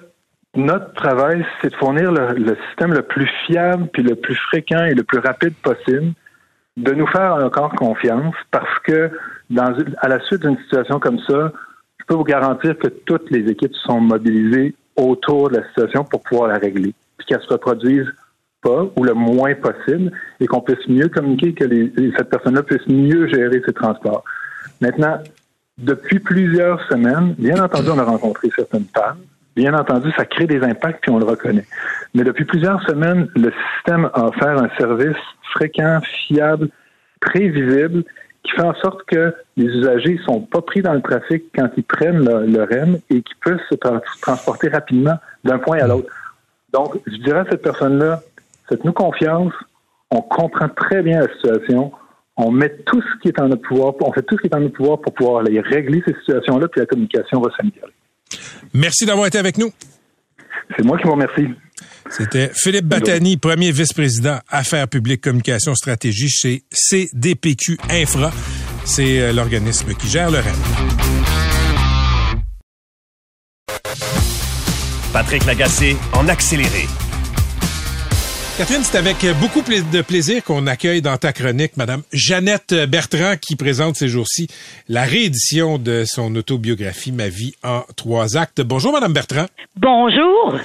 notre 0.56 0.94
travail, 0.94 1.46
c'est 1.62 1.72
de 1.72 1.76
fournir 1.76 2.12
le, 2.12 2.34
le, 2.36 2.58
système 2.68 2.94
le 2.94 3.02
plus 3.02 3.30
fiable, 3.46 3.88
puis 3.92 4.04
le 4.04 4.16
plus 4.16 4.36
fréquent 4.36 4.86
et 4.86 4.94
le 4.94 5.04
plus 5.04 5.20
rapide 5.20 5.54
possible 5.56 6.14
de 6.78 6.92
nous 6.94 7.08
faire 7.08 7.36
encore 7.36 7.74
confiance 7.76 8.36
parce 8.52 8.80
que 8.84 9.12
dans, 9.50 9.74
à 9.98 10.08
la 10.08 10.20
suite 10.22 10.42
d'une 10.42 10.58
situation 10.58 11.00
comme 11.00 11.20
ça, 11.20 11.52
je 12.00 12.06
peux 12.08 12.16
vous 12.16 12.24
garantir 12.24 12.78
que 12.78 12.88
toutes 12.88 13.30
les 13.32 13.50
équipes 13.50 13.76
sont 13.76 14.02
mobilisées 14.02 14.76
autour 14.96 15.50
de 15.50 15.58
la 15.58 15.68
situation 15.68 16.04
pour 16.04 16.22
pouvoir 16.24 16.50
la 16.50 16.58
régler, 16.58 16.94
puis 17.18 17.28
qu'elle 17.28 17.42
se 17.42 17.48
reproduise 17.48 18.08
pas 18.62 18.86
ou 18.96 19.04
le 19.04 19.14
moins 19.14 19.54
possible 19.56 20.12
et 20.40 20.48
qu'on 20.48 20.62
puisse 20.62 20.88
mieux 20.88 21.10
communiquer, 21.10 21.54
que 21.54 21.66
les, 21.66 21.92
cette 22.18 22.30
personne-là 22.30 22.64
puisse 22.64 22.88
mieux 22.88 23.28
gérer 23.28 23.62
ses 23.66 23.74
transports. 23.74 24.24
Maintenant, 24.82 25.20
depuis 25.78 26.20
plusieurs 26.20 26.82
semaines, 26.88 27.36
bien 27.38 27.62
entendu, 27.64 27.90
on 27.90 28.00
a 28.00 28.04
rencontré 28.04 28.50
certaines 28.56 28.86
femmes. 28.96 29.20
Bien 29.56 29.74
entendu, 29.74 30.12
ça 30.18 30.26
crée 30.26 30.48
des 30.48 30.64
impacts, 30.64 31.02
puis 31.02 31.12
on 31.12 31.20
le 31.20 31.26
reconnaît. 31.26 31.66
Mais 32.14 32.24
depuis 32.24 32.46
plusieurs 32.46 32.82
semaines, 32.88 33.28
le 33.36 33.52
système 33.76 34.10
a 34.14 34.26
offert 34.26 34.58
un 34.58 34.70
service 34.78 35.18
fréquent, 35.54 36.00
fiable, 36.28 36.70
prévisible, 37.20 38.04
qui 38.44 38.52
fait 38.52 38.62
en 38.62 38.76
sorte 38.76 39.04
que 39.08 39.34
les 39.56 39.66
usagers 39.66 40.20
sont 40.26 40.42
pas 40.42 40.62
pris 40.62 40.82
dans 40.82 40.94
le 40.94 41.02
trafic 41.02 41.44
quand 41.56 41.70
ils 41.78 41.84
prennent 41.84 42.24
le, 42.24 42.64
REM 42.64 43.00
et 43.10 43.22
qui 43.22 43.34
peuvent 43.44 43.60
se 43.70 43.76
transporter 44.22 44.70
rapidement 44.70 45.18
d'un 45.44 45.60
point 45.60 45.80
à 45.80 45.88
l'autre. 45.88 46.14
Donc, 46.74 47.00
je 47.08 47.18
dirais 47.18 47.40
à 47.40 47.46
cette 47.50 47.62
personne-là, 47.62 48.22
faites-nous 48.68 48.94
confiance, 48.94 49.54
on 50.12 50.22
comprend 50.22 50.70
très 50.70 51.02
bien 51.02 51.22
la 51.22 51.34
situation, 51.34 51.92
on 52.36 52.52
met 52.52 52.70
tout 52.86 53.02
ce 53.02 53.22
qui 53.22 53.30
est 53.30 53.40
en 53.40 53.48
notre 53.48 53.62
pouvoir, 53.62 53.94
on 54.02 54.12
fait 54.12 54.24
tout 54.24 54.36
ce 54.36 54.42
qui 54.42 54.48
est 54.48 54.56
en 54.56 54.60
notre 54.60 54.74
pouvoir 54.74 55.00
pour 55.00 55.14
pouvoir 55.14 55.42
aller 55.42 55.60
régler 55.60 56.04
ces 56.06 56.14
situations-là, 56.16 56.68
puis 56.68 56.82
la 56.82 56.88
communication 56.88 57.40
va 57.40 57.50
s'améliorer. 57.56 57.94
Merci 58.74 59.06
d'avoir 59.06 59.28
été 59.28 59.38
avec 59.38 59.58
nous. 59.58 59.72
C'est 60.76 60.84
moi 60.84 60.98
qui 60.98 61.04
vous 61.06 61.12
remercie. 61.12 61.50
C'était 62.10 62.52
Philippe 62.54 62.86
Batani, 62.86 63.38
premier 63.38 63.72
vice-président 63.72 64.40
Affaires 64.50 64.88
publiques, 64.88 65.22
communication, 65.22 65.74
stratégie 65.76 66.30
chez 66.30 66.64
CDPQ 66.72 67.78
Infra. 67.90 68.32
C'est 68.86 69.20
euh, 69.20 69.34
l'organisme 69.34 69.94
qui 69.96 70.08
gère 70.10 70.30
le 70.30 70.40
REM. 70.40 70.54
Patrick 75.14 75.46
Lagacé 75.46 75.96
en 76.14 76.28
accéléré. 76.28 76.88
Catherine, 78.56 78.84
c'est 78.84 79.00
avec 79.00 79.26
beaucoup 79.40 79.62
de 79.62 80.02
plaisir 80.04 80.44
qu'on 80.44 80.68
accueille 80.68 81.02
dans 81.02 81.18
ta 81.18 81.34
chronique 81.34 81.76
Madame 81.76 82.04
Jeannette 82.14 82.76
Bertrand 82.88 83.34
qui 83.42 83.56
présente 83.56 83.96
ces 83.96 84.08
jours-ci 84.08 84.48
la 84.88 85.02
réédition 85.06 85.80
de 85.80 86.04
son 86.06 86.36
autobiographie 86.36 87.12
Ma 87.12 87.30
vie 87.30 87.56
en 87.64 87.82
trois 87.96 88.38
actes. 88.38 88.62
Bonjour 88.62 88.94
Madame 88.94 89.12
Bertrand. 89.12 89.48
Bonjour. 89.76 90.56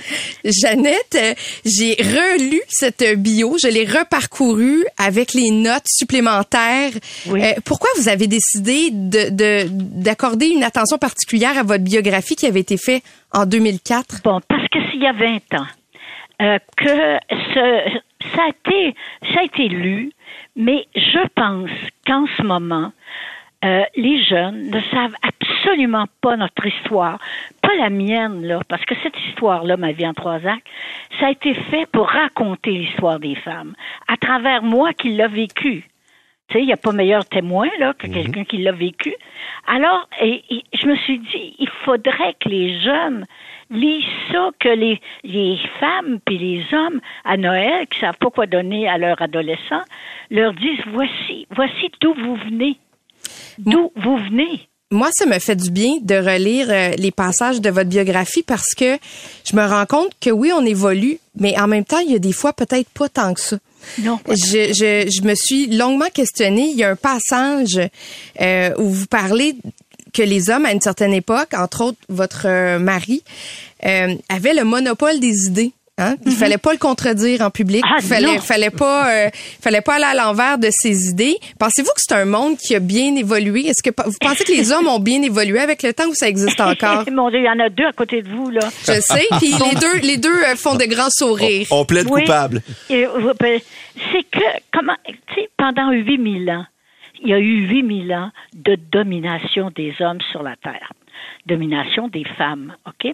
Jeannette, 0.45 1.17
euh, 1.17 1.33
j'ai 1.65 1.95
relu 1.95 2.61
cette 2.69 3.19
bio, 3.19 3.57
je 3.57 3.69
l'ai 3.69 3.87
reparcourue 3.87 4.85
avec 4.99 5.33
les 5.33 5.51
notes 5.51 5.89
supplémentaires. 5.89 6.93
Oui. 7.31 7.43
Euh, 7.43 7.55
pourquoi 7.65 7.89
vous 7.97 8.11
avez 8.11 8.27
décidé 8.27 8.91
d'accorder 8.93 10.49
une 10.49 10.63
attention 10.63 10.99
particulière 10.99 11.57
à 11.57 11.63
votre 11.63 11.85
biographie 11.85 12.37
qui 12.37 12.45
avait 12.45 12.61
été 12.61 12.77
faite 12.77 13.03
en 13.33 13.47
2004? 13.47 14.21
Bon, 14.25 14.41
parce 14.47 14.69
que 14.69 14.79
s'il 14.91 15.03
y 15.03 15.07
a 15.07 15.15
20 15.15 15.59
ans, 15.59 15.67
euh, 16.41 16.59
que 16.77 17.19
ce, 17.31 18.01
ça, 18.35 18.43
a 18.45 18.49
été, 18.49 18.95
ça 19.33 19.41
a 19.41 19.43
été 19.45 19.69
lu, 19.69 20.13
mais 20.57 20.87
je 20.95 21.27
pense 21.35 21.71
qu'en 22.07 22.27
ce 22.37 22.43
moment, 22.43 22.93
euh, 23.65 23.83
les 23.97 24.23
jeunes 24.23 24.71
ne 24.71 24.81
savent 24.93 25.17
absolument 25.23 26.05
pas 26.21 26.37
notre 26.37 26.65
histoire, 26.65 27.19
pas 27.61 27.75
la 27.77 27.91
mienne, 27.91 28.47
là, 28.47 28.61
parce 28.69 28.85
que 28.85 28.95
cette 29.03 29.19
histoire-là, 29.29 29.77
ma 29.77 29.91
vie 29.91 30.07
en 30.07 30.15
trois 30.15 30.47
actes, 30.47 30.67
ça 31.19 31.27
a 31.27 31.31
été 31.33 31.55
fait 31.55 31.87
pour 31.91 32.09
raconter 32.09 32.71
l'histoire 32.71 33.19
des 33.19 33.35
femmes, 33.35 33.75
à 34.07 34.17
travers 34.17 34.63
moi 34.63 34.93
qui 34.93 35.15
l'a 35.15 35.27
vécu. 35.27 35.89
Tu 36.49 36.55
sais, 36.55 36.63
il 36.63 36.67
n'y 36.67 36.73
a 36.73 36.79
pas 36.79 36.93
meilleur 36.93 37.27
témoin 37.27 37.69
là 37.79 37.93
que 37.93 38.07
quelqu'un 38.07 38.45
qui 38.45 38.59
l'a 38.59 38.73
vécu. 38.73 39.15
Alors, 39.67 40.09
et, 40.23 40.43
je 40.73 40.87
me 40.87 40.97
suis 40.97 41.19
dit, 41.19 41.55
il 41.59 41.69
faudrait 41.85 42.35
que 42.41 42.49
les 42.49 42.81
jeunes 42.81 43.27
lisent 43.71 44.05
ça, 44.33 44.51
que 44.59 44.71
les, 44.71 44.99
les 45.25 45.59
femmes 45.79 46.21
puis 46.25 46.39
les 46.39 46.65
hommes 46.75 47.01
à 47.25 47.37
Noël 47.37 47.87
qui 47.89 47.99
savent 48.01 48.17
pas 48.19 48.31
quoi 48.31 48.47
donner 48.47 48.89
à 48.89 48.97
leurs 48.97 49.21
adolescents 49.21 49.85
leur 50.31 50.55
disent 50.55 50.81
voici, 50.87 51.47
voici 51.55 51.91
d'où 52.01 52.15
vous 52.15 52.37
venez, 52.37 52.79
d'où 53.59 53.93
vous 53.97 54.17
venez. 54.17 54.69
Moi, 54.91 55.11
ça 55.13 55.27
me 55.27 55.39
fait 55.39 55.57
du 55.57 55.71
bien 55.71 55.99
de 56.01 56.15
relire 56.15 56.69
euh, 56.71 56.91
les 56.97 57.11
passages 57.11 57.61
de 57.61 57.69
votre 57.69 57.91
biographie 57.91 58.43
parce 58.43 58.75
que 58.75 58.97
je 59.45 59.55
me 59.55 59.67
rends 59.67 59.85
compte 59.85 60.13
que 60.19 60.31
oui, 60.31 60.51
on 60.55 60.65
évolue, 60.65 61.19
mais 61.39 61.59
en 61.59 61.67
même 61.67 61.85
temps, 61.85 61.99
il 61.99 62.13
y 62.13 62.15
a 62.15 62.19
des 62.19 62.33
fois 62.33 62.55
peut-être 62.55 62.89
pas 62.91 63.11
tant 63.11 63.35
que 63.35 63.41
ça. 63.41 63.59
Non. 63.99 64.19
Je, 64.29 64.73
je, 64.73 65.11
je 65.11 65.23
me 65.27 65.35
suis 65.35 65.67
longuement 65.67 66.09
questionnée. 66.13 66.71
Il 66.71 66.77
y 66.77 66.85
a 66.85 66.91
un 66.91 66.97
passage 66.97 67.79
euh, 68.41 68.71
où 68.79 68.89
vous 68.89 69.07
parlez 69.07 69.57
que 70.13 70.23
les 70.23 70.51
hommes, 70.51 70.67
à 70.67 70.73
une 70.73 70.81
certaine 70.81 71.13
époque, 71.13 71.53
entre 71.55 71.83
autres 71.83 71.99
votre 72.09 72.47
euh, 72.47 72.79
mari, 72.79 73.23
euh, 73.85 74.15
avaient 74.29 74.55
le 74.55 74.65
monopole 74.65 75.21
des 75.21 75.47
idées. 75.47 75.73
Hein? 75.99 76.15
Il 76.25 76.31
mm-hmm. 76.31 76.35
fallait 76.37 76.59
pas 76.59 76.73
le 76.73 76.79
contredire 76.79 77.41
en 77.43 77.51
public. 77.51 77.85
Ah, 77.85 77.97
il 77.99 78.07
fallait, 78.07 78.39
fallait 78.39 78.71
pas, 78.71 79.11
euh, 79.11 79.29
fallait 79.61 79.81
pas 79.81 79.97
aller 79.97 80.05
à 80.05 80.15
l'envers 80.15 80.57
de 80.57 80.69
ses 80.71 81.09
idées. 81.09 81.37
Pensez-vous 81.59 81.89
que 81.89 82.01
c'est 82.01 82.15
un 82.15 82.25
monde 82.25 82.57
qui 82.57 82.77
a 82.77 82.79
bien 82.79 83.17
évolué? 83.17 83.67
Est-ce 83.67 83.83
que 83.83 83.91
vous 84.05 84.17
pensez 84.21 84.45
que 84.45 84.53
les 84.53 84.71
hommes 84.73 84.87
ont 84.87 85.01
bien 85.01 85.21
évolué 85.23 85.59
avec 85.59 85.83
le 85.83 85.93
temps 85.93 86.07
ou 86.07 86.15
ça 86.15 86.29
existe 86.29 86.61
encore? 86.61 87.05
Mon 87.13 87.31
Dieu, 87.31 87.41
il 87.41 87.47
y 87.47 87.51
en 87.51 87.59
a 87.59 87.69
deux 87.69 87.87
à 87.87 87.93
côté 87.93 88.23
de 88.23 88.29
vous 88.29 88.49
là. 88.51 88.61
Je 88.87 89.01
sais. 89.01 89.27
Puis 89.39 89.53
les 89.53 89.75
deux, 89.75 90.07
les 90.07 90.17
deux 90.17 90.29
euh, 90.29 90.55
font 90.55 90.77
de 90.77 90.85
grands 90.85 91.11
sourires. 91.11 91.67
On, 91.73 91.85
plaide 91.85 92.07
coupable. 92.07 92.63
Ben, 92.89 93.61
c'est 94.13 94.23
que 94.31 94.45
comment, 94.73 94.97
tu 95.07 95.35
sais, 95.35 95.51
pendant 95.57 95.91
8000 95.91 96.51
ans, 96.51 96.65
il 97.23 97.29
y 97.31 97.35
a 97.35 97.39
eu 97.39 97.67
8000 97.67 98.13
ans 98.15 98.31
de 98.55 98.77
domination 98.93 99.73
des 99.75 99.95
hommes 100.01 100.21
sur 100.31 100.43
la 100.43 100.55
terre, 100.57 100.93
domination 101.47 102.07
des 102.09 102.25
femmes, 102.37 102.75
ok? 102.87 103.13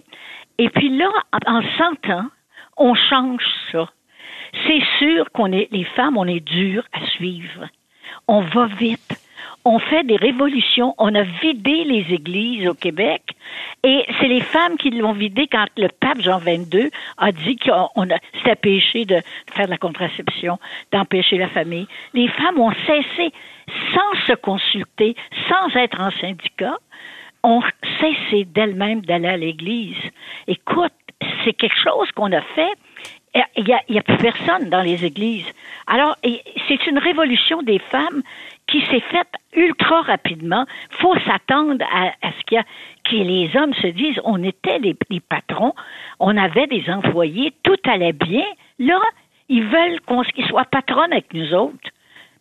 Et 0.57 0.69
puis 0.69 0.95
là, 0.95 1.09
en 1.47 1.61
100 1.61 2.13
ans 2.13 2.27
on 2.77 2.93
change 2.93 3.43
ça. 3.71 3.89
C'est 4.67 4.83
sûr 4.99 5.29
qu'on 5.31 5.51
est, 5.51 5.67
les 5.71 5.83
femmes, 5.83 6.17
on 6.17 6.25
est 6.25 6.39
dur 6.39 6.83
à 6.93 7.05
suivre. 7.07 7.67
On 8.27 8.41
va 8.41 8.67
vite. 8.67 9.21
On 9.65 9.79
fait 9.79 10.03
des 10.03 10.15
révolutions. 10.15 10.93
On 10.97 11.13
a 11.15 11.23
vidé 11.23 11.83
les 11.83 12.05
églises 12.13 12.67
au 12.67 12.73
Québec. 12.73 13.23
Et 13.83 14.05
c'est 14.19 14.27
les 14.27 14.41
femmes 14.41 14.77
qui 14.77 14.91
l'ont 14.91 15.13
vidé 15.13 15.47
quand 15.47 15.65
le 15.77 15.87
pape 15.87 16.21
Jean 16.21 16.39
XXII 16.39 16.89
a 17.17 17.31
dit 17.31 17.55
que 17.57 17.71
c'était 18.37 18.55
péché 18.55 19.05
de 19.05 19.21
faire 19.51 19.65
de 19.65 19.71
la 19.71 19.77
contraception, 19.77 20.59
d'empêcher 20.91 21.37
la 21.37 21.49
famille. 21.49 21.87
Les 22.13 22.27
femmes 22.27 22.59
ont 22.59 22.73
cessé, 22.85 23.31
sans 23.93 24.27
se 24.27 24.33
consulter, 24.33 25.15
sans 25.49 25.75
être 25.75 25.99
en 25.99 26.11
syndicat, 26.11 26.77
ont 27.43 27.61
cessé 27.99 28.45
d'elles-mêmes 28.45 29.01
d'aller 29.01 29.27
à 29.27 29.37
l'église. 29.37 29.97
Écoute, 30.47 30.93
c'est 31.43 31.53
quelque 31.53 31.79
chose 31.79 32.11
qu'on 32.11 32.31
a 32.31 32.41
fait. 32.41 32.71
Il 33.57 33.65
n'y 33.89 33.99
a, 33.99 34.01
plus 34.01 34.17
personne 34.17 34.69
dans 34.69 34.81
les 34.81 35.03
églises. 35.03 35.45
Alors, 35.87 36.15
c'est 36.23 36.87
une 36.87 36.97
révolution 36.97 37.61
des 37.63 37.79
femmes 37.79 38.23
qui 38.65 38.81
s'est 38.85 39.01
faite 39.01 39.27
ultra 39.53 40.01
rapidement. 40.03 40.65
faut 40.91 41.17
s'attendre 41.19 41.83
à, 41.93 42.11
ce 42.31 42.43
qu'il 42.45 42.55
y 42.55 42.59
a, 42.59 42.63
que 43.03 43.15
les 43.15 43.51
hommes 43.57 43.73
se 43.73 43.87
disent, 43.87 44.21
on 44.23 44.41
était 44.41 44.79
les, 44.79 44.95
patrons, 45.19 45.73
on 46.19 46.37
avait 46.37 46.67
des 46.67 46.89
employés, 46.89 47.53
tout 47.63 47.77
allait 47.83 48.13
bien. 48.13 48.45
Là, 48.79 49.01
ils 49.49 49.65
veulent 49.65 49.99
qu'ils 50.33 50.47
soient 50.47 50.65
patronnes 50.65 51.11
avec 51.11 51.33
nous 51.33 51.53
autres. 51.53 51.89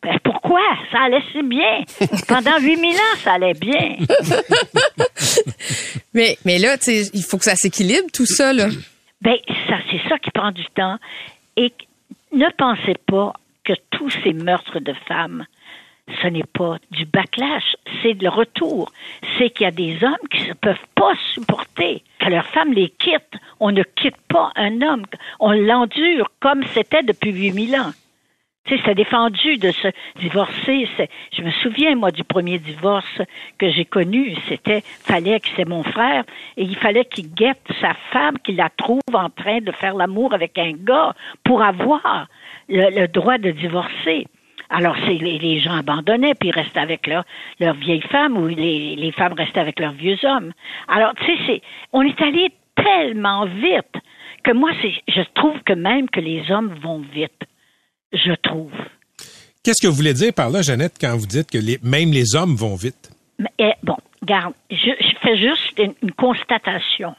Ben, 0.05 0.19
pourquoi? 0.23 0.61
Ça 0.93 1.05
allait 1.05 1.23
si 1.33 1.43
bien. 1.43 1.83
Pendant 2.29 2.59
8000 2.61 2.95
ans, 2.95 3.17
ça 3.23 3.33
allait 3.33 3.55
bien. 3.55 3.97
mais, 6.15 6.37
mais 6.45 6.59
là, 6.59 6.77
il 6.87 7.23
faut 7.23 7.39
que 7.39 7.45
ça 7.45 7.57
s'équilibre, 7.57 8.09
tout 8.13 8.27
ça, 8.27 8.53
là. 8.53 8.69
Ben, 9.23 9.37
ça, 9.67 9.79
c'est 9.91 10.07
ça 10.07 10.19
qui 10.19 10.31
prend 10.31 10.53
du 10.53 10.65
temps. 10.75 10.99
Et 11.57 11.73
ne 12.33 12.47
pensez 12.59 12.97
pas 13.07 13.33
que 13.65 13.73
tous 13.91 14.11
ces 14.23 14.35
meurtres 14.35 14.79
de 14.79 14.93
femmes, 15.09 15.47
ce 16.21 16.27
n'est 16.27 16.45
pas 16.53 16.77
du 16.91 17.07
backlash, 17.07 17.77
c'est 18.03 18.13
le 18.13 18.29
retour. 18.29 18.93
C'est 19.39 19.49
qu'il 19.49 19.65
y 19.65 19.69
a 19.69 19.71
des 19.71 20.05
hommes 20.05 20.29
qui 20.31 20.47
ne 20.47 20.53
peuvent 20.53 20.77
pas 20.95 21.15
supporter 21.33 22.03
que 22.19 22.29
leur 22.29 22.45
femme 22.49 22.75
les 22.75 22.91
quitte. 22.91 23.41
On 23.59 23.73
ne 23.73 23.83
quitte 23.83 24.21
pas 24.29 24.53
un 24.57 24.83
homme. 24.83 25.07
On 25.41 25.53
l'endure 25.53 26.31
comme 26.41 26.63
c'était 26.75 27.03
depuis 27.03 27.33
8000 27.33 27.77
ans. 27.77 27.93
Tu 28.67 28.77
sais, 28.77 28.83
c'est 28.87 28.95
défendu 28.95 29.59
de 29.59 29.71
se 29.73 29.89
divorcer. 30.17 30.89
Je 31.37 31.43
me 31.43 31.51
souviens, 31.51 31.97
moi, 31.97 32.11
du 32.11 32.25
premier 32.25 32.59
divorce 32.59 33.21
que 33.59 33.71
j'ai 33.71 33.85
connu. 33.85 34.35
C'était, 34.49 34.81
fallait 34.81 35.39
que 35.39 35.49
c'est 35.55 35.69
mon 35.69 35.83
frère, 35.83 36.25
et 36.57 36.63
il 36.63 36.77
fallait 36.77 37.05
qu'il 37.05 37.35
guette 37.35 37.61
sa 37.83 37.93
femme, 38.11 38.39
qu'il 38.39 38.57
la 38.57 38.71
trouve 38.71 39.03
en 39.13 39.29
train 39.29 39.59
de 39.59 39.71
faire 39.71 39.95
l'amour 39.95 40.33
avec 40.33 40.57
un 40.57 40.73
gars 40.73 41.15
pour 41.45 41.63
avoir 41.63 42.27
le, 42.71 43.07
droit 43.07 43.37
de 43.37 43.51
divorcer. 43.51 44.27
Alors, 44.71 44.97
c'est 45.05 45.19
les, 45.19 45.61
gens 45.61 45.77
abandonnaient, 45.77 46.35
puis 46.35 46.49
ils 46.49 46.55
restaient 46.55 46.81
avec 46.81 47.07
leur, 47.07 47.25
vieille 47.75 48.01
femme, 48.01 48.39
ou 48.39 48.47
les, 48.47 48.97
les 48.97 49.13
femmes 49.13 49.35
restaient 49.35 49.61
avec 49.61 49.79
leurs 49.79 49.93
vieux 49.93 50.17
hommes. 50.23 50.55
Alors, 50.89 51.13
tu 51.17 51.27
sais, 51.27 51.39
c'est, 51.47 51.63
on 51.93 52.01
est 52.01 52.21
allé 52.23 52.49
tellement 52.77 53.45
vite 53.45 53.95
que 54.43 54.53
moi, 54.53 54.71
je 55.07 55.23
trouve 55.35 55.63
que 55.65 55.75
même 55.75 56.09
que 56.09 56.21
les 56.21 56.51
hommes 56.51 56.73
vont 56.81 57.03
vite 57.13 57.45
je 58.15 58.33
trouve. 58.43 58.73
Qu'est-ce 59.63 59.81
que 59.81 59.89
vous 59.89 59.97
voulez 59.97 60.13
dire 60.15 60.33
par 60.35 60.51
là, 60.51 60.63
Jeannette, 60.63 60.95
quand 61.01 61.17
vous 61.17 61.27
dites 61.27 61.51
que 61.51 61.59
les, 61.59 61.79
même 61.83 62.13
les 62.13 62.37
hommes 62.37 62.55
vont 62.55 62.75
vite? 62.75 63.11
Eh, 63.59 63.73
bon, 63.83 63.97
garde, 64.23 64.53
je, 64.71 64.91
fais 65.23 65.37
juste 65.37 65.79
une, 65.79 66.13
constatation. 66.13 67.15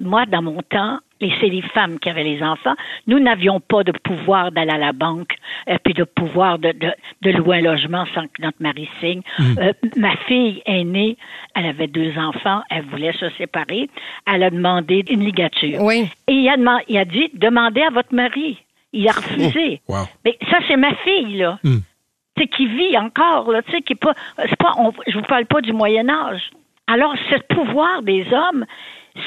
Moi, 0.00 0.24
dans 0.26 0.42
mon 0.42 0.60
temps, 0.62 0.98
c'est 1.20 1.48
les 1.48 1.62
femmes 1.62 1.98
qui 1.98 2.08
avaient 2.08 2.24
les 2.24 2.42
enfants. 2.42 2.74
Nous 3.06 3.18
n'avions 3.18 3.58
pas 3.58 3.82
de 3.82 3.92
pouvoir 3.92 4.52
d'aller 4.52 4.72
à 4.72 4.78
la 4.78 4.92
banque, 4.92 5.34
euh, 5.68 5.76
puis 5.82 5.94
de 5.94 6.04
pouvoir 6.04 6.58
de, 6.58 6.72
de, 6.72 6.92
de, 7.22 7.30
louer 7.30 7.58
un 7.58 7.62
logement 7.62 8.04
sans 8.14 8.26
que 8.28 8.42
notre 8.42 8.60
mari 8.60 8.88
signe. 9.00 9.22
Mm. 9.38 9.58
Euh, 9.58 9.72
ma 9.96 10.16
fille 10.28 10.62
aînée, 10.66 11.16
elle 11.54 11.66
avait 11.66 11.86
deux 11.86 12.16
enfants, 12.18 12.62
elle 12.70 12.84
voulait 12.86 13.14
se 13.14 13.30
séparer. 13.30 13.88
Elle 14.32 14.42
a 14.42 14.50
demandé 14.50 15.04
une 15.08 15.24
ligature. 15.24 15.80
Oui. 15.80 16.08
Et 16.28 16.32
il 16.32 16.48
a, 16.48 16.56
demandé, 16.56 16.84
il 16.88 16.98
a 16.98 17.04
dit, 17.04 17.30
demandez 17.34 17.82
à 17.82 17.90
votre 17.90 18.14
mari. 18.14 18.58
Il 18.94 19.08
a 19.08 19.12
refusé. 19.12 19.80
Wow. 19.88 20.04
Mais 20.24 20.38
ça, 20.50 20.58
c'est 20.68 20.76
ma 20.76 20.94
fille, 20.96 21.36
là. 21.38 21.58
Mm. 21.64 21.78
Tu 22.36 22.42
sais, 22.42 22.48
qui 22.48 22.66
vit 22.66 22.96
encore, 22.96 23.50
là, 23.50 23.62
tu 23.62 23.72
sais, 23.72 23.82
qui 23.82 23.92
est 23.92 23.96
pas, 23.96 24.14
c'est 24.38 24.56
pas, 24.56 24.74
on, 24.78 24.92
je 25.06 25.18
vous 25.18 25.24
parle 25.24 25.46
pas 25.46 25.60
du 25.60 25.72
Moyen 25.72 26.08
Âge. 26.08 26.50
Alors, 26.86 27.14
ce 27.30 27.36
pouvoir 27.54 28.02
des 28.02 28.26
hommes, 28.32 28.64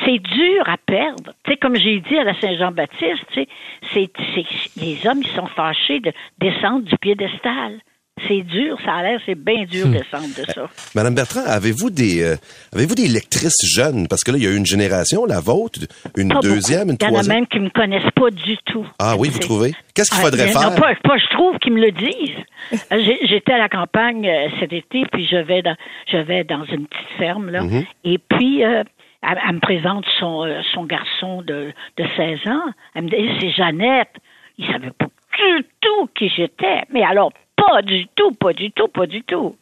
c'est 0.06 0.20
dur 0.20 0.68
à 0.68 0.78
perdre. 0.78 1.34
Tu 1.44 1.52
sais, 1.52 1.58
comme 1.58 1.76
j'ai 1.76 2.00
dit 2.00 2.18
à 2.18 2.24
la 2.24 2.40
Saint-Jean-Baptiste, 2.40 3.26
tu 3.32 3.42
sais, 3.42 3.48
c'est, 3.94 4.12
c'est, 4.34 4.46
les 4.82 5.06
hommes, 5.06 5.22
ils 5.22 5.36
sont 5.36 5.48
fâchés 5.48 6.00
de 6.00 6.12
descendre 6.40 6.86
du 6.86 6.98
piédestal. 6.98 7.80
C'est 8.28 8.42
dur, 8.42 8.78
ça 8.84 8.96
a 8.96 9.04
l'air, 9.04 9.20
c'est 9.26 9.36
bien 9.36 9.66
dur 9.66 9.88
de 9.88 9.94
descendre 10.00 10.28
de 10.36 10.44
ça. 10.52 10.68
Madame 10.96 11.14
Bertrand, 11.14 11.44
avez-vous 11.46 11.90
des 11.92 12.24
euh, 12.24 12.36
avez-vous 12.74 12.96
des 12.96 13.08
lectrices 13.08 13.64
jeunes? 13.76 14.08
Parce 14.08 14.24
que 14.24 14.32
là 14.32 14.38
il 14.38 14.44
y 14.44 14.48
a 14.48 14.50
eu 14.52 14.56
une 14.58 14.66
génération, 14.66 15.26
la 15.26 15.40
vôtre, 15.40 15.80
une 16.18 16.30
Pas 16.30 16.40
deuxième, 16.40 16.88
beaucoup. 16.88 16.92
une 16.92 16.98
Il 17.00 17.04
y 17.04 17.06
en 17.06 17.08
a 17.08 17.12
troisième. 17.12 17.36
même 17.36 17.48
qui 17.48 17.60
me 17.60 17.70
connaissent 17.70 18.12
pas 18.16 18.30
du 18.32 18.58
tout. 18.66 18.88
Ah 19.00 19.16
oui, 19.18 19.30
vous 19.30 19.40
trouvez? 19.40 19.74
Qu'est-ce 19.94 20.10
qu'il 20.10 20.20
Ah, 20.22 20.26
faudrait 20.26 20.48
faire? 20.48 20.72
Non, 20.72 20.76
pas, 20.78 20.96
pas 21.04 21.18
je 21.18 21.28
trouve 21.36 21.58
qu'ils 21.60 21.74
me 21.74 21.82
le 21.82 21.92
disent. 21.92 22.82
Euh, 22.92 23.16
J'étais 23.28 23.54
à 23.54 23.60
la 23.60 23.70
campagne 23.70 24.28
euh, 24.28 24.48
cet 24.60 24.74
été, 24.74 25.04
puis 25.12 25.28
je 25.28 25.38
vais 25.38 25.62
dans, 25.62 25.76
je 26.12 26.18
vais 26.18 26.44
dans 26.44 26.64
une 26.66 26.88
petite 26.88 27.18
ferme, 27.18 27.50
là. 27.52 27.62
Mhm. 27.62 27.86
Et 28.04 28.18
puis, 28.18 28.64
euh, 28.66 28.84
elle, 29.22 29.40
elle 29.48 29.56
me 29.56 29.60
présente 29.60 30.06
son, 30.20 30.44
son 30.74 30.86
garçon 30.86 31.42
de, 31.44 31.72
de 31.98 32.04
16 32.16 32.40
ans. 32.52 32.66
Elle 32.96 33.04
me 33.04 33.10
dit, 33.10 33.30
c'est 33.40 33.52
Jeannette. 33.52 34.10
Il 34.58 34.66
savait 34.66 34.92
pas 34.92 35.06
du 35.06 35.64
tout 35.82 36.10
qui 36.16 36.30
j'étais. 36.36 36.82
Mais 36.92 37.04
alors, 37.04 37.32
pas 37.58 37.82
du 37.82 38.08
tout, 38.16 38.32
pas 38.32 38.54
du 38.54 38.72
tout, 38.72 38.88
pas 38.88 39.06
du 39.06 39.24
tout. 39.24 39.58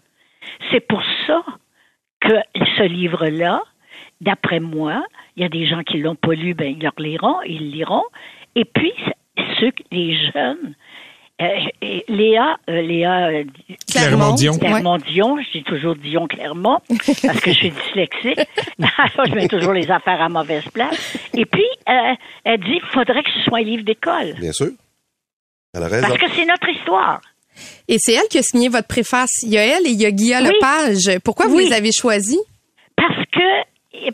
C'est 0.71 0.85
pour 0.85 1.01
ça 1.25 1.43
que 2.21 2.35
ce 2.77 2.83
livre-là, 2.83 3.63
d'après 4.21 4.59
moi, 4.59 5.03
il 5.35 5.43
y 5.43 5.45
a 5.45 5.49
des 5.49 5.65
gens 5.65 5.83
qui 5.83 5.97
l'ont 5.97 6.15
pas 6.15 6.33
lu, 6.33 6.53
ben 6.53 6.67
ils 6.67 6.83
le 6.83 7.03
liront, 7.03 7.41
ils 7.45 7.59
le 7.59 7.71
liront. 7.77 8.03
Et 8.55 8.65
puis 8.65 8.93
ceux, 9.59 9.71
les 9.91 10.15
jeunes, 10.15 10.75
euh, 11.41 11.47
et 11.81 12.05
Léa, 12.07 12.57
euh, 12.69 12.81
Léa 12.81 13.27
euh, 13.27 13.43
Clermont-Dion. 13.91 14.57
Clermont-Dion, 14.57 15.37
je 15.41 15.57
dis 15.57 15.63
toujours 15.63 15.95
Dion 15.95 16.27
Clermont 16.27 16.79
parce 16.87 17.41
que 17.41 17.51
je 17.51 17.57
suis 17.57 17.71
dyslexique. 17.71 18.39
Alors 18.79 19.27
je 19.27 19.35
mets 19.35 19.47
toujours 19.49 19.73
les 19.73 19.91
affaires 19.91 20.21
à 20.21 20.29
mauvaise 20.29 20.63
place. 20.69 21.17
Et 21.33 21.45
puis 21.45 21.67
euh, 21.89 22.13
elle 22.45 22.61
dit, 22.61 22.79
il 22.81 22.89
faudrait 22.93 23.23
que 23.23 23.31
ce 23.31 23.41
soit 23.41 23.59
un 23.59 23.63
livre 23.63 23.83
d'école 23.83 24.33
Bien 24.39 24.53
sûr. 24.53 24.71
Elle 25.73 25.83
a 25.83 25.87
raison. 25.87 26.07
parce 26.07 26.19
que 26.19 26.31
c'est 26.31 26.45
notre 26.45 26.69
histoire. 26.69 27.19
Et 27.87 27.97
c'est 27.99 28.13
elle 28.13 28.27
qui 28.29 28.37
a 28.37 28.41
signé 28.41 28.69
votre 28.69 28.87
préface. 28.87 29.43
Il 29.43 29.49
y 29.53 29.57
a 29.57 29.65
elle 29.65 29.85
et 29.87 29.91
il 29.91 30.01
y 30.01 30.05
a 30.05 30.11
Guilla 30.11 30.39
Oui. 30.41 30.49
Lepage. 30.53 31.19
Pourquoi 31.23 31.47
vous 31.47 31.57
les 31.59 31.73
avez 31.73 31.91
choisis? 31.91 32.39
Parce 32.95 33.23
que 33.31 33.41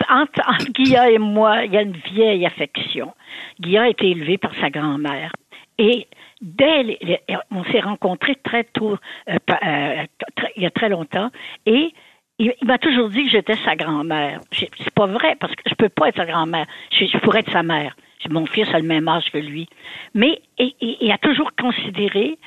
entre, 0.09 0.41
entre 0.47 0.71
Guilla 0.71 1.09
et 1.09 1.17
moi, 1.17 1.63
il 1.65 1.73
y 1.73 1.77
a 1.77 1.81
une 1.81 1.97
vieille 2.13 2.45
affection. 2.45 3.13
Guilla 3.59 3.83
a 3.83 3.89
été 3.89 4.09
élevé 4.09 4.37
par 4.37 4.51
sa 4.59 4.69
grand-mère. 4.69 5.31
Et 5.77 6.07
dès 6.41 6.83
les- 6.83 6.97
les- 7.01 7.19
on 7.51 7.63
s'est 7.65 7.79
rencontrés 7.79 8.35
très 8.43 8.63
tôt, 8.65 8.97
euh, 9.29 9.33
euh, 9.49 10.03
très- 10.35 10.51
il 10.55 10.63
y 10.63 10.65
a 10.65 10.71
très 10.71 10.89
longtemps, 10.89 11.29
et 11.65 11.93
il, 12.39 12.53
il 12.61 12.67
m'a 12.67 12.77
toujours 12.77 13.09
dit 13.09 13.23
que 13.25 13.29
j'étais 13.31 13.55
sa 13.65 13.75
grand-mère. 13.75 14.41
C'est 14.51 14.69
pas 14.93 15.07
vrai, 15.07 15.35
parce 15.39 15.55
que 15.55 15.63
je 15.67 15.75
peux 15.75 15.89
pas 15.89 16.09
être 16.09 16.17
sa 16.17 16.25
grand-mère. 16.25 16.67
Je, 16.91 17.05
je 17.05 17.17
pourrais 17.19 17.39
être 17.39 17.51
sa 17.51 17.63
mère. 17.63 17.95
Mon 18.29 18.45
fils 18.45 18.67
a 18.73 18.79
le 18.79 18.85
même 18.87 19.07
âge 19.07 19.31
que 19.31 19.39
lui. 19.39 19.67
Mais 20.13 20.41
et- 20.59 20.75
et- 20.81 20.97
il 21.01 21.11
a 21.11 21.17
toujours 21.17 21.51
considéré, 21.59 22.37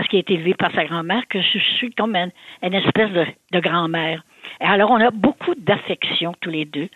parce 0.00 0.08
qu'il 0.08 0.16
a 0.16 0.20
été 0.20 0.32
élevé 0.32 0.54
par 0.54 0.72
sa 0.74 0.86
grand-mère, 0.86 1.24
que 1.28 1.42
je 1.42 1.58
suis 1.76 1.92
comme 1.92 2.16
une, 2.16 2.30
une 2.62 2.72
espèce 2.72 3.10
de, 3.10 3.26
de 3.52 3.60
grand-mère. 3.60 4.24
Et 4.58 4.64
alors, 4.64 4.90
on 4.90 4.96
a 4.98 5.10
beaucoup 5.10 5.54
d'affection 5.54 6.32
tous 6.40 6.48
les 6.48 6.64
deux, 6.64 6.88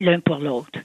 l'un 0.00 0.20
pour 0.20 0.38
l'autre. 0.38 0.78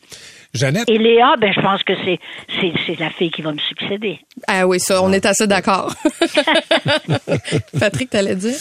Jeannette, 0.54 0.90
Et 0.90 0.98
Léa, 0.98 1.36
ben, 1.40 1.54
je 1.54 1.62
pense 1.62 1.82
que 1.84 1.94
c'est, 2.04 2.20
c'est, 2.60 2.74
c'est 2.86 3.00
la 3.00 3.10
fille 3.10 3.32
qui 3.32 3.42
va 3.42 3.54
me 3.54 3.60
succéder. 3.60 4.20
Ah 4.50 4.68
oui, 4.68 4.82
ça, 4.82 5.02
on 5.02 5.14
est 5.14 5.26
assez 5.26 5.48
d'accord. 5.48 5.96
Patrick, 7.80 8.10
t'allais 8.10 8.36
dire? 8.36 8.56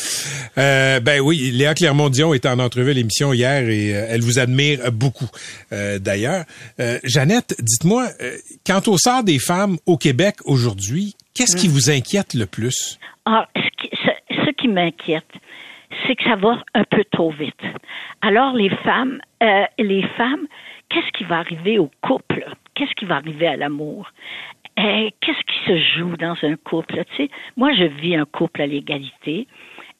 euh, 0.56 1.00
ben 1.00 1.20
oui, 1.20 1.50
Léa 1.52 1.74
Clermont-Dion 1.74 2.32
était 2.32 2.48
en 2.48 2.60
entrevue 2.60 2.92
à 2.92 2.94
l'émission 2.94 3.32
hier 3.32 3.68
et 3.68 3.92
euh, 3.92 4.06
elle 4.08 4.20
vous 4.20 4.38
admire 4.38 4.92
beaucoup, 4.92 5.28
euh, 5.72 5.98
d'ailleurs. 5.98 6.44
Euh, 6.78 7.00
Jeannette, 7.02 7.56
dites-moi, 7.58 8.06
euh, 8.22 8.36
quant 8.64 8.82
au 8.86 8.96
sort 8.98 9.24
des 9.24 9.40
femmes 9.40 9.78
au 9.86 9.96
Québec 9.96 10.36
aujourd'hui, 10.44 11.16
qu'est-ce 11.34 11.56
qui 11.56 11.68
vous 11.68 11.90
inquiète 11.90 12.34
le 12.34 12.46
plus? 12.46 12.98
Ah, 13.24 13.48
ce 13.56 13.68
qui, 13.78 13.90
ce, 13.96 14.44
ce 14.44 14.50
qui 14.50 14.68
m'inquiète, 14.68 15.32
c'est 16.06 16.16
que 16.16 16.24
ça 16.24 16.36
va 16.36 16.62
un 16.74 16.84
peu 16.84 17.04
trop 17.10 17.30
vite. 17.30 17.62
Alors, 18.20 18.54
les 18.54 18.70
femmes, 18.70 19.20
euh, 19.42 19.64
les 19.78 20.02
femmes, 20.16 20.46
qu'est-ce 20.88 21.10
qui 21.16 21.24
va 21.24 21.38
arriver 21.38 21.78
au 21.78 21.90
couple? 22.02 22.44
Qu'est-ce 22.74 22.94
qui 22.94 23.04
va 23.04 23.16
arriver 23.16 23.46
à 23.46 23.56
l'amour? 23.56 24.10
Euh, 24.78 25.10
qu'est-ce 25.20 25.44
qui 25.44 25.66
se 25.66 25.98
joue 25.98 26.16
dans 26.16 26.36
un 26.42 26.56
couple? 26.56 27.04
Tu 27.10 27.24
sais, 27.24 27.30
moi, 27.56 27.72
je 27.74 27.84
vis 27.84 28.16
un 28.16 28.24
couple 28.24 28.62
à 28.62 28.66
l'égalité, 28.66 29.46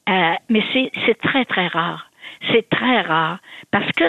euh, 0.09 0.33
mais 0.49 0.62
c'est, 0.72 0.91
c'est 1.07 1.20
très, 1.20 1.45
très 1.45 1.66
rare. 1.68 2.10
C'est 2.49 2.68
très 2.70 3.03
rare 3.03 3.38
parce 3.70 3.91
que 3.93 4.05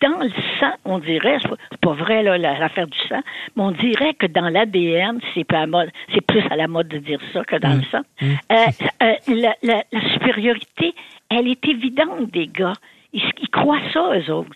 dans 0.00 0.20
le 0.22 0.30
sang, 0.60 0.72
on 0.84 0.98
dirait, 1.00 1.38
c'est 1.42 1.80
pas, 1.80 1.92
vrai 1.94 2.22
là, 2.22 2.38
la- 2.38 2.58
l'affaire 2.58 2.86
du 2.86 2.98
sang, 3.08 3.20
mais 3.56 3.62
on 3.62 3.72
dirait 3.72 4.14
que 4.14 4.26
dans 4.26 4.48
l'ADN, 4.48 5.20
c'est 5.34 5.42
pas 5.44 5.60
à 5.62 5.66
mode, 5.66 5.90
c'est 6.14 6.20
plus 6.20 6.42
à 6.50 6.56
la 6.56 6.68
mode 6.68 6.86
de 6.88 6.98
dire 6.98 7.18
ça 7.32 7.44
que 7.44 7.56
dans 7.56 7.74
le 7.74 7.82
sang. 7.90 8.02
Euh, 8.22 8.66
euh, 9.02 9.14
la, 9.28 9.56
la- 9.62 9.84
la 9.90 10.12
supériorité, 10.12 10.94
elle 11.28 11.48
est 11.48 11.66
évidente 11.66 12.30
des 12.30 12.46
gars. 12.46 12.74
Ils, 13.12 13.22
ils 13.40 13.48
croient 13.50 13.80
ça 13.92 14.12
eux 14.16 14.30
autres. 14.32 14.50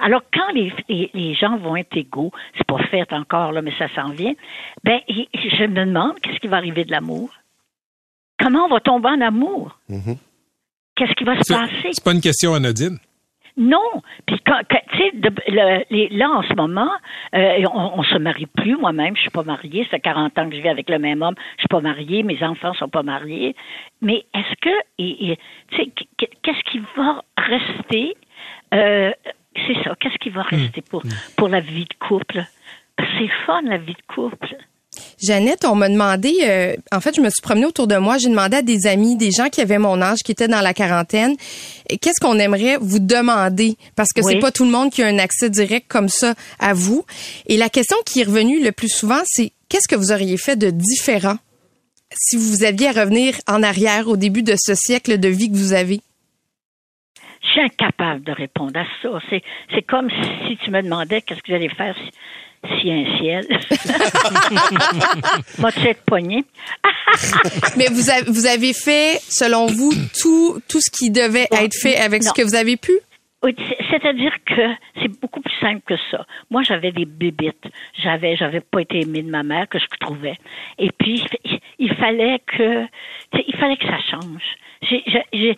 Alors 0.00 0.22
quand 0.32 0.50
les, 0.54 0.72
les, 0.88 1.10
les 1.12 1.34
gens 1.34 1.56
vont 1.58 1.76
être 1.76 1.94
égaux, 1.96 2.32
c'est 2.56 2.66
pas 2.66 2.78
fait 2.84 3.12
encore 3.12 3.52
là, 3.52 3.60
mais 3.62 3.72
ça 3.78 3.88
s'en 3.94 4.08
vient. 4.10 4.32
Ben, 4.84 5.00
je 5.08 5.64
me 5.66 5.84
demande 5.84 6.18
qu'est-ce 6.20 6.38
qui 6.40 6.48
va 6.48 6.56
arriver 6.56 6.84
de 6.84 6.90
l'amour? 6.90 7.30
Comment 8.42 8.64
on 8.64 8.68
va 8.68 8.80
tomber 8.80 9.08
en 9.10 9.20
amour? 9.20 9.78
Mhm. 9.88 10.16
Qu'est-ce 10.96 11.12
qui 11.12 11.24
va 11.24 11.34
se 11.42 11.52
passer? 11.52 11.88
c'est 11.92 12.04
pas 12.04 12.12
une 12.12 12.20
question 12.20 12.54
anodine. 12.54 12.98
Non. 13.56 14.02
Puis 14.26 14.36
tu 14.40 14.98
sais, 14.98 15.10
le- 15.48 16.16
là 16.18 16.28
en 16.28 16.42
ce 16.42 16.54
moment, 16.54 16.90
euh, 17.36 17.62
on, 17.72 18.00
on 18.00 18.02
se 18.02 18.18
marie 18.18 18.46
plus. 18.46 18.76
Moi-même, 18.76 19.14
je 19.16 19.20
suis 19.22 19.30
pas 19.30 19.44
mariée. 19.44 19.84
Ça 19.84 19.90
fait 19.90 20.00
40 20.00 20.36
ans 20.38 20.50
que 20.50 20.56
je 20.56 20.60
vis 20.60 20.68
avec 20.68 20.90
le 20.90 20.98
même 20.98 21.22
homme. 21.22 21.36
Je 21.56 21.60
suis 21.62 21.68
pas 21.68 21.80
mariée. 21.80 22.24
Mes 22.24 22.42
enfants 22.42 22.74
sont 22.74 22.88
pas 22.88 23.04
mariés. 23.04 23.54
Mais 24.00 24.24
est-ce 24.34 24.54
que, 24.60 24.70
tu 24.98 25.36
sais, 25.76 25.86
qu- 25.86 26.26
qu'est-ce 26.42 26.64
qui 26.70 26.80
va 26.96 27.22
rester 27.36 28.16
euh, 28.74 29.12
C'est 29.68 29.82
ça. 29.84 29.94
Qu'est-ce 30.00 30.18
qui 30.18 30.30
va 30.30 30.42
rester 30.42 30.82
pour 30.82 31.02
pour 31.36 31.48
la 31.48 31.60
vie 31.60 31.84
de 31.84 31.94
couple? 32.08 32.42
C'est 32.98 33.28
fun 33.46 33.62
la 33.62 33.76
vie 33.78 33.94
de 33.94 34.14
couple. 34.14 34.56
Jeannette, 35.22 35.64
on 35.64 35.74
m'a 35.74 35.88
demandé, 35.88 36.32
euh, 36.42 36.74
en 36.92 37.00
fait, 37.00 37.14
je 37.16 37.20
me 37.20 37.30
suis 37.30 37.40
promenée 37.42 37.66
autour 37.66 37.86
de 37.86 37.96
moi, 37.96 38.18
j'ai 38.18 38.28
demandé 38.28 38.58
à 38.58 38.62
des 38.62 38.86
amis, 38.86 39.16
des 39.16 39.30
gens 39.30 39.48
qui 39.48 39.60
avaient 39.60 39.78
mon 39.78 40.00
âge, 40.02 40.18
qui 40.24 40.32
étaient 40.32 40.48
dans 40.48 40.60
la 40.60 40.74
quarantaine, 40.74 41.36
qu'est-ce 41.88 42.20
qu'on 42.20 42.38
aimerait 42.38 42.76
vous 42.80 42.98
demander, 42.98 43.76
parce 43.96 44.10
que 44.12 44.20
Oui. 44.22 44.32
c'est 44.34 44.38
pas 44.40 44.50
tout 44.52 44.64
le 44.64 44.70
monde 44.70 44.90
qui 44.90 45.02
a 45.02 45.06
un 45.06 45.18
accès 45.18 45.50
direct 45.50 45.86
comme 45.88 46.08
ça 46.08 46.34
à 46.58 46.74
vous. 46.74 47.04
Et 47.46 47.56
la 47.56 47.68
question 47.68 47.96
qui 48.04 48.20
est 48.20 48.24
revenue 48.24 48.62
le 48.62 48.72
plus 48.72 48.88
souvent, 48.88 49.20
c'est 49.24 49.52
qu'est-ce 49.68 49.88
que 49.88 49.96
vous 49.96 50.12
auriez 50.12 50.36
fait 50.36 50.56
de 50.56 50.70
différent 50.70 51.36
si 52.16 52.36
vous 52.36 52.62
aviez 52.64 52.88
à 52.88 52.92
revenir 52.92 53.34
en 53.48 53.62
arrière 53.62 54.08
au 54.08 54.16
début 54.16 54.42
de 54.42 54.54
ce 54.56 54.74
siècle 54.74 55.18
de 55.18 55.28
vie 55.28 55.50
que 55.50 55.56
vous 55.56 55.72
avez? 55.72 56.00
Je 57.42 57.48
suis 57.48 57.60
incapable 57.60 58.22
de 58.24 58.32
répondre 58.32 58.78
à 58.78 58.84
ça. 59.02 59.08
C'est, 59.28 59.42
c'est 59.74 59.82
comme 59.82 60.08
si 60.46 60.56
tu 60.58 60.70
me 60.70 60.80
demandais 60.82 61.20
qu'est-ce 61.22 61.40
que 61.42 61.52
j'allais 61.52 61.68
faire 61.68 61.94
si, 61.96 62.10
a 62.90 62.94
un 62.94 63.18
ciel. 63.18 63.46
Moi-tu 65.58 65.86
être 65.86 66.02
poigné? 66.04 66.44
Mais 67.76 67.86
vous 67.90 68.10
avez, 68.10 68.30
vous 68.30 68.46
avez 68.46 68.72
fait, 68.72 69.18
selon 69.28 69.66
vous, 69.66 69.92
tout, 70.20 70.60
tout 70.68 70.80
ce 70.80 70.90
qui 70.90 71.10
devait 71.10 71.46
Bon, 71.50 71.58
être 71.58 71.74
fait 71.74 71.96
avec 71.96 72.22
non. 72.22 72.28
ce 72.30 72.34
que 72.34 72.46
vous 72.46 72.54
avez 72.54 72.76
pu? 72.76 72.92
C'est-à-dire 73.90 74.32
que 74.46 74.62
c'est 75.02 75.20
beaucoup 75.20 75.40
plus 75.42 75.54
simple 75.60 75.82
que 75.86 75.94
ça. 76.10 76.24
Moi, 76.50 76.62
j'avais 76.62 76.92
des 76.92 77.04
bébites. 77.04 77.66
J'avais, 78.02 78.36
j'avais 78.36 78.60
pas 78.60 78.80
été 78.80 79.00
aimée 79.00 79.22
de 79.22 79.30
ma 79.30 79.42
mère 79.42 79.68
que 79.68 79.78
je 79.78 79.84
trouvais. 80.00 80.36
Et 80.78 80.90
puis, 80.98 81.22
il- 81.78 81.94
fallait 81.94 82.40
que, 82.46 82.84
il 83.46 83.54
fallait 83.56 83.76
que 83.76 83.86
ça 83.86 83.98
change. 84.10 84.42
J'ai- 84.82 85.56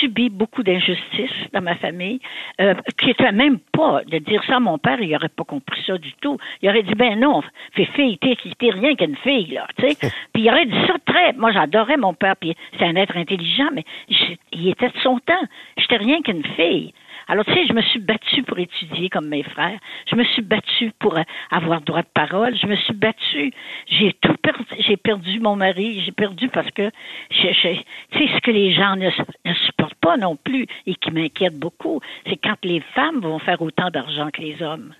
subi 0.00 0.30
beaucoup 0.30 0.62
d'injustices 0.62 1.30
dans 1.52 1.60
ma 1.60 1.74
famille, 1.76 2.20
euh, 2.60 2.74
qui 2.98 3.10
était 3.10 3.32
même 3.32 3.58
pas 3.72 4.02
de 4.04 4.18
dire 4.18 4.42
ça 4.46 4.56
à 4.56 4.60
mon 4.60 4.78
père, 4.78 5.00
il 5.00 5.14
aurait 5.14 5.28
pas 5.28 5.44
compris 5.44 5.82
ça 5.86 5.98
du 5.98 6.12
tout. 6.20 6.38
Il 6.62 6.68
aurait 6.70 6.82
dit 6.82 6.94
ben 6.94 7.18
non, 7.18 7.42
fais 7.74 7.84
fille, 7.86 8.18
t'es 8.18 8.36
rien 8.70 8.94
qu'une 8.94 9.16
fille 9.16 9.52
là, 9.54 9.66
tu 9.78 9.88
sais. 9.90 9.96
Puis 10.32 10.42
il 10.44 10.48
aurait 10.50 10.66
dit 10.66 10.86
ça 10.86 10.94
très. 11.04 11.32
Moi, 11.34 11.52
j'adorais 11.52 11.96
mon 11.96 12.14
père, 12.14 12.36
puis 12.36 12.54
c'est 12.78 12.84
un 12.84 12.96
être 12.96 13.16
intelligent, 13.16 13.68
mais 13.74 13.84
il 14.52 14.68
était 14.68 14.88
de 14.88 14.98
son 15.02 15.18
temps. 15.18 15.34
J'étais 15.76 15.96
rien 15.96 16.22
qu'une 16.22 16.44
fille. 16.56 16.92
Alors, 17.28 17.44
tu 17.44 17.52
sais, 17.54 17.66
je 17.66 17.72
me 17.72 17.82
suis 17.82 17.98
battue 17.98 18.44
pour 18.44 18.58
étudier 18.58 19.08
comme 19.08 19.28
mes 19.28 19.42
frères. 19.42 19.78
Je 20.08 20.14
me 20.14 20.24
suis 20.24 20.42
battue 20.42 20.92
pour 21.00 21.18
euh, 21.18 21.22
avoir 21.50 21.80
droit 21.80 22.02
de 22.02 22.08
parole. 22.14 22.56
Je 22.60 22.66
me 22.66 22.76
suis 22.76 22.94
battue. 22.94 23.52
J'ai 23.88 24.12
tout 24.20 24.36
perdu. 24.42 24.64
J'ai 24.86 24.96
perdu 24.96 25.40
mon 25.40 25.56
mari. 25.56 26.02
J'ai 26.04 26.12
perdu 26.12 26.48
parce 26.48 26.70
que, 26.70 26.90
tu 27.30 27.54
sais, 27.62 27.84
ce 28.12 28.40
que 28.40 28.50
les 28.52 28.72
gens 28.72 28.94
ne, 28.94 29.10
ne 29.44 29.54
supportent 29.66 29.96
pas 29.96 30.16
non 30.16 30.36
plus 30.36 30.66
et 30.86 30.94
qui 30.94 31.10
m'inquiète 31.10 31.58
beaucoup, 31.58 32.00
c'est 32.28 32.36
quand 32.36 32.56
les 32.62 32.80
femmes 32.94 33.20
vont 33.20 33.40
faire 33.40 33.60
autant 33.60 33.90
d'argent 33.90 34.30
que 34.32 34.42
les 34.42 34.62
hommes. 34.62 34.94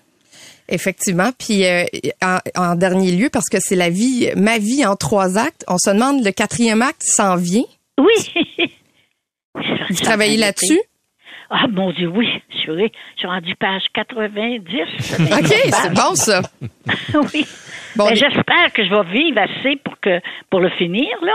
Effectivement. 0.67 1.29
Puis 1.39 1.65
euh, 1.65 1.85
en, 2.21 2.39
en 2.55 2.75
dernier 2.75 3.11
lieu, 3.13 3.29
parce 3.31 3.47
que 3.49 3.57
c'est 3.61 3.77
la 3.77 3.89
vie, 3.89 4.29
ma 4.35 4.57
vie 4.57 4.85
en 4.85 4.95
trois 4.97 5.37
actes, 5.37 5.63
on 5.69 5.77
se 5.77 5.91
demande 5.91 6.25
le 6.25 6.31
quatrième 6.31 6.81
acte 6.81 7.03
s'en 7.03 7.37
vient? 7.37 7.63
Oui. 7.97 8.69
Vous 9.89 10.03
travaillez 10.03 10.37
là-dessus? 10.37 10.79
Ah, 11.49 11.65
mon 11.67 11.91
Dieu, 11.91 12.07
oui. 12.07 12.27
Je 12.51 12.57
suis, 12.57 12.71
je 13.15 13.19
suis 13.19 13.27
rendue 13.27 13.55
page 13.55 13.83
90. 13.93 14.61
OK, 15.31 15.47
c'est 15.47 15.93
bon, 15.93 16.15
ça. 16.15 16.41
oui. 17.33 17.45
Bon, 17.95 18.05
Ben, 18.09 18.15
J'espère 18.15 18.71
que 18.73 18.83
je 18.83 18.89
vais 18.89 19.11
vivre 19.11 19.39
assez 19.39 19.77
pour 19.83 19.99
que 19.99 20.19
pour 20.49 20.59
le 20.59 20.69
finir, 20.71 21.07
là. 21.21 21.33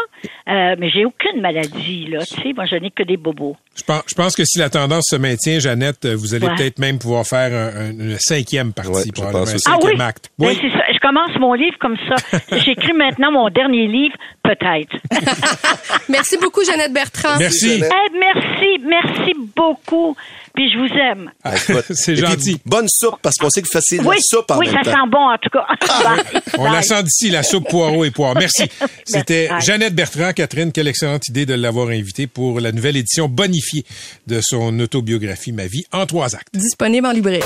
Euh, 0.49 0.77
mais 0.79 0.91
j'ai 0.91 1.05
aucune 1.05 1.41
maladie, 1.41 2.07
là. 2.11 2.25
Tu 2.25 2.41
sais, 2.41 2.53
moi, 2.55 2.67
je 2.67 2.77
n'ai 2.77 2.91
que 2.91 3.03
des 3.03 3.17
bobos. 3.17 3.57
Je 3.77 3.83
pense, 3.85 4.03
je 4.07 4.15
pense 4.15 4.37
que 4.37 4.45
si 4.45 4.59
la 4.59 4.69
tendance 4.69 5.07
se 5.09 5.17
maintient, 5.17 5.59
Jeannette, 5.59 6.05
euh, 6.05 6.15
vous 6.15 6.35
allez 6.35 6.47
Ouais. 6.47 6.55
peut-être 6.57 6.79
même 6.79 6.99
pouvoir 6.99 7.25
faire 7.27 7.53
un, 7.53 7.81
un- 7.87 7.91
une 7.91 8.17
cinquième 8.19 8.73
partie, 8.75 8.91
Ouais, 8.91 9.13
probablement, 9.13 9.45
un. 9.47 9.55
Ah 9.55 9.59
cinquième 9.59 9.95
oui? 9.99 10.03
acte. 10.03 10.31
Ben, 10.39 10.49
Oui. 10.49 10.59
c'est 10.61 10.71
ça. 10.71 10.85
Je 10.93 10.99
commence 10.99 11.35
mon 11.41 11.55
livre 11.55 11.77
comme 11.81 11.97
ça. 12.09 12.17
J'écris 12.59 12.93
maintenant 12.93 13.33
mon 13.33 13.49
dernier 13.49 13.87
livre, 13.89 14.15
peut-être. 14.43 14.97
Merci 16.09 16.37
beaucoup, 16.39 16.65
Jeannette 16.65 16.93
Bertrand. 16.93 17.39
Merci. 17.39 17.79
Jeannette. 17.79 17.93
Eh, 17.93 18.19
merci, 18.19 18.85
merci 18.87 19.33
beaucoup. 19.57 20.17
Puis 20.55 20.71
je 20.71 20.79
vous 20.79 20.93
aime. 20.99 21.31
Ah, 21.45 21.57
c'est 21.91 22.13
puis, 22.13 22.21
gentil. 22.21 22.61
bonne 22.67 22.87
soupe, 22.89 23.17
parce 23.23 23.37
qu'on 23.37 23.49
sait 23.49 23.63
que 23.63 23.69
c'est 23.81 23.99
de 23.99 24.03
Oui, 24.03 24.17
la 24.17 24.21
soupe 24.23 24.51
en 24.51 24.59
oui, 24.59 24.67
même 24.67 24.85
ça 24.85 24.91
temps. 24.91 25.05
sent 25.05 25.11
bon 25.11 25.31
en 25.33 25.39
tout 25.39 25.49
cas. 25.49 25.67
Bye. 26.33 26.43
On 26.59 26.71
la 26.71 26.83
sent 26.83 27.03
d'ici, 27.05 27.31
la 27.31 27.43
soupe 27.43 27.69
poireau 27.69 28.05
et 28.05 28.11
poire. 28.11 28.35
Merci. 28.35 28.65
C'était. 29.05 29.49
Jeannette 29.61 29.95
Bertrand. 29.95 30.33
Catherine, 30.35 30.73
quelle 30.73 30.89
excellente 30.89 31.27
idée 31.29 31.47
de 31.47 31.55
l'avoir 31.55 31.89
invitée 31.89 32.27
pour 32.27 32.61
la 32.61 32.73
nouvelle 32.73 32.97
édition 32.97 33.29
bonifiée 33.29 33.85
de 34.27 34.41
son 34.43 34.79
autobiographie 34.81 35.53
Ma 35.53 35.67
vie 35.67 35.85
en 35.93 36.05
trois 36.07 36.35
actes. 36.35 36.49
Disponible 36.53 37.07
en 37.07 37.13
librairie. 37.13 37.41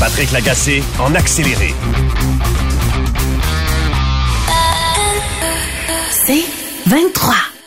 Patrick 0.00 0.32
Lagacé 0.32 0.82
en 0.98 1.14
accéléré. 1.14 1.72
C'est 6.28 6.44
23. 6.84 7.57